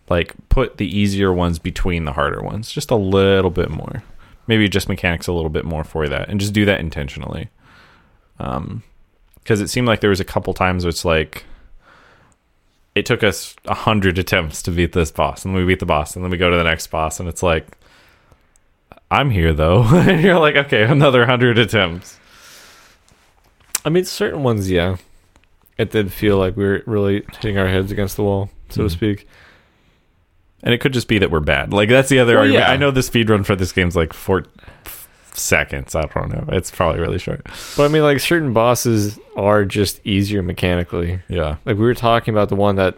like, 0.10 0.34
put 0.50 0.78
the 0.78 0.88
easier 0.98 1.32
ones 1.34 1.60
between 1.60 2.06
the 2.06 2.14
harder 2.14 2.42
ones, 2.42 2.72
just 2.72 2.92
a 2.92 2.96
little 2.96 3.50
bit 3.52 3.70
more. 3.70 4.04
Maybe 4.48 4.68
just 4.68 4.90
mechanics 4.90 5.28
a 5.28 5.34
little 5.34 5.50
bit 5.50 5.64
more 5.66 5.84
for 5.84 6.08
that, 6.10 6.28
and 6.30 6.40
just 6.40 6.54
do 6.54 6.66
that 6.66 6.80
intentionally. 6.82 7.50
Um, 8.40 8.84
because 9.36 9.62
it 9.62 9.70
seemed 9.70 9.88
like 9.88 10.00
there 10.02 10.10
was 10.10 10.20
a 10.20 10.26
couple 10.26 10.54
times 10.54 10.84
where 10.86 10.90
it's 10.90 11.06
like 11.06 11.46
it 12.96 13.06
took 13.06 13.24
us 13.24 13.56
a 13.66 13.74
hundred 13.74 14.18
attempts 14.20 14.62
to 14.64 14.72
beat 14.72 14.92
this 14.94 15.12
boss, 15.12 15.46
and 15.46 15.54
we 15.56 15.64
beat 15.66 15.80
the 15.80 15.86
boss, 15.86 16.16
and 16.16 16.24
then 16.24 16.32
we 16.32 16.38
go 16.38 16.50
to 16.50 16.58
the 16.58 16.64
next 16.64 16.88
boss, 16.88 17.20
and 17.20 17.28
it's 17.30 17.42
like, 17.44 17.66
I'm 19.10 19.30
here 19.30 19.54
though, 19.54 19.84
and 19.96 20.22
you're 20.22 20.40
like, 20.40 20.56
okay, 20.56 20.84
another 20.84 21.26
hundred 21.26 21.58
attempts. 21.58 22.20
I 23.86 23.90
mean 23.90 24.06
certain 24.06 24.44
ones. 24.44 24.70
Yeah, 24.70 24.98
it 25.78 25.92
did 25.92 26.12
feel 26.12 26.38
like 26.38 26.56
we 26.58 26.64
were 26.66 26.84
really 26.86 27.24
hitting 27.34 27.58
our 27.58 27.68
heads 27.68 27.92
against 27.92 28.16
the 28.18 28.24
wall, 28.24 28.50
so 28.70 28.82
Mhm. 28.82 28.86
to 28.86 28.90
speak. 28.90 29.28
And 30.64 30.74
it 30.74 30.80
could 30.80 30.94
just 30.94 31.08
be 31.10 31.20
that 31.20 31.30
we're 31.30 31.42
bad. 31.42 31.74
Like 31.74 31.90
that's 31.90 32.10
the 32.10 32.20
other 32.20 32.34
Well, 32.36 32.42
argument. 32.44 32.66
yeah. 32.68 32.72
I 32.72 32.78
know 32.78 32.90
the 32.90 33.04
speed 33.04 33.30
run 33.30 33.44
for 33.44 33.56
this 33.56 33.72
game's 33.74 33.96
like 33.98 34.14
four 34.14 34.46
seconds. 35.34 35.94
I 35.96 36.04
don't 36.04 36.30
know. 36.30 36.46
It's 36.56 36.72
probably 36.72 37.02
really 37.02 37.20
short. 37.20 37.42
But 37.76 37.84
I 37.84 37.88
mean, 37.90 38.02
like 38.04 38.20
certain 38.20 38.54
bosses 38.54 39.20
are 39.36 39.66
just 39.66 40.00
easier 40.06 40.42
mechanically. 40.42 41.20
Yeah. 41.28 41.58
Like 41.66 41.76
we 41.78 41.84
were 41.84 41.94
talking 41.94 42.34
about 42.34 42.48
the 42.50 42.56
one 42.56 42.78
that 42.78 42.98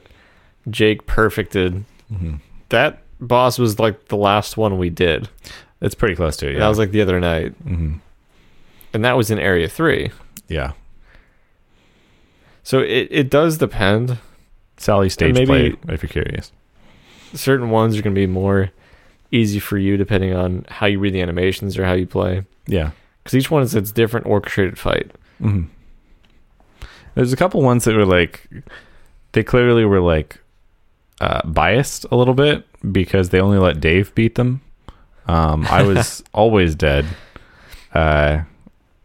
Jake 0.70 1.07
perfected. 1.07 1.84
hmm 2.09 2.36
That 2.70 3.01
boss 3.20 3.57
was 3.57 3.80
like 3.80 4.09
the 4.09 4.18
last 4.18 4.57
one 4.57 4.78
we 4.78 4.89
did. 4.91 5.28
It's 5.82 5.95
pretty 5.95 6.16
close 6.16 6.38
to 6.38 6.47
it. 6.49 6.53
Yeah. 6.53 6.59
That 6.59 6.68
was 6.70 6.78
like 6.78 6.91
the 6.91 7.01
other 7.01 7.20
night, 7.20 7.53
hmm 7.63 7.95
and 8.93 9.03
that 9.03 9.18
was 9.18 9.30
in 9.32 9.39
Area 9.39 9.68
Three. 9.68 10.11
Yeah. 10.47 10.72
So 12.63 12.80
it, 12.80 13.07
it 13.11 13.30
does 13.30 13.57
depend. 13.57 14.18
Sally 14.78 15.09
stage 15.09 15.34
maybe- 15.36 15.45
play 15.45 15.93
if 15.93 16.01
you're 16.03 16.09
curious. 16.09 16.51
Certain 17.36 17.70
ones 17.70 17.98
are 17.98 18.02
going 18.02 18.16
to 18.16 18.20
be 18.20 18.28
more 18.28 18.72
easy 19.32 19.60
for 19.60 19.78
you 19.78 19.98
depending 19.98 20.34
on 20.34 20.66
how 20.70 20.86
you 20.86 21.00
read 21.00 21.14
the 21.14 21.22
animations 21.22 21.78
or 21.78 21.86
how 21.86 21.94
you 21.94 22.08
play. 22.08 22.44
Yeah. 22.68 22.92
Because 23.24 23.36
each 23.38 23.52
one 23.52 23.64
is 23.64 23.76
its 23.76 23.92
different 23.92 24.26
orchestrated 24.26 24.78
fight. 24.80 25.12
hmm 25.40 25.64
There's 27.16 27.34
a 27.34 27.38
couple 27.38 27.62
ones 27.62 27.84
that 27.86 27.96
were 27.96 28.06
like, 28.06 28.48
they 29.34 29.44
clearly 29.44 29.86
were 29.86 30.02
like 30.02 30.40
uh, 31.22 31.46
biased 31.48 32.06
a 32.12 32.16
little 32.16 32.34
bit 32.34 32.66
because 32.92 33.30
they 33.30 33.40
only 33.40 33.58
let 33.58 33.80
Dave 33.80 34.14
beat 34.16 34.36
them. 34.36 34.62
Um, 35.28 35.66
I 35.70 35.84
was 35.92 36.24
always 36.34 36.76
dead. 36.76 37.06
Uh, 37.94 38.44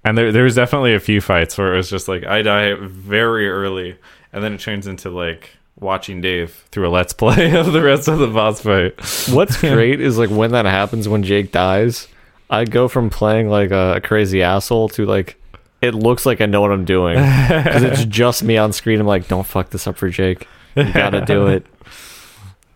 and 0.05 0.17
there, 0.19 0.33
there 0.33 0.45
was 0.45 0.55
definitely 0.55 0.95
a 0.95 1.01
few 1.01 1.21
fights 1.21 1.57
where 1.57 1.73
it 1.73 1.77
was 1.77 1.91
just 1.91 2.09
like 2.09 2.25
I 2.25 2.43
die 2.43 2.75
very 2.81 3.49
early, 3.49 3.97
and 4.33 4.43
then 4.43 4.55
it 4.55 4.61
turns 4.61 4.87
into 4.87 5.11
like 5.11 5.57
watching 5.81 6.21
Dave 6.21 6.65
through 6.71 6.89
a 6.89 6.91
let's 6.91 7.13
play 7.13 7.57
of 7.59 7.73
the 7.73 7.83
rest 7.83 8.09
of 8.09 8.19
the 8.19 8.27
boss 8.29 8.61
fight. 8.61 8.95
What's 9.35 9.57
great 9.61 10.01
is 10.01 10.19
like 10.19 10.31
when 10.31 10.53
that 10.53 10.67
happens 10.67 11.09
when 11.09 11.23
Jake 11.23 11.53
dies, 11.53 12.07
I 12.49 12.65
go 12.65 12.89
from 12.89 13.11
playing 13.11 13.49
like 13.49 13.71
a, 13.71 14.01
crazy 14.05 14.43
asshole 14.43 14.89
to 14.91 15.07
like 15.07 15.37
it 15.83 15.95
looks 15.95 16.27
like 16.27 16.41
I 16.41 16.47
know 16.47 16.61
what 16.61 16.73
I'm 16.73 16.85
doing 16.85 17.15
because 17.49 17.83
it's 17.83 18.05
just 18.05 18.43
me 18.43 18.57
on 18.59 18.73
screen. 18.73 19.01
I'm 19.01 19.07
like, 19.07 19.29
don't 19.29 19.47
fuck 19.47 19.71
this 19.71 19.87
up 19.87 19.97
for 19.97 20.09
Jake. 20.11 20.47
You 20.77 20.93
gotta 20.93 21.23
do 21.25 21.47
it. 21.47 21.67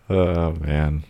Oh 0.09 0.51
man. 0.53 1.03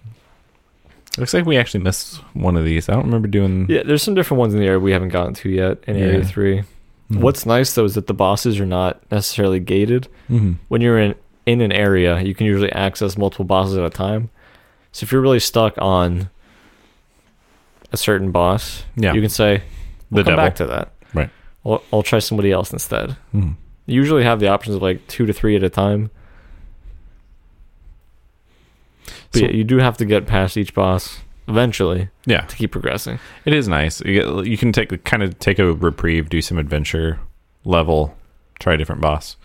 Looks 1.18 1.34
like 1.34 1.46
we 1.46 1.56
actually 1.58 1.84
missed 1.84 2.18
one 2.34 2.58
of 2.58 2.66
these. 2.66 2.90
I 2.90 2.94
don't 2.94 3.06
remember 3.06 3.30
doing. 3.30 3.68
Yeah, 3.70 3.84
there's 3.84 4.04
some 4.04 4.16
different 4.16 4.40
ones 4.40 4.54
in 4.54 4.60
the 4.60 4.66
area 4.66 4.80
we 4.80 4.92
haven't 4.92 5.10
gotten 5.10 5.34
to 5.36 5.50
yet 5.50 5.78
in 5.88 5.96
Area 5.96 6.20
Yeah. 6.20 6.26
Three. 6.26 6.64
Mhm. 7.12 7.20
What's 7.22 7.46
nice 7.46 7.74
though 7.74 7.86
is 7.86 7.96
that 7.96 8.08
the 8.08 8.14
bosses 8.14 8.60
are 8.60 8.66
not 8.66 9.00
necessarily 9.12 9.60
gated. 9.60 10.08
Mhm. 10.30 10.56
When 10.68 10.82
you're 10.82 11.00
in 11.00 11.16
in 11.46 11.62
an 11.62 11.72
area, 11.72 12.22
you 12.22 12.34
can 12.36 12.46
usually 12.48 12.72
access 12.72 13.18
multiple 13.18 13.46
bosses 13.46 13.78
at 13.78 13.84
a 13.86 13.90
time. 13.90 14.30
So 14.92 15.04
if 15.04 15.12
you're 15.12 15.22
really 15.22 15.40
stuck 15.40 15.76
on 15.78 16.30
a 17.92 17.98
certain 17.98 18.32
boss, 18.32 18.84
Yeah. 18.96 19.14
you 19.14 19.22
can 19.22 19.30
say, 19.30 19.62
"We'll 20.10 20.24
come 20.24 20.32
devil. 20.34 20.46
back 20.46 20.56
to 20.56 20.66
that." 20.68 20.92
Right. 21.14 21.30
I'll, 21.66 21.84
I'll 21.94 22.04
try 22.04 22.20
somebody 22.20 22.52
else 22.52 22.72
instead. 22.74 23.16
Mhm. 23.34 23.56
You 23.86 23.96
usually 23.96 24.24
have 24.24 24.40
the 24.40 24.48
options 24.48 24.76
of 24.76 24.82
like 24.82 25.06
two 25.08 25.26
to 25.26 25.34
three 25.34 25.56
at 25.56 25.64
a 25.64 25.70
time. 25.70 26.10
But 29.32 29.40
So- 29.40 29.46
yeah, 29.46 29.52
you 29.52 29.64
do 29.64 29.78
have 29.78 29.98
to 29.98 30.06
get 30.06 30.26
past 30.26 30.58
each 30.58 30.74
boss 30.74 31.20
eventually 31.48 32.10
Yeah, 32.26 32.42
to 32.42 32.56
keep 32.56 32.72
progressing. 32.72 33.20
it 33.46 33.54
is 33.54 33.68
nice. 33.68 34.02
You, 34.02 34.14
get, 34.14 34.46
you 34.48 34.58
can 34.58 34.72
take 34.72 35.04
kind 35.04 35.22
of 35.22 35.38
take 35.40 35.60
a 35.60 35.72
reprieve, 35.74 36.30
do 36.30 36.42
some 36.42 36.58
adventure 36.58 37.20
level, 37.64 38.16
try 38.60 38.74
a 38.74 38.78
different 38.78 39.02
boss 39.02 39.36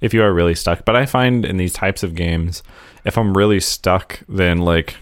if 0.00 0.14
you 0.14 0.22
are 0.22 0.32
really 0.32 0.54
stuck. 0.54 0.84
But 0.84 0.96
I 0.96 1.06
find 1.06 1.44
in 1.44 1.56
these 1.56 1.72
types 1.72 2.02
of 2.02 2.14
games, 2.14 2.62
if 3.04 3.16
I'm 3.18 3.36
really 3.36 3.60
stuck, 3.60 4.20
then 4.28 4.58
like 4.58 4.96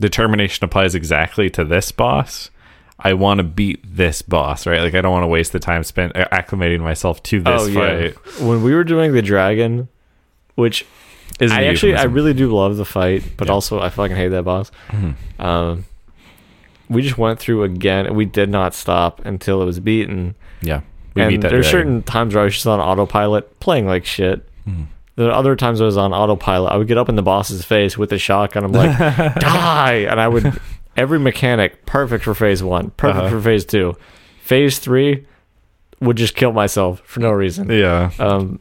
determination 0.00 0.64
applies 0.64 0.94
exactly 0.94 1.48
to 1.50 1.64
this 1.64 1.92
boss. 1.92 2.50
I 3.04 3.14
want 3.14 3.38
to 3.38 3.44
beat 3.44 3.80
this 3.84 4.22
boss, 4.22 4.66
right? 4.66 4.80
Like 4.80 4.94
I 4.94 5.00
don't 5.00 5.10
want 5.12 5.24
to 5.24 5.28
waste 5.28 5.52
the 5.52 5.58
time 5.58 5.82
spent 5.82 6.12
acclimating 6.14 6.80
myself 6.80 7.22
to 7.24 7.40
this 7.40 7.74
fight. 7.74 8.14
When 8.40 8.62
we 8.62 8.74
were 8.74 8.84
doing 8.84 9.12
the 9.12 9.22
dragon, 9.22 9.88
which 10.54 10.86
Is 11.40 11.50
I 11.50 11.64
actually 11.64 11.96
I 11.96 12.04
really 12.04 12.32
do 12.34 12.54
love 12.54 12.76
the 12.76 12.84
fight, 12.84 13.24
but 13.36 13.48
Yeah. 13.48 13.54
also 13.54 13.80
I 13.80 13.88
fucking 13.88 14.14
hate 14.16 14.28
that 14.28 14.44
boss. 14.44 14.70
Um, 15.38 15.84
we 16.88 17.02
just 17.02 17.18
went 17.18 17.38
through 17.40 17.64
again, 17.64 18.06
and 18.06 18.14
we 18.16 18.24
did 18.26 18.50
not 18.50 18.74
stop 18.74 19.24
until 19.24 19.62
it 19.62 19.64
was 19.64 19.80
beaten. 19.80 20.34
yeah. 20.60 20.82
We 21.14 21.22
and 21.22 21.42
there's 21.42 21.68
certain 21.70 22.02
times 22.02 22.34
where 22.34 22.42
I 22.42 22.44
was 22.44 22.54
just 22.54 22.66
on 22.66 22.80
autopilot, 22.80 23.60
playing 23.60 23.86
like 23.86 24.04
shit. 24.04 24.46
Mhm. 24.68 24.86
There 25.16 25.28
are 25.28 25.32
other 25.32 25.56
times 25.56 25.80
I 25.80 25.84
was 25.84 25.96
on 25.98 26.12
autopilot. 26.14 26.72
I 26.72 26.76
would 26.76 26.88
get 26.88 26.96
up 26.98 27.08
in 27.08 27.16
the 27.16 27.22
boss's 27.22 27.64
face 27.64 27.98
with 27.98 28.12
a 28.12 28.18
shotgun. 28.18 28.64
I'm 28.64 28.72
like, 28.72 28.96
die, 29.38 30.06
and 30.08 30.18
I 30.20 30.28
would 30.28 30.58
every 30.96 31.18
mechanic 31.18 31.84
perfect 31.86 32.24
for 32.24 32.34
phase 32.34 32.62
one, 32.62 32.90
perfect 32.96 33.18
Uh-huh. 33.26 33.28
for 33.36 33.40
phase 33.42 33.64
two, 33.64 33.94
phase 34.42 34.78
three 34.78 35.26
would 36.00 36.16
just 36.16 36.34
kill 36.34 36.52
myself 36.52 37.00
for 37.04 37.20
no 37.20 37.30
reason. 37.30 37.70
Yeah. 37.70 38.10
Um, 38.18 38.58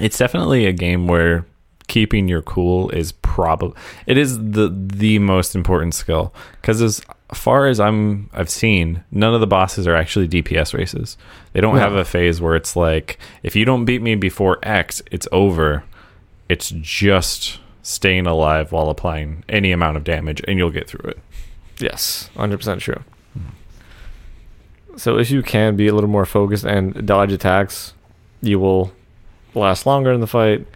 It's 0.00 0.18
definitely 0.18 0.66
a 0.66 0.72
game 0.72 1.06
where 1.06 1.44
keeping 1.88 2.26
your 2.28 2.40
cool 2.42 2.88
is 2.90 3.12
probably 3.12 3.76
it 4.06 4.16
is 4.16 4.38
the 4.38 4.72
the 4.74 5.18
most 5.18 5.54
important 5.54 5.92
skill 5.94 6.32
because 6.60 6.80
as 6.80 7.02
far 7.34 7.66
as 7.66 7.80
I'm 7.80 8.28
I've 8.32 8.50
seen 8.50 9.04
none 9.10 9.34
of 9.34 9.40
the 9.40 9.46
bosses 9.46 9.86
are 9.86 9.94
actually 9.96 10.28
DPS 10.28 10.74
races. 10.74 11.16
They 11.52 11.60
don't 11.60 11.74
No. 11.76 11.80
have 11.80 11.94
a 11.94 12.04
phase 12.04 12.40
where 12.40 12.54
it's 12.56 12.76
like 12.76 13.18
if 13.42 13.56
you 13.56 13.64
don't 13.64 13.84
beat 13.84 14.02
me 14.02 14.14
before 14.14 14.58
X, 14.62 15.02
it's 15.10 15.26
over. 15.32 15.84
It's 16.48 16.70
just 16.80 17.58
staying 17.82 18.26
alive 18.26 18.70
while 18.72 18.90
applying 18.90 19.44
any 19.48 19.72
amount 19.72 19.96
of 19.96 20.04
damage 20.04 20.40
and 20.46 20.58
you'll 20.58 20.70
get 20.70 20.88
through 20.88 21.10
it. 21.10 21.18
Yes, 21.78 22.30
hundred 22.36 22.58
percent 22.58 22.80
true. 22.80 23.02
So 24.96 25.18
if 25.18 25.30
you 25.30 25.42
can 25.42 25.74
be 25.76 25.88
a 25.88 25.94
little 25.94 26.10
more 26.10 26.26
focused 26.26 26.64
and 26.64 27.06
dodge 27.06 27.32
attacks, 27.32 27.94
you 28.42 28.58
will 28.60 28.92
last 29.54 29.86
longer 29.86 30.12
in 30.12 30.20
the 30.20 30.26
fight 30.26 30.66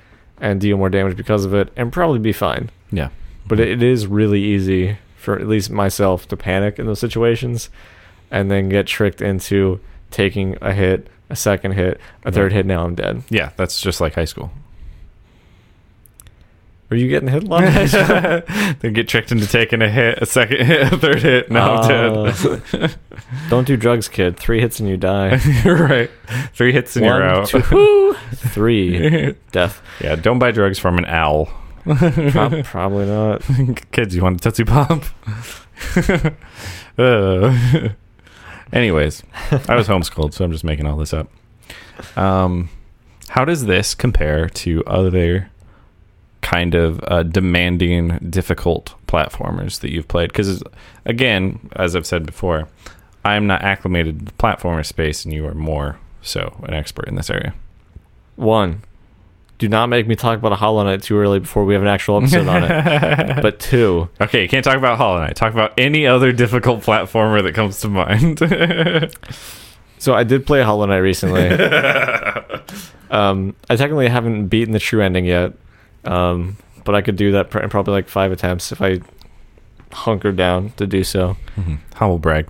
and 0.40 0.60
deal 0.60 0.78
more 0.78 0.88
damage 0.90 1.16
because 1.16 1.44
of 1.44 1.52
it, 1.54 1.70
and 1.76 1.92
probably 1.92 2.18
be 2.18 2.32
fine. 2.32 2.70
Yeah. 2.90 3.10
But 3.46 3.60
it 3.60 3.82
is 3.82 4.06
really 4.06 4.42
easy 4.42 4.96
for 5.26 5.36
at 5.36 5.48
least 5.48 5.70
myself 5.70 6.28
to 6.28 6.36
panic 6.36 6.78
in 6.78 6.86
those 6.86 7.00
situations, 7.00 7.68
and 8.30 8.48
then 8.48 8.68
get 8.68 8.86
tricked 8.86 9.20
into 9.20 9.80
taking 10.12 10.56
a 10.62 10.72
hit, 10.72 11.08
a 11.28 11.34
second 11.34 11.72
hit, 11.72 12.00
a 12.24 12.30
third 12.30 12.52
hit. 12.52 12.64
Now 12.64 12.84
I'm 12.84 12.94
dead. 12.94 13.24
Yeah, 13.28 13.50
that's 13.56 13.80
just 13.80 14.00
like 14.00 14.14
high 14.14 14.24
school. 14.24 14.52
Are 16.88 16.96
you 16.96 17.08
getting 17.08 17.28
hit 17.28 17.42
a 17.42 17.46
lot? 17.46 17.62
they 18.80 18.90
get 18.92 19.08
tricked 19.08 19.32
into 19.32 19.48
taking 19.48 19.82
a 19.82 19.90
hit, 19.90 20.18
a 20.22 20.26
second 20.26 20.64
hit, 20.64 20.92
a 20.92 20.96
third 20.96 21.20
hit. 21.20 21.50
Now 21.50 21.74
I'm 21.74 21.88
dead. 21.88 22.72
Uh, 22.72 22.88
Don't 23.50 23.66
do 23.66 23.76
drugs, 23.76 24.06
kid. 24.06 24.36
Three 24.36 24.60
hits 24.60 24.78
and 24.78 24.88
you 24.88 24.96
die. 24.96 25.40
You're 25.64 25.84
right. 25.88 26.10
Three 26.54 26.70
hits 26.72 26.94
and 26.94 27.04
you're 27.04 27.20
out. 27.24 27.48
two, 27.48 28.14
three. 28.36 29.34
Death. 29.50 29.82
yeah, 30.00 30.14
don't 30.14 30.38
buy 30.38 30.52
drugs 30.52 30.78
from 30.78 30.96
an 30.98 31.06
owl. 31.06 31.48
Prob- 32.32 32.64
probably 32.64 33.06
not. 33.06 33.42
Kids, 33.92 34.14
you 34.14 34.22
want 34.22 34.44
a 34.44 34.50
Tootsie 34.50 34.64
Pop? 34.64 35.04
uh, 36.98 37.88
anyways, 38.72 39.22
I 39.68 39.76
was 39.76 39.86
homeschooled, 39.86 40.34
so 40.34 40.44
I'm 40.44 40.50
just 40.50 40.64
making 40.64 40.86
all 40.86 40.96
this 40.96 41.14
up. 41.14 41.30
Um, 42.16 42.70
how 43.28 43.44
does 43.44 43.66
this 43.66 43.94
compare 43.94 44.48
to 44.48 44.82
other 44.84 45.48
kind 46.40 46.74
of 46.74 47.00
uh, 47.04 47.22
demanding, 47.22 48.18
difficult 48.30 48.94
platformers 49.06 49.78
that 49.80 49.92
you've 49.92 50.08
played? 50.08 50.30
Because, 50.32 50.64
again, 51.04 51.70
as 51.76 51.94
I've 51.94 52.06
said 52.06 52.26
before, 52.26 52.66
I'm 53.24 53.46
not 53.46 53.62
acclimated 53.62 54.18
to 54.18 54.24
the 54.24 54.32
platformer 54.32 54.84
space, 54.84 55.24
and 55.24 55.32
you 55.32 55.46
are 55.46 55.54
more 55.54 55.98
so 56.20 56.58
an 56.64 56.74
expert 56.74 57.06
in 57.06 57.14
this 57.14 57.30
area. 57.30 57.54
One, 58.34 58.82
do 59.58 59.68
not 59.68 59.88
make 59.88 60.06
me 60.06 60.14
talk 60.16 60.38
about 60.38 60.52
a 60.52 60.56
Hollow 60.56 60.84
Knight 60.84 61.02
too 61.02 61.18
early 61.18 61.38
before 61.38 61.64
we 61.64 61.72
have 61.74 61.82
an 61.82 61.88
actual 61.88 62.18
episode 62.18 62.46
on 62.46 62.64
it. 62.64 63.40
But 63.42 63.58
two, 63.58 64.08
Okay, 64.20 64.42
you 64.42 64.48
can't 64.48 64.64
talk 64.64 64.76
about 64.76 64.98
Hollow 64.98 65.18
Knight. 65.18 65.34
Talk 65.36 65.52
about 65.52 65.72
any 65.78 66.06
other 66.06 66.32
difficult 66.32 66.82
platformer 66.82 67.42
that 67.42 67.54
comes 67.54 67.80
to 67.80 67.88
mind. 67.88 68.38
so 69.98 70.14
I 70.14 70.24
did 70.24 70.46
play 70.46 70.62
Hollow 70.62 70.84
Knight 70.86 70.98
recently. 70.98 71.48
um, 73.10 73.54
I 73.70 73.76
technically 73.76 74.08
haven't 74.08 74.48
beaten 74.48 74.72
the 74.72 74.78
true 74.78 75.00
ending 75.02 75.24
yet, 75.24 75.52
um, 76.04 76.56
but 76.84 76.94
I 76.94 77.00
could 77.02 77.16
do 77.16 77.32
that 77.32 77.54
in 77.54 77.68
probably 77.70 77.92
like 77.92 78.08
five 78.08 78.32
attempts 78.32 78.72
if 78.72 78.82
I 78.82 79.00
hunkered 79.92 80.36
down 80.36 80.70
to 80.72 80.86
do 80.86 81.02
so. 81.04 81.36
Humble 81.94 82.18
brag. 82.18 82.48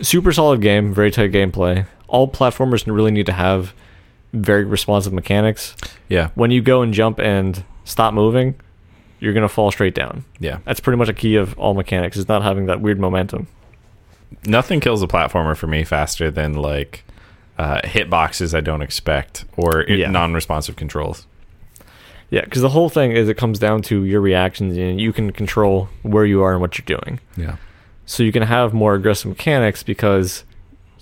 super 0.00 0.32
solid 0.32 0.62
game, 0.62 0.94
very 0.94 1.10
tight 1.10 1.32
gameplay. 1.32 1.86
All 2.06 2.26
platformers 2.28 2.86
really 2.86 3.10
need 3.10 3.26
to 3.26 3.32
have 3.32 3.74
very 4.32 4.64
responsive 4.64 5.12
mechanics. 5.12 5.74
Yeah, 6.08 6.28
When 6.34 6.50
you 6.50 6.60
go 6.62 6.82
and 6.82 6.92
jump 6.94 7.18
and 7.18 7.62
stop 7.84 8.12
moving, 8.14 8.54
you're 9.20 9.32
gonna 9.32 9.48
fall 9.48 9.70
straight 9.70 9.94
down. 9.94 10.24
yeah. 10.38 10.58
That's 10.64 10.80
pretty 10.80 10.96
much 10.98 11.08
a 11.08 11.14
key 11.14 11.36
of 11.36 11.58
all 11.58 11.74
mechanics. 11.74 12.16
Is 12.16 12.28
not 12.28 12.42
having 12.42 12.66
that 12.66 12.80
weird 12.80 13.00
momentum. 13.00 13.46
Nothing 14.44 14.80
kills 14.80 15.02
a 15.02 15.06
platformer 15.06 15.56
for 15.56 15.66
me 15.66 15.84
faster 15.84 16.30
than 16.30 16.52
like 16.54 17.04
uh, 17.58 17.80
hitboxes 17.82 18.54
I 18.54 18.60
don't 18.60 18.82
expect 18.82 19.44
or 19.56 19.84
Yeah. 19.88 20.10
non-responsive 20.10 20.76
controls. 20.76 21.26
Yeah, 22.30 22.42
because 22.42 22.60
the 22.62 22.68
whole 22.68 22.90
thing 22.90 23.12
is 23.12 23.28
it 23.28 23.38
comes 23.38 23.58
down 23.58 23.80
to 23.82 24.04
your 24.04 24.20
reactions, 24.20 24.76
and 24.76 25.00
you 25.00 25.12
can 25.14 25.32
control 25.32 25.88
where 26.02 26.26
you 26.26 26.42
are 26.42 26.52
and 26.52 26.60
what 26.60 26.76
you're 26.78 26.98
doing. 26.98 27.20
Yeah, 27.38 27.56
So 28.04 28.22
you 28.22 28.32
can 28.32 28.42
have 28.42 28.74
more 28.74 28.94
aggressive 28.94 29.30
mechanics 29.30 29.82
because 29.82 30.44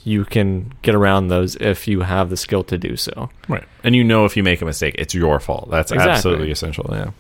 you 0.07 0.25
can 0.25 0.73
get 0.83 0.95
around 0.95 1.27
those 1.29 1.57
if 1.57 1.89
you 1.89 2.03
have 2.03 2.31
the 2.31 2.37
skill 2.37 2.63
to 2.63 2.79
do 2.79 2.97
so. 2.97 3.29
right. 3.49 3.65
And 3.83 3.97
you 3.97 4.05
know 4.05 4.25
if 4.25 4.37
you 4.37 4.45
make 4.45 4.63
a 4.63 4.65
mistake, 4.65 4.95
it's 4.99 5.15
your 5.15 5.41
fault. 5.41 5.69
That's 5.69 5.91
Exactly. 5.91 6.13
absolutely 6.15 6.51
essential. 6.53 6.87
Yeah. 6.93 7.11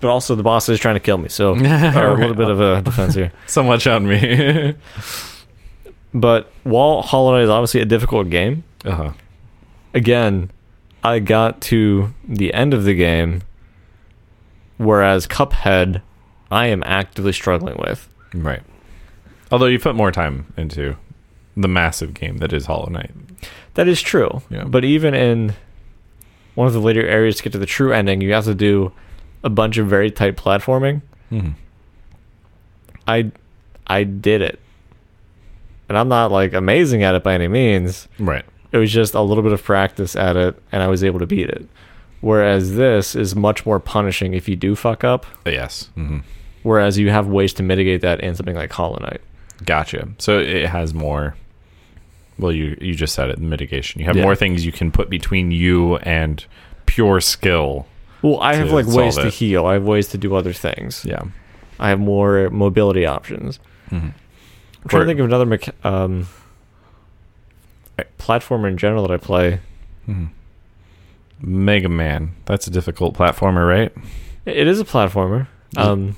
But 0.00 0.08
also, 0.08 0.34
the 0.34 0.42
boss 0.42 0.66
is 0.70 0.80
trying 0.80 0.94
to 0.94 1.00
kill 1.00 1.18
me, 1.18 1.28
so 1.28 1.50
a 1.54 1.56
little 1.56 2.34
bit 2.34 2.48
of 2.48 2.58
a 2.58 2.80
defense 2.80 3.14
here. 3.14 3.32
So 3.46 3.62
much 3.62 3.86
on 3.86 4.08
me. 4.08 4.74
But 6.12 6.50
while 6.64 7.02
Hollow 7.02 7.34
Knight 7.34 7.44
is 7.44 7.50
obviously 7.50 7.80
a 7.82 7.84
difficult 7.84 8.30
game, 8.30 8.64
uh 8.84 8.90
huh. 8.94 9.12
again, 9.94 10.50
I 11.04 11.20
got 11.20 11.60
to 11.62 12.12
the 12.26 12.52
end 12.52 12.74
of 12.74 12.82
the 12.84 12.94
game, 12.94 13.42
whereas 14.76 15.28
Cuphead, 15.28 16.02
I 16.50 16.66
am 16.66 16.82
actively 16.84 17.32
struggling 17.32 17.76
with. 17.78 18.08
Right. 18.34 18.62
Although 19.52 19.66
you 19.66 19.78
put 19.78 19.94
more 19.94 20.10
time 20.10 20.52
into 20.56 20.96
the 21.60 21.68
massive 21.68 22.14
game 22.14 22.38
that 22.38 22.52
is 22.52 22.66
Hollow 22.66 22.88
Knight. 22.90 23.10
That 23.74 23.88
is 23.88 24.00
true. 24.02 24.42
Yeah. 24.50 24.64
But 24.64 24.84
even 24.84 25.14
in 25.14 25.54
one 26.54 26.66
of 26.66 26.72
the 26.72 26.80
later 26.80 27.06
areas 27.06 27.36
to 27.36 27.42
get 27.42 27.52
to 27.52 27.58
the 27.58 27.66
true 27.66 27.92
ending, 27.92 28.20
you 28.20 28.32
have 28.32 28.44
to 28.44 28.54
do 28.54 28.92
a 29.44 29.48
bunch 29.50 29.78
of 29.78 29.86
very 29.86 30.10
tight 30.10 30.36
platforming. 30.36 31.02
Mhm. 31.32 31.54
I 33.06 33.30
I 33.86 34.04
did 34.04 34.42
it. 34.42 34.58
And 35.88 35.98
I'm 35.98 36.08
not 36.08 36.30
like 36.30 36.52
amazing 36.52 37.02
at 37.02 37.14
it 37.14 37.22
by 37.24 37.34
any 37.34 37.48
means. 37.48 38.06
Right. 38.18 38.44
It 38.72 38.78
was 38.78 38.92
just 38.92 39.14
a 39.14 39.20
little 39.20 39.42
bit 39.42 39.52
of 39.52 39.62
practice 39.64 40.14
at 40.14 40.36
it 40.36 40.60
and 40.70 40.82
I 40.82 40.88
was 40.88 41.02
able 41.02 41.18
to 41.18 41.26
beat 41.26 41.48
it. 41.48 41.66
Whereas 42.20 42.76
this 42.76 43.16
is 43.16 43.34
much 43.34 43.64
more 43.66 43.80
punishing 43.80 44.34
if 44.34 44.48
you 44.48 44.54
do 44.54 44.76
fuck 44.76 45.02
up. 45.04 45.26
Yes. 45.46 45.90
hmm 45.94 46.18
Whereas 46.62 46.98
you 46.98 47.08
have 47.10 47.26
ways 47.26 47.54
to 47.54 47.62
mitigate 47.62 48.02
that 48.02 48.20
in 48.20 48.34
something 48.34 48.54
like 48.54 48.70
Hollow 48.70 48.98
Knight. 48.98 49.22
Gotcha. 49.64 50.08
So 50.18 50.38
it 50.38 50.66
has 50.68 50.92
more. 50.92 51.34
Well, 52.38 52.52
you 52.52 52.76
you 52.80 52.94
just 52.94 53.14
said 53.14 53.28
it. 53.30 53.38
Mitigation. 53.38 54.00
You 54.00 54.06
have 54.06 54.16
Yeah. 54.16 54.22
more 54.22 54.34
things 54.36 54.64
you 54.64 54.72
can 54.72 54.90
put 54.90 55.10
between 55.10 55.50
you 55.50 55.96
and 55.98 56.44
pure 56.86 57.20
skill. 57.20 57.86
Well, 58.22 58.38
I 58.40 58.54
have 58.54 58.70
like 58.72 58.86
ways 58.86 59.14
solve 59.14 59.26
to 59.26 59.30
heal. 59.30 59.66
I 59.66 59.74
have 59.74 59.84
ways 59.84 60.08
to 60.08 60.18
do 60.18 60.34
other 60.34 60.52
things. 60.52 61.04
Yeah. 61.06 61.22
I 61.78 61.88
have 61.88 62.00
more 62.00 62.50
mobility 62.50 63.06
options. 63.06 63.58
Mhm. 63.90 64.12
I'm 64.82 64.88
trying 64.88 65.02
Or- 65.02 65.04
to 65.04 65.08
think 65.10 65.20
of 65.20 65.26
another 65.26 65.46
mecha- 65.46 65.72
um, 65.84 66.26
platformer 68.18 68.68
in 68.68 68.76
general 68.76 69.06
that 69.06 69.12
I 69.12 69.16
play. 69.16 69.60
Mega 71.42 71.88
Man. 71.88 72.32
That's 72.46 72.66
a 72.66 72.70
difficult 72.70 73.14
platformer, 73.16 73.66
right? 73.66 73.92
It 74.44 74.56
it 74.58 74.66
is 74.66 74.80
a 74.80 74.84
platformer. 74.84 75.46
Um, 75.76 76.16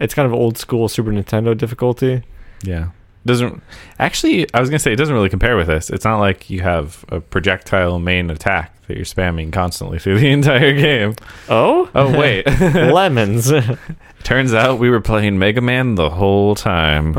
it's 0.00 0.14
kind 0.14 0.26
of 0.26 0.32
old 0.32 0.58
school 0.58 0.88
Super 0.88 1.10
Nintendo 1.12 1.56
difficulty. 1.56 2.22
Yeah. 2.62 2.88
Doesn't 3.26 3.62
actually. 3.98 4.46
I 4.54 4.60
was 4.60 4.70
gonna 4.70 4.78
say 4.78 4.92
it 4.92 4.96
doesn't 4.96 5.14
really 5.14 5.28
compare 5.28 5.56
with 5.56 5.66
this. 5.66 5.90
It's 5.90 6.04
not 6.04 6.18
like 6.20 6.48
you 6.48 6.60
have 6.62 7.04
a 7.08 7.20
projectile 7.20 7.98
main 7.98 8.30
attack 8.30 8.72
that 8.86 8.96
you're 8.96 9.04
spamming 9.04 9.52
constantly 9.52 9.98
through 9.98 10.20
the 10.20 10.30
entire 10.30 10.72
game. 10.72 11.14
Oh, 11.48 11.90
Oh 11.94 12.18
wait. 12.18 12.46
lemons. 12.60 13.52
Turns 14.22 14.54
out 14.54 14.78
we 14.78 14.88
were 14.90 15.00
playing 15.00 15.38
Mega 15.38 15.60
Man 15.60 15.96
the 15.96 16.08
whole 16.10 16.54
time, 16.54 17.12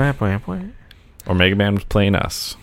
or 1.28 1.36
Mega 1.36 1.56
Man 1.56 1.76
was 1.76 1.84
playing 1.84 2.16
us. 2.16 2.56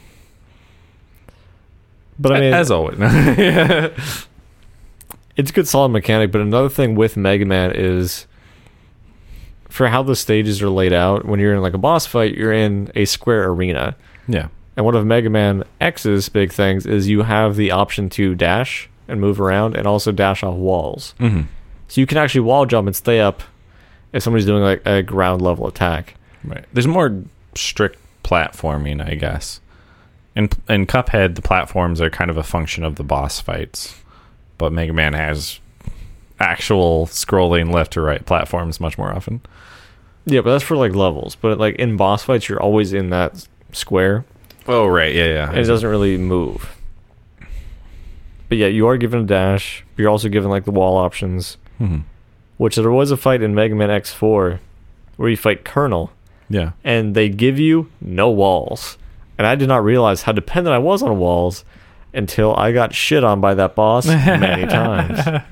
But 2.18 2.32
I 2.32 2.40
mean, 2.40 2.54
as 2.54 2.70
always. 2.70 2.96
it's 5.36 5.50
a 5.50 5.52
good 5.52 5.68
solid 5.68 5.90
mechanic. 5.90 6.30
But 6.32 6.40
another 6.40 6.68
thing 6.68 6.94
with 6.94 7.16
Mega 7.16 7.44
Man 7.44 7.72
is 7.74 8.26
for 9.74 9.88
how 9.88 10.04
the 10.04 10.14
stages 10.14 10.62
are 10.62 10.68
laid 10.70 10.92
out. 10.92 11.24
When 11.24 11.40
you're 11.40 11.52
in 11.54 11.60
like 11.60 11.74
a 11.74 11.78
boss 11.78 12.06
fight, 12.06 12.36
you're 12.36 12.52
in 12.52 12.92
a 12.94 13.04
square 13.06 13.48
arena. 13.50 13.96
yeah. 14.28 14.48
And 14.76 14.84
one 14.84 14.94
of 14.94 15.04
Mega 15.06 15.28
Man 15.30 15.64
X's 15.80 16.28
big 16.28 16.52
things 16.52 16.84
is 16.86 17.08
you 17.08 17.22
have 17.22 17.56
the 17.56 17.70
option 17.72 18.08
to 18.10 18.34
dash 18.36 18.88
and 19.08 19.20
move 19.20 19.40
around 19.40 19.76
and 19.76 19.86
also 19.86 20.12
dash 20.12 20.42
off 20.44 20.54
walls. 20.56 21.14
hmm 21.18 21.42
So 21.88 22.00
you 22.00 22.06
can 22.06 22.18
actually 22.18 22.42
wall 22.42 22.66
jump 22.66 22.86
and 22.86 22.94
stay 22.96 23.18
up 23.20 23.42
if 24.12 24.22
somebody's 24.22 24.46
doing 24.46 24.62
like 24.62 24.82
a 24.86 25.02
ground 25.02 25.42
level 25.42 25.66
attack. 25.66 26.14
Right. 26.44 26.64
There's 26.72 26.86
more 26.86 27.22
strict 27.56 27.98
platforming, 28.22 29.04
I 29.04 29.14
guess. 29.16 29.60
In 30.36 30.48
in 30.68 30.86
Cuphead, 30.86 31.34
the 31.36 31.42
platforms 31.42 32.00
are 32.00 32.10
kind 32.10 32.30
of 32.30 32.36
a 32.36 32.42
function 32.44 32.84
of 32.84 32.94
the 32.96 33.04
boss 33.04 33.40
fights, 33.40 33.94
but 34.58 34.72
Mega 34.72 34.92
Man 34.92 35.12
has 35.14 35.60
actual 36.40 37.06
scrolling 37.06 37.72
left 37.72 37.92
to 37.94 38.00
right 38.00 38.24
platforms 38.24 38.80
much 38.80 38.98
more 38.98 39.12
often. 39.12 39.40
Yeah, 40.26 40.40
but 40.40 40.52
that's 40.52 40.64
for 40.64 40.76
like 40.76 40.94
levels. 40.94 41.34
But 41.36 41.58
like 41.58 41.76
in 41.76 41.96
boss 41.96 42.22
fights, 42.24 42.48
you're 42.48 42.60
always 42.62 42.92
in 42.92 43.10
that 43.10 43.46
square 43.72 44.24
Oh 44.66 44.86
right, 44.86 45.14
yeah, 45.14 45.26
yeah. 45.26 45.48
and 45.50 45.58
it 45.58 45.64
doesn't 45.64 45.88
really 45.88 46.16
move. 46.16 46.74
But 48.48 48.58
yeah, 48.58 48.66
you 48.68 48.86
are 48.86 48.96
given 48.96 49.20
a 49.20 49.24
dash. 49.24 49.84
But 49.96 50.02
You're 50.02 50.10
also 50.10 50.28
given 50.28 50.50
like 50.50 50.64
the 50.64 50.70
wall 50.70 50.96
options, 50.96 51.56
Mhm. 51.80 52.02
which 52.56 52.76
there 52.76 52.90
was 52.90 53.10
a 53.10 53.16
fight 53.16 53.42
in 53.42 53.54
Mega 53.54 53.74
Man 53.74 53.90
X4 53.90 54.58
where 55.16 55.28
you 55.28 55.36
fight 55.36 55.64
Colonel 55.64 56.10
Yeah. 56.48 56.70
and 56.84 57.14
they 57.14 57.28
give 57.28 57.58
you 57.58 57.88
no 58.00 58.30
walls. 58.30 58.96
And 59.38 59.46
I 59.46 59.54
did 59.56 59.68
not 59.68 59.84
realize 59.84 60.22
how 60.22 60.32
dependent 60.32 60.74
I 60.74 60.78
was 60.78 61.02
on 61.02 61.18
walls 61.18 61.64
until 62.12 62.54
I 62.56 62.72
got 62.72 62.94
shit 62.94 63.24
on 63.24 63.40
by 63.40 63.54
that 63.54 63.74
boss 63.74 64.06
many 64.06 64.66
times. 64.66 65.42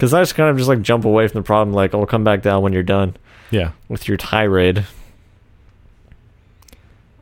Because 0.00 0.14
I 0.14 0.22
just 0.22 0.34
kind 0.34 0.48
of 0.48 0.56
just 0.56 0.66
like 0.68 0.80
jump 0.80 1.04
away 1.04 1.28
from 1.28 1.40
the 1.42 1.44
problem, 1.46 1.74
like 1.74 1.94
I'll 1.94 2.06
come 2.06 2.24
back 2.24 2.40
down 2.40 2.62
when 2.62 2.72
you're 2.72 2.82
done 2.82 3.14
Yeah. 3.50 3.72
with 3.86 4.08
your 4.08 4.16
tirade. 4.16 4.86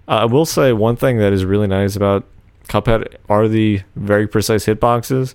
Uh, 0.06 0.12
I 0.12 0.24
will 0.26 0.46
say 0.46 0.72
one 0.72 0.94
thing 0.94 1.18
that 1.18 1.32
is 1.32 1.44
really 1.44 1.66
nice 1.66 1.96
about 1.96 2.24
Cuphead 2.68 3.16
are 3.28 3.48
the 3.48 3.80
very 3.96 4.26
precise 4.28 4.66
hitboxes. 4.66 5.34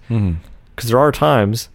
Because 0.76 0.90
there 0.90 0.98
are 1.00 1.12
times 1.12 1.68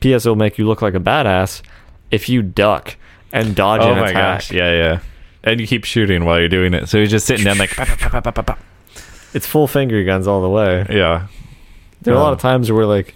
PS 0.00 0.24
will 0.24 0.36
make 0.36 0.56
you 0.56 0.66
look 0.66 0.80
like 0.82 0.94
a 0.94 1.00
badass 1.00 1.62
if 2.10 2.28
you 2.28 2.40
duck 2.42 2.96
and 3.32 3.54
dodge 3.56 3.80
Oh 3.82 3.92
an 3.92 3.98
my 3.98 4.10
attack. 4.10 4.38
gosh, 4.38 4.52
yeah, 4.52 4.70
yeah. 4.72 5.00
And 5.44 5.60
you 5.60 5.66
keep 5.66 5.84
shooting 5.84 6.24
while 6.24 6.38
you're 6.38 6.48
doing 6.48 6.74
it, 6.74 6.88
so 6.88 6.96
you're 6.98 7.06
just 7.08 7.26
sitting 7.26 7.44
down 7.44 7.58
like. 7.58 7.76
It's 9.34 9.46
full 9.46 9.66
finger 9.66 10.02
guns 10.04 10.26
all 10.26 10.40
the 10.40 10.48
way. 10.48 10.86
yeah, 10.88 11.26
There 12.00 12.14
are 12.14 12.16
a 12.16 12.20
lot 12.20 12.30
Oh. 12.30 12.32
of 12.32 12.40
times 12.40 12.72
where 12.72 12.86
like 12.86 13.14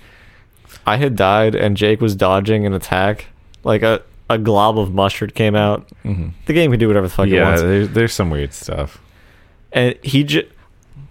I 0.86 0.96
had 0.96 1.16
died 1.16 1.54
and 1.54 1.76
Jake 1.76 2.00
was 2.00 2.14
dodging 2.16 2.66
an 2.66 2.72
attack, 2.74 3.26
like 3.64 3.82
a, 3.82 4.02
a 4.28 4.38
glob 4.38 4.78
of 4.78 4.92
mustard 4.92 5.34
came 5.34 5.54
out. 5.54 5.88
hmm 6.02 6.28
The 6.46 6.52
game 6.52 6.70
can 6.70 6.80
do 6.80 6.88
whatever 6.88 7.06
the 7.08 7.14
fuck 7.14 7.26
it 7.28 7.32
yeah. 7.34 7.44
wants. 7.44 7.62
There's, 7.62 7.88
there's 7.90 8.12
some 8.12 8.30
weird 8.30 8.52
stuff. 8.52 9.00
And 9.72 9.96
he 10.02 10.24
just. 10.24 10.46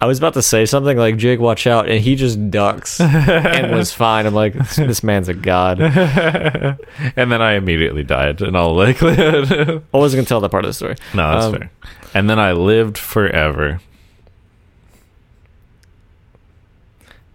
I 0.00 0.06
was 0.06 0.18
about 0.18 0.34
to 0.34 0.42
say 0.42 0.66
something 0.66 0.96
like 0.98 1.16
Jake, 1.16 1.38
watch 1.38 1.64
out, 1.64 1.88
and 1.88 2.00
he 2.02 2.16
just 2.16 2.50
ducks 2.50 3.00
and 3.00 3.70
was 3.70 3.92
fine. 3.94 4.26
I'm 4.26 4.34
like, 4.34 4.52
this, 4.54 4.74
this 4.74 5.02
man's 5.04 5.28
a 5.28 5.34
god. 5.34 5.78
And 7.16 7.30
then 7.30 7.40
I 7.40 7.52
immediately 7.52 8.02
died, 8.02 8.42
and 8.42 8.56
all 8.56 8.74
like, 8.74 9.00
I 9.00 9.80
wasn't 9.92 10.18
gonna 10.18 10.24
tell 10.26 10.40
that 10.40 10.48
part 10.50 10.64
of 10.64 10.70
the 10.70 10.72
story. 10.74 10.96
No, 11.14 11.32
that's 11.32 11.44
Um, 11.46 11.52
fair. 11.56 11.70
And 12.14 12.28
then 12.28 12.40
I 12.40 12.50
lived 12.52 12.98
forever. 12.98 13.80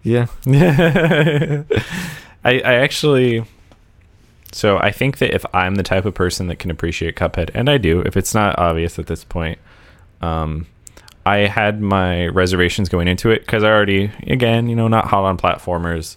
Yeah, 0.04 0.28
I, 2.48 2.60
I 2.60 2.74
actually 2.76 3.44
so 4.52 4.78
I 4.78 4.92
think 4.92 5.18
that 5.18 5.36
if 5.36 5.46
I'm 5.54 5.76
the 5.76 5.84
type 5.84 6.06
of 6.06 6.14
person 6.14 6.48
that 6.48 6.60
can 6.60 6.72
appreciate 6.72 7.16
Cuphead, 7.16 7.52
and 7.54 7.70
I 7.70 7.78
do, 7.78 8.02
if 8.02 8.16
it's 8.16 8.34
not 8.34 8.58
obvious 8.58 8.98
at 8.98 9.08
this 9.08 9.24
point, 9.24 9.60
um, 10.22 10.68
I 11.26 11.40
had 11.40 11.82
my 11.82 12.28
reservations 12.28 12.88
going 12.88 13.10
into 13.10 13.30
it 13.30 13.40
because 13.40 13.64
I 13.64 13.70
already, 13.70 14.10
again, 14.26 14.70
you 14.70 14.76
know, 14.76 14.88
not 14.88 15.08
hot 15.08 15.26
on 15.26 15.38
platformers, 15.38 16.16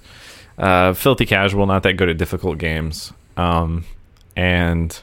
uh, 0.58 0.92
filthy 0.92 1.26
casual, 1.26 1.66
not 1.66 1.82
that 1.82 1.94
good 1.94 2.08
at 2.08 2.18
difficult 2.18 2.58
games, 2.58 3.12
um, 3.36 3.84
and 4.36 5.02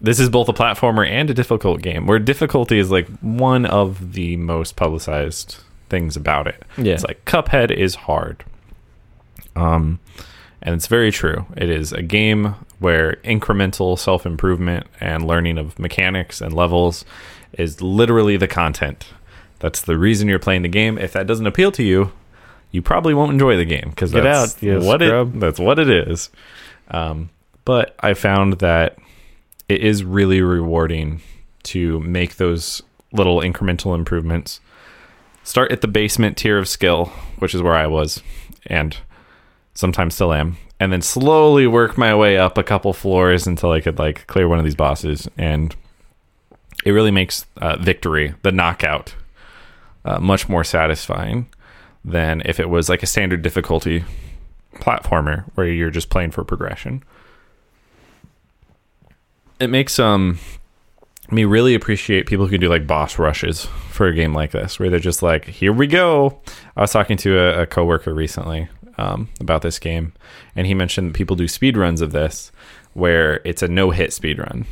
this 0.00 0.20
is 0.20 0.28
both 0.28 0.48
a 0.48 0.52
platformer 0.52 1.08
and 1.08 1.30
a 1.30 1.34
difficult 1.34 1.80
game, 1.80 2.06
where 2.06 2.18
difficulty 2.18 2.78
is 2.78 2.90
like 2.90 3.08
one 3.20 3.64
of 3.64 4.12
the 4.12 4.36
most 4.36 4.76
publicized 4.76 5.56
things 5.88 6.14
about 6.14 6.46
it. 6.46 6.62
yeah. 6.76 6.92
It's 6.92 7.04
like 7.04 7.24
Cuphead 7.24 7.70
is 7.70 7.94
hard. 7.94 8.44
Um, 9.56 9.98
and 10.62 10.74
it's 10.74 10.86
very 10.86 11.10
true. 11.12 11.46
It 11.56 11.70
is 11.70 11.92
a 11.92 12.02
game 12.02 12.54
where 12.78 13.14
incremental 13.24 13.98
self 13.98 14.26
improvement 14.26 14.86
and 15.00 15.26
learning 15.26 15.58
of 15.58 15.78
mechanics 15.78 16.40
and 16.40 16.52
levels 16.52 17.04
is 17.52 17.80
literally 17.80 18.36
the 18.36 18.48
content. 18.48 19.06
That's 19.60 19.80
the 19.80 19.98
reason 19.98 20.28
you're 20.28 20.38
playing 20.38 20.62
the 20.62 20.68
game. 20.68 20.98
If 20.98 21.12
that 21.12 21.26
doesn't 21.26 21.46
appeal 21.46 21.72
to 21.72 21.82
you, 21.82 22.12
you 22.70 22.82
probably 22.82 23.14
won't 23.14 23.32
enjoy 23.32 23.56
the 23.56 23.64
game 23.64 23.90
because 23.90 24.12
that's 24.12 24.54
out, 24.54 24.62
you 24.62 24.80
what 24.80 25.00
scrub. 25.00 25.34
it 25.34 25.40
that's 25.40 25.58
what 25.58 25.78
it 25.78 25.88
is. 25.90 26.30
Um, 26.88 27.30
but 27.64 27.94
I 28.00 28.14
found 28.14 28.54
that 28.60 28.98
it 29.68 29.82
is 29.82 30.04
really 30.04 30.40
rewarding 30.40 31.20
to 31.64 32.00
make 32.00 32.36
those 32.36 32.82
little 33.12 33.40
incremental 33.40 33.94
improvements 33.94 34.60
start 35.44 35.72
at 35.72 35.80
the 35.80 35.88
basement 35.88 36.36
tier 36.36 36.58
of 36.58 36.68
skill, 36.68 37.06
which 37.38 37.54
is 37.54 37.62
where 37.62 37.74
I 37.74 37.86
was, 37.86 38.22
and 38.66 38.96
sometimes 39.78 40.16
still 40.16 40.32
am, 40.32 40.56
and 40.80 40.92
then 40.92 41.00
slowly 41.00 41.64
work 41.64 41.96
my 41.96 42.12
way 42.12 42.36
up 42.36 42.58
a 42.58 42.64
couple 42.64 42.92
floors 42.92 43.46
until 43.46 43.70
I 43.70 43.80
could 43.80 43.96
like 43.96 44.26
clear 44.26 44.48
one 44.48 44.58
of 44.58 44.64
these 44.64 44.74
bosses, 44.74 45.28
and 45.38 45.74
it 46.84 46.90
really 46.90 47.12
makes 47.12 47.46
uh, 47.58 47.76
victory, 47.76 48.34
the 48.42 48.50
knockout, 48.50 49.14
uh, 50.04 50.18
much 50.18 50.48
more 50.48 50.64
satisfying 50.64 51.46
than 52.04 52.42
if 52.44 52.58
it 52.58 52.68
was 52.68 52.88
like 52.88 53.04
a 53.04 53.06
standard 53.06 53.40
difficulty 53.42 54.04
platformer 54.74 55.44
where 55.54 55.68
you're 55.68 55.90
just 55.90 56.10
playing 56.10 56.32
for 56.32 56.42
progression. 56.42 57.04
It 59.60 59.68
makes 59.68 60.00
um 60.00 60.40
me 61.30 61.44
really 61.44 61.76
appreciate 61.76 62.26
people 62.26 62.46
who 62.46 62.50
can 62.50 62.60
do 62.60 62.68
like 62.68 62.86
boss 62.86 63.16
rushes 63.16 63.66
for 63.90 64.08
a 64.08 64.14
game 64.14 64.34
like 64.34 64.50
this, 64.50 64.80
where 64.80 64.90
they're 64.90 64.98
just 64.98 65.22
like, 65.22 65.44
"Here 65.44 65.72
we 65.72 65.86
go." 65.86 66.40
I 66.76 66.80
was 66.80 66.90
talking 66.90 67.16
to 67.18 67.38
a, 67.38 67.62
a 67.62 67.66
coworker 67.66 68.12
recently 68.12 68.68
um, 68.98 69.28
about 69.40 69.62
this 69.62 69.78
game, 69.78 70.12
and 70.56 70.66
he 70.66 70.74
mentioned 70.74 71.10
that 71.10 71.14
people 71.16 71.36
do 71.36 71.48
speed 71.48 71.76
runs 71.76 72.00
of 72.00 72.12
this, 72.12 72.50
where 72.94 73.40
it's 73.44 73.62
a 73.62 73.68
no-hit 73.68 74.12
speed 74.12 74.38
run 74.38 74.66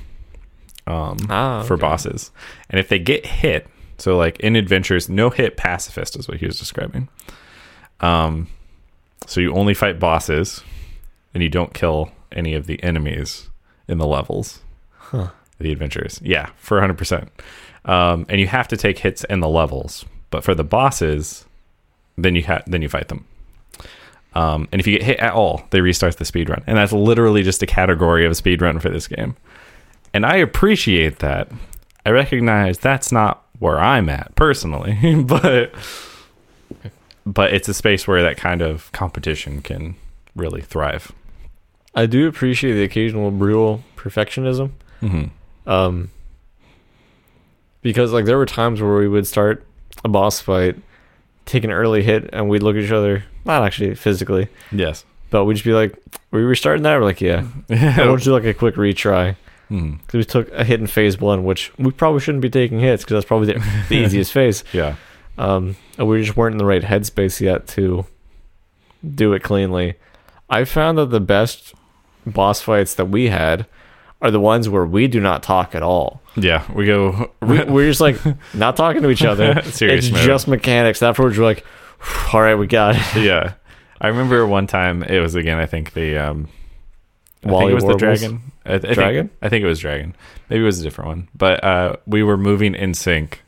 um, 0.87 1.17
Ah, 1.31 1.63
for 1.63 1.77
bosses, 1.77 2.31
and 2.71 2.79
if 2.81 2.89
they 2.89 2.99
get 2.99 3.25
hit, 3.27 3.67
so 3.99 4.17
like 4.17 4.39
in 4.41 4.57
adventures, 4.57 5.09
no-hit 5.09 5.57
pacifist 5.57 6.17
is 6.17 6.29
what 6.29 6.39
he 6.39 6.47
was 6.47 6.59
describing. 6.59 7.09
Um, 8.01 8.49
so 9.27 9.41
you 9.41 9.55
only 9.55 9.75
fight 9.75 9.99
bosses, 9.99 10.63
and 11.35 11.43
you 11.43 11.49
don't 11.49 11.73
kill 11.75 12.11
any 12.33 12.55
of 12.55 12.67
the 12.67 12.83
enemies 12.83 13.49
in 13.89 13.99
the 13.99 14.07
levels 14.07 14.61
Huh. 14.99 15.29
the 15.59 15.71
adventures. 15.73 16.21
Yeah, 16.23 16.51
for 16.57 16.81
100%. 16.81 17.29
Um, 17.85 18.27
and 18.29 18.41
you 18.41 18.47
have 18.49 18.67
to 18.69 18.77
take 18.77 18.99
hits 18.99 19.23
in 19.25 19.41
the 19.41 19.49
levels, 19.49 20.05
but 20.31 20.43
for 20.45 20.55
the 20.55 20.65
bosses, 20.65 21.45
then 22.19 22.35
you 22.35 22.45
ha- 22.45 22.63
then 22.67 22.83
you 22.83 22.89
fight 22.89 23.09
them. 23.09 23.25
Um, 24.37 24.69
and 24.71 24.81
if 24.81 24.87
you 24.87 24.99
get 24.99 25.03
hit 25.03 25.19
at 25.19 25.33
all, 25.33 25.65
they 25.71 25.81
restart 25.81 26.19
the 26.19 26.27
speed 26.27 26.51
run, 26.51 26.63
and 26.67 26.77
that's 26.77 26.93
literally 26.93 27.43
just 27.43 27.63
a 27.63 27.67
category 27.67 28.27
of 28.27 28.37
speed 28.37 28.61
run 28.61 28.79
for 28.79 28.91
this 28.91 29.09
game. 29.09 29.35
And 30.13 30.27
I 30.27 30.37
appreciate 30.37 31.21
that. 31.21 31.51
I 32.05 32.11
recognize 32.11 32.79
that's 32.79 33.11
not 33.11 33.47
where 33.61 33.81
I'm 33.81 34.11
at 34.11 34.35
personally, 34.35 35.23
but 35.27 35.75
but 37.25 37.55
it's 37.55 37.67
a 37.67 37.73
space 37.73 38.07
where 38.07 38.23
that 38.23 38.37
kind 38.37 38.61
of 38.61 38.93
competition 38.93 39.63
can 39.63 39.97
really 40.35 40.61
thrive. 40.61 41.13
I 41.95 42.05
do 42.05 42.29
appreciate 42.29 42.75
the 42.75 42.85
occasional 42.85 43.31
brutal 43.31 43.85
perfectionism. 43.97 44.73
Mm-hmm. 45.01 45.71
Um, 45.71 46.11
because 47.81 48.13
like 48.13 48.27
there 48.27 48.37
were 48.37 48.45
times 48.45 48.83
where 48.83 48.99
we 48.99 49.09
would 49.09 49.27
start 49.27 49.67
a 50.05 50.11
boss 50.11 50.41
fight, 50.41 50.77
take 51.47 51.65
an 51.65 51.71
early 51.71 52.03
hit, 52.03 52.29
and 52.33 52.49
we'd 52.49 52.63
look 52.63 52.77
at 52.77 52.83
each 52.83 52.91
other, 52.93 53.25
not 53.45 53.63
actually 53.65 53.95
physically, 53.95 54.49
Yes. 54.71 55.05
but 55.31 55.45
we'd 55.47 55.55
just 55.55 55.65
be 55.65 55.73
like, 55.73 55.95
"Were 56.31 56.41
you 56.41 56.47
restarting 56.47 56.83
that?" 56.83 56.99
We're 56.99 57.05
like, 57.05 57.21
"Yeah." 57.23 57.47
Want 57.69 58.19
to 58.21 58.25
do 58.25 58.33
like 58.33 58.45
a 58.45 58.53
quick 58.55 58.75
retry 58.75 59.37
because 59.69 60.13
we 60.15 60.25
took 60.25 60.53
a 60.53 60.63
hit 60.65 60.79
in 60.81 60.87
phase 60.87 61.19
one, 61.21 61.43
which 61.45 61.73
we 61.79 61.91
probably 61.91 62.21
shouldn't 62.21 62.43
be 62.43 62.51
taking 62.51 62.79
hits 62.79 63.03
because 63.03 63.15
that's 63.15 63.27
probably 63.27 63.53
the, 63.55 63.65
the 63.89 63.97
easiest 64.05 64.33
phase. 64.33 64.63
Yeah. 64.73 64.95
Um, 65.39 65.77
and 65.99 66.07
we 66.07 66.23
just 66.23 66.37
weren't 66.37 66.55
in 66.55 66.59
the 66.59 66.65
right 66.65 66.83
headspace 66.83 67.41
yet 67.41 67.67
to 67.69 68.07
do 69.15 69.33
it 69.33 69.43
cleanly. 69.43 69.95
I 70.49 70.65
found 70.65 70.99
that 70.99 71.07
the 71.11 71.21
best 71.21 71.75
boss 72.27 72.61
fights 72.61 72.95
that 72.95 73.07
we 73.07 73.29
had 73.29 73.67
are 74.23 74.31
the 74.31 74.41
ones 74.41 74.69
where 74.69 74.85
we 74.87 75.09
do 75.09 75.21
not 75.21 75.43
talk 75.43 75.75
at 75.75 75.83
all. 75.83 76.21
Yeah. 76.37 76.71
We 76.73 76.87
go. 76.87 77.31
We, 77.41 77.65
we're 77.65 77.89
just 77.89 78.01
like 78.01 78.19
not 78.55 78.77
talking 78.77 79.03
to 79.03 79.11
each 79.11 79.25
other. 79.25 79.63
Serious 79.65 80.07
it's 80.07 80.15
mode. 80.15 80.27
just 80.27 80.49
mechanics. 80.49 81.03
Afterwards, 81.03 81.39
we're 81.39 81.45
like, 81.45 81.65
all 82.33 82.41
right, 82.41 82.55
we 82.55 82.67
got 82.67 82.97
it. 82.97 83.23
yeah. 83.23 83.55
I 84.01 84.09
remember 84.09 84.47
one 84.47 84.67
time 84.67 85.03
it 85.03 85.21
was 85.21 85.35
again. 85.35 85.59
I 85.59 85.67
think 85.67 85.95
the 85.95 86.19
um, 86.19 86.49
I 87.43 87.49
think 87.49 87.53
Wally 87.53 87.73
it 87.73 87.75
was 87.75 87.85
Warbles? 87.85 88.01
the 88.01 88.07
dragon. 88.07 88.53
I, 88.65 88.75
I 88.75 88.79
Dragon? 88.79 89.29
Think, 89.29 89.39
I 89.43 89.49
think 89.49 89.65
it 89.65 89.69
was 89.69 89.79
dragon. 89.79 90.15
Maybe 90.51 90.63
it 90.63 90.67
was 90.67 90.81
a 90.81 90.83
different 90.83 91.09
one. 91.09 91.29
But 91.35 91.63
uh, 91.65 91.97
we 92.07 92.23
were 92.23 92.37
moving 92.37 92.75
in 92.75 92.95
sync, 92.95 93.43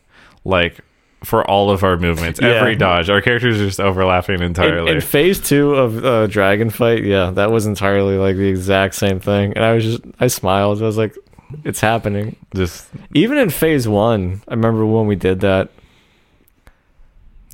like 0.45 0.79
for 1.25 1.49
all 1.51 1.71
of 1.71 1.83
our 1.83 1.97
movements, 1.97 2.41
Yeah. 2.41 2.51
every 2.51 2.77
dodge. 2.77 3.11
Our 3.11 3.21
characters 3.21 3.61
are 3.61 3.67
just 3.67 3.81
overlapping 3.81 4.41
entirely. 4.41 4.93
in 4.93 5.01
phase 5.01 5.41
two 5.41 5.75
of 5.75 6.05
uh, 6.05 6.27
Dragon 6.29 6.71
Fight, 6.71 7.05
yeah, 7.05 7.31
that 7.33 7.51
was 7.51 7.67
entirely 7.67 8.17
like 8.17 8.37
the 8.37 8.47
exact 8.49 8.95
same 8.95 9.19
thing. 9.21 9.53
And 9.55 9.65
I 9.65 9.73
was 9.75 9.85
just, 9.85 10.03
I 10.21 10.29
smiled. 10.29 10.81
I 10.81 10.87
was 10.87 10.97
like, 10.97 11.17
it's 11.65 11.81
happening. 11.81 12.37
just 12.55 12.89
Even 13.15 13.39
in 13.39 13.51
phase 13.51 13.89
one, 13.89 14.43
I 14.47 14.55
remember 14.55 14.87
when 14.87 15.07
we 15.07 15.17
did 15.17 15.41
that. 15.41 15.71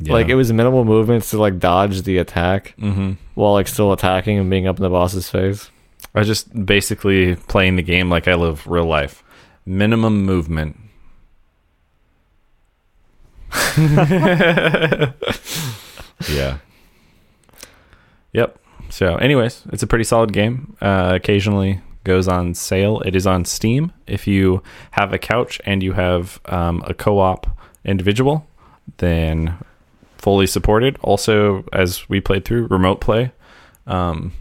Like 0.00 0.28
it 0.28 0.34
was 0.34 0.52
minimal 0.52 0.84
movements 0.84 1.30
to 1.30 1.38
like 1.38 1.58
dodge 1.60 2.02
the 2.02 2.18
attack 2.18 2.74
hmm 2.78 3.12
while 3.34 3.52
like 3.52 3.66
still 3.68 3.92
attacking 3.92 4.38
and 4.38 4.48
being 4.50 4.66
up 4.66 4.76
in 4.76 4.82
the 4.82 4.90
boss's 4.90 5.28
face. 5.30 5.70
I 6.14 6.18
was 6.20 6.28
just 6.28 6.66
basically 6.66 7.34
playing 7.36 7.76
the 7.76 7.82
game 7.82 8.10
like 8.10 8.28
I 8.28 8.34
live 8.34 8.66
real 8.66 8.84
life. 8.84 9.22
Minimum 9.66 10.24
movement. 10.24 10.78
yeah. 16.28 16.58
Yep. 18.32 18.58
So, 18.90 19.16
anyways, 19.16 19.62
it's 19.72 19.82
a 19.82 19.86
pretty 19.86 20.04
solid 20.04 20.32
game. 20.32 20.76
Uh, 20.80 21.12
occasionally 21.14 21.80
goes 22.04 22.28
on 22.28 22.54
sale. 22.54 23.00
It 23.00 23.16
is 23.16 23.26
on 23.26 23.44
Steam. 23.44 23.92
If 24.06 24.26
you 24.26 24.62
have 24.92 25.12
a 25.12 25.18
couch 25.18 25.60
and 25.64 25.82
you 25.82 25.92
have 25.92 26.40
um, 26.46 26.82
a 26.86 26.94
co-op 26.94 27.46
individual, 27.84 28.46
then 28.98 29.56
fully 30.18 30.46
supported. 30.46 30.98
Also, 31.02 31.64
as 31.72 32.08
we 32.08 32.20
played 32.20 32.44
through, 32.44 32.66
remote 32.66 33.00
play. 33.00 33.32
Um, 33.86 34.32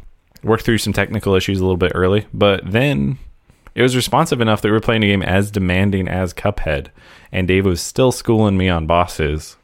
worked 0.44 0.66
through 0.66 0.78
some 0.78 0.94
technical 0.94 1.36
issues 1.36 1.60
a 1.60 1.64
little 1.64 1.78
bit 1.78 1.92
early, 1.96 2.26
but 2.34 2.62
then 2.66 3.18
it 3.76 3.82
was 3.82 3.96
responsive 3.96 4.42
enough 4.42 4.62
that 4.62 4.68
we 4.68 4.74
were 4.74 4.80
playing 4.80 5.04
a 5.04 5.08
game 5.08 5.24
as 5.24 5.52
demanding 5.52 6.08
as 6.08 6.34
Cuphead, 6.34 6.88
and 7.32 7.48
Dave 7.48 7.66
was 7.66 7.82
still 7.82 8.12
schooling 8.12 8.58
me 8.58 8.70
on 8.70 8.86
bosses 8.88 9.58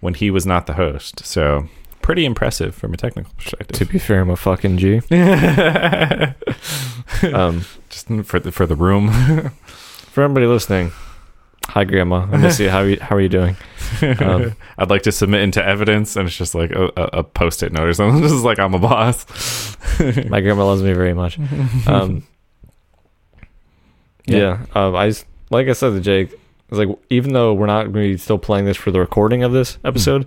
when 0.00 0.14
he 0.14 0.30
was 0.30 0.46
not 0.46 0.66
the 0.66 0.74
host. 0.74 1.24
So 1.24 1.68
pretty 2.02 2.24
impressive 2.24 2.74
from 2.74 2.94
a 2.94 2.96
technical 2.96 3.32
perspective. 3.34 3.76
To 3.78 3.84
be 3.84 3.98
fair, 3.98 4.20
I'm 4.20 4.30
a 4.30 4.36
fucking 4.36 4.78
G. 4.78 5.00
Um, 7.22 7.64
Just 7.88 8.08
for 8.24 8.38
the 8.38 8.52
for 8.52 8.66
the 8.66 8.74
room. 8.74 9.10
for 9.66 10.22
everybody 10.22 10.46
listening, 10.46 10.92
hi 11.64 11.84
grandma. 11.84 12.26
I 12.30 12.36
miss 12.36 12.60
you. 12.60 12.68
How 12.68 12.80
are 12.80 12.88
you? 12.88 12.98
How 13.00 13.16
are 13.16 13.20
you 13.20 13.28
doing? 13.28 13.56
Um, 14.02 14.54
I'd 14.78 14.90
like 14.90 15.02
to 15.02 15.12
submit 15.12 15.40
into 15.42 15.64
evidence, 15.64 16.16
and 16.16 16.26
it's 16.28 16.36
just 16.36 16.54
like 16.54 16.72
a, 16.72 16.90
a, 16.96 17.02
a 17.20 17.24
post-it 17.24 17.72
note 17.72 17.88
or 17.88 17.94
something. 17.94 18.22
Just 18.22 18.44
like 18.44 18.58
I'm 18.58 18.74
a 18.74 18.78
boss. 18.78 19.24
My 20.28 20.40
grandma 20.40 20.66
loves 20.66 20.82
me 20.82 20.92
very 20.92 21.14
much. 21.14 21.38
Um, 21.86 22.26
Yeah. 24.26 24.38
yeah. 24.74 24.86
Um, 24.86 24.94
I 24.96 25.08
s- 25.08 25.24
like 25.50 25.68
I 25.68 25.72
said 25.72 25.90
to 25.90 26.00
Jake, 26.00 26.32
it's 26.68 26.78
like 26.78 26.88
even 27.10 27.32
though 27.32 27.54
we're 27.54 27.66
not 27.66 27.84
going 27.92 28.06
to 28.06 28.12
be 28.14 28.16
still 28.16 28.38
playing 28.38 28.64
this 28.64 28.76
for 28.76 28.90
the 28.90 29.00
recording 29.00 29.42
of 29.42 29.52
this 29.52 29.78
episode, 29.84 30.26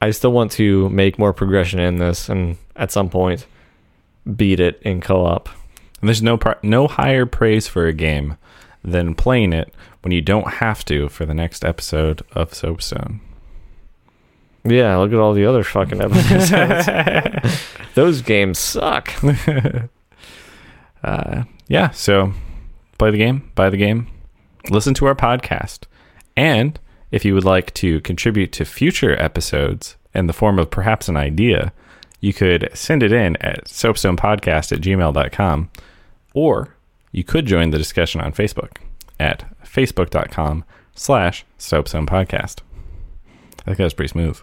I 0.00 0.10
still 0.12 0.32
want 0.32 0.52
to 0.52 0.88
make 0.90 1.18
more 1.18 1.32
progression 1.32 1.78
in 1.80 1.96
this, 1.96 2.28
and 2.28 2.56
at 2.76 2.90
some 2.92 3.10
point, 3.10 3.46
beat 4.36 4.60
it 4.60 4.80
in 4.82 5.00
co-op. 5.00 5.48
And 6.00 6.08
there's 6.08 6.22
no 6.22 6.36
pri- 6.38 6.56
no 6.62 6.86
higher 6.88 7.26
praise 7.26 7.66
for 7.68 7.86
a 7.86 7.92
game 7.92 8.36
than 8.82 9.14
playing 9.14 9.52
it 9.52 9.74
when 10.02 10.12
you 10.12 10.22
don't 10.22 10.54
have 10.54 10.84
to 10.86 11.08
for 11.10 11.26
the 11.26 11.34
next 11.34 11.64
episode 11.64 12.22
of 12.32 12.54
Soapstone. 12.54 13.20
Yeah, 14.64 14.96
look 14.96 15.12
at 15.12 15.18
all 15.18 15.32
the 15.34 15.44
other 15.46 15.64
fucking 15.64 16.00
episodes. 16.00 17.68
Those 17.94 18.22
games 18.22 18.58
suck. 18.58 19.10
uh, 21.04 21.44
yeah, 21.68 21.90
so 21.90 22.32
play 23.00 23.10
the 23.10 23.16
game, 23.16 23.50
buy 23.54 23.70
the 23.70 23.78
game, 23.78 24.06
listen 24.68 24.92
to 24.92 25.06
our 25.06 25.14
podcast. 25.14 25.86
And 26.36 26.78
if 27.10 27.24
you 27.24 27.32
would 27.34 27.44
like 27.44 27.72
to 27.74 28.00
contribute 28.02 28.52
to 28.52 28.66
future 28.66 29.20
episodes 29.20 29.96
in 30.14 30.26
the 30.26 30.34
form 30.34 30.58
of 30.58 30.70
perhaps 30.70 31.08
an 31.08 31.16
idea, 31.16 31.72
you 32.20 32.34
could 32.34 32.68
send 32.74 33.02
it 33.02 33.10
in 33.10 33.36
at 33.36 33.64
soapstonepodcast 33.64 34.72
at 34.72 34.82
gmail.com 34.82 35.70
or 36.34 36.76
you 37.10 37.24
could 37.24 37.46
join 37.46 37.70
the 37.70 37.78
discussion 37.78 38.20
on 38.20 38.32
Facebook 38.32 38.76
at 39.18 39.44
facebook.com 39.64 40.64
slash 40.94 41.46
soapstonepodcast. 41.58 42.58
I 43.60 43.64
think 43.64 43.78
that 43.78 43.84
was 43.84 43.94
pretty 43.94 44.10
smooth. 44.10 44.38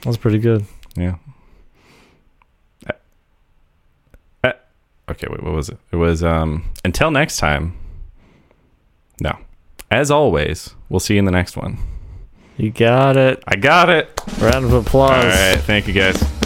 That 0.00 0.06
was 0.08 0.16
pretty 0.16 0.38
good. 0.38 0.66
Yeah. 0.96 1.16
Uh, 2.88 2.92
uh, 4.42 4.52
okay, 5.10 5.26
wait, 5.30 5.42
what 5.42 5.52
was 5.52 5.68
it? 5.68 5.78
It 5.92 5.96
was 5.96 6.22
um 6.22 6.64
until 6.84 7.10
next 7.10 7.38
time. 7.38 7.76
No. 9.20 9.36
As 9.90 10.10
always, 10.10 10.74
we'll 10.88 11.00
see 11.00 11.14
you 11.14 11.18
in 11.18 11.24
the 11.24 11.30
next 11.30 11.56
one. 11.56 11.78
You 12.56 12.70
got 12.70 13.16
it. 13.16 13.42
I 13.46 13.56
got 13.56 13.88
it. 13.88 14.20
Round 14.38 14.64
of 14.64 14.72
applause. 14.72 15.24
All 15.24 15.30
right, 15.30 15.58
thank 15.60 15.86
you 15.86 15.94
guys. 15.94 16.37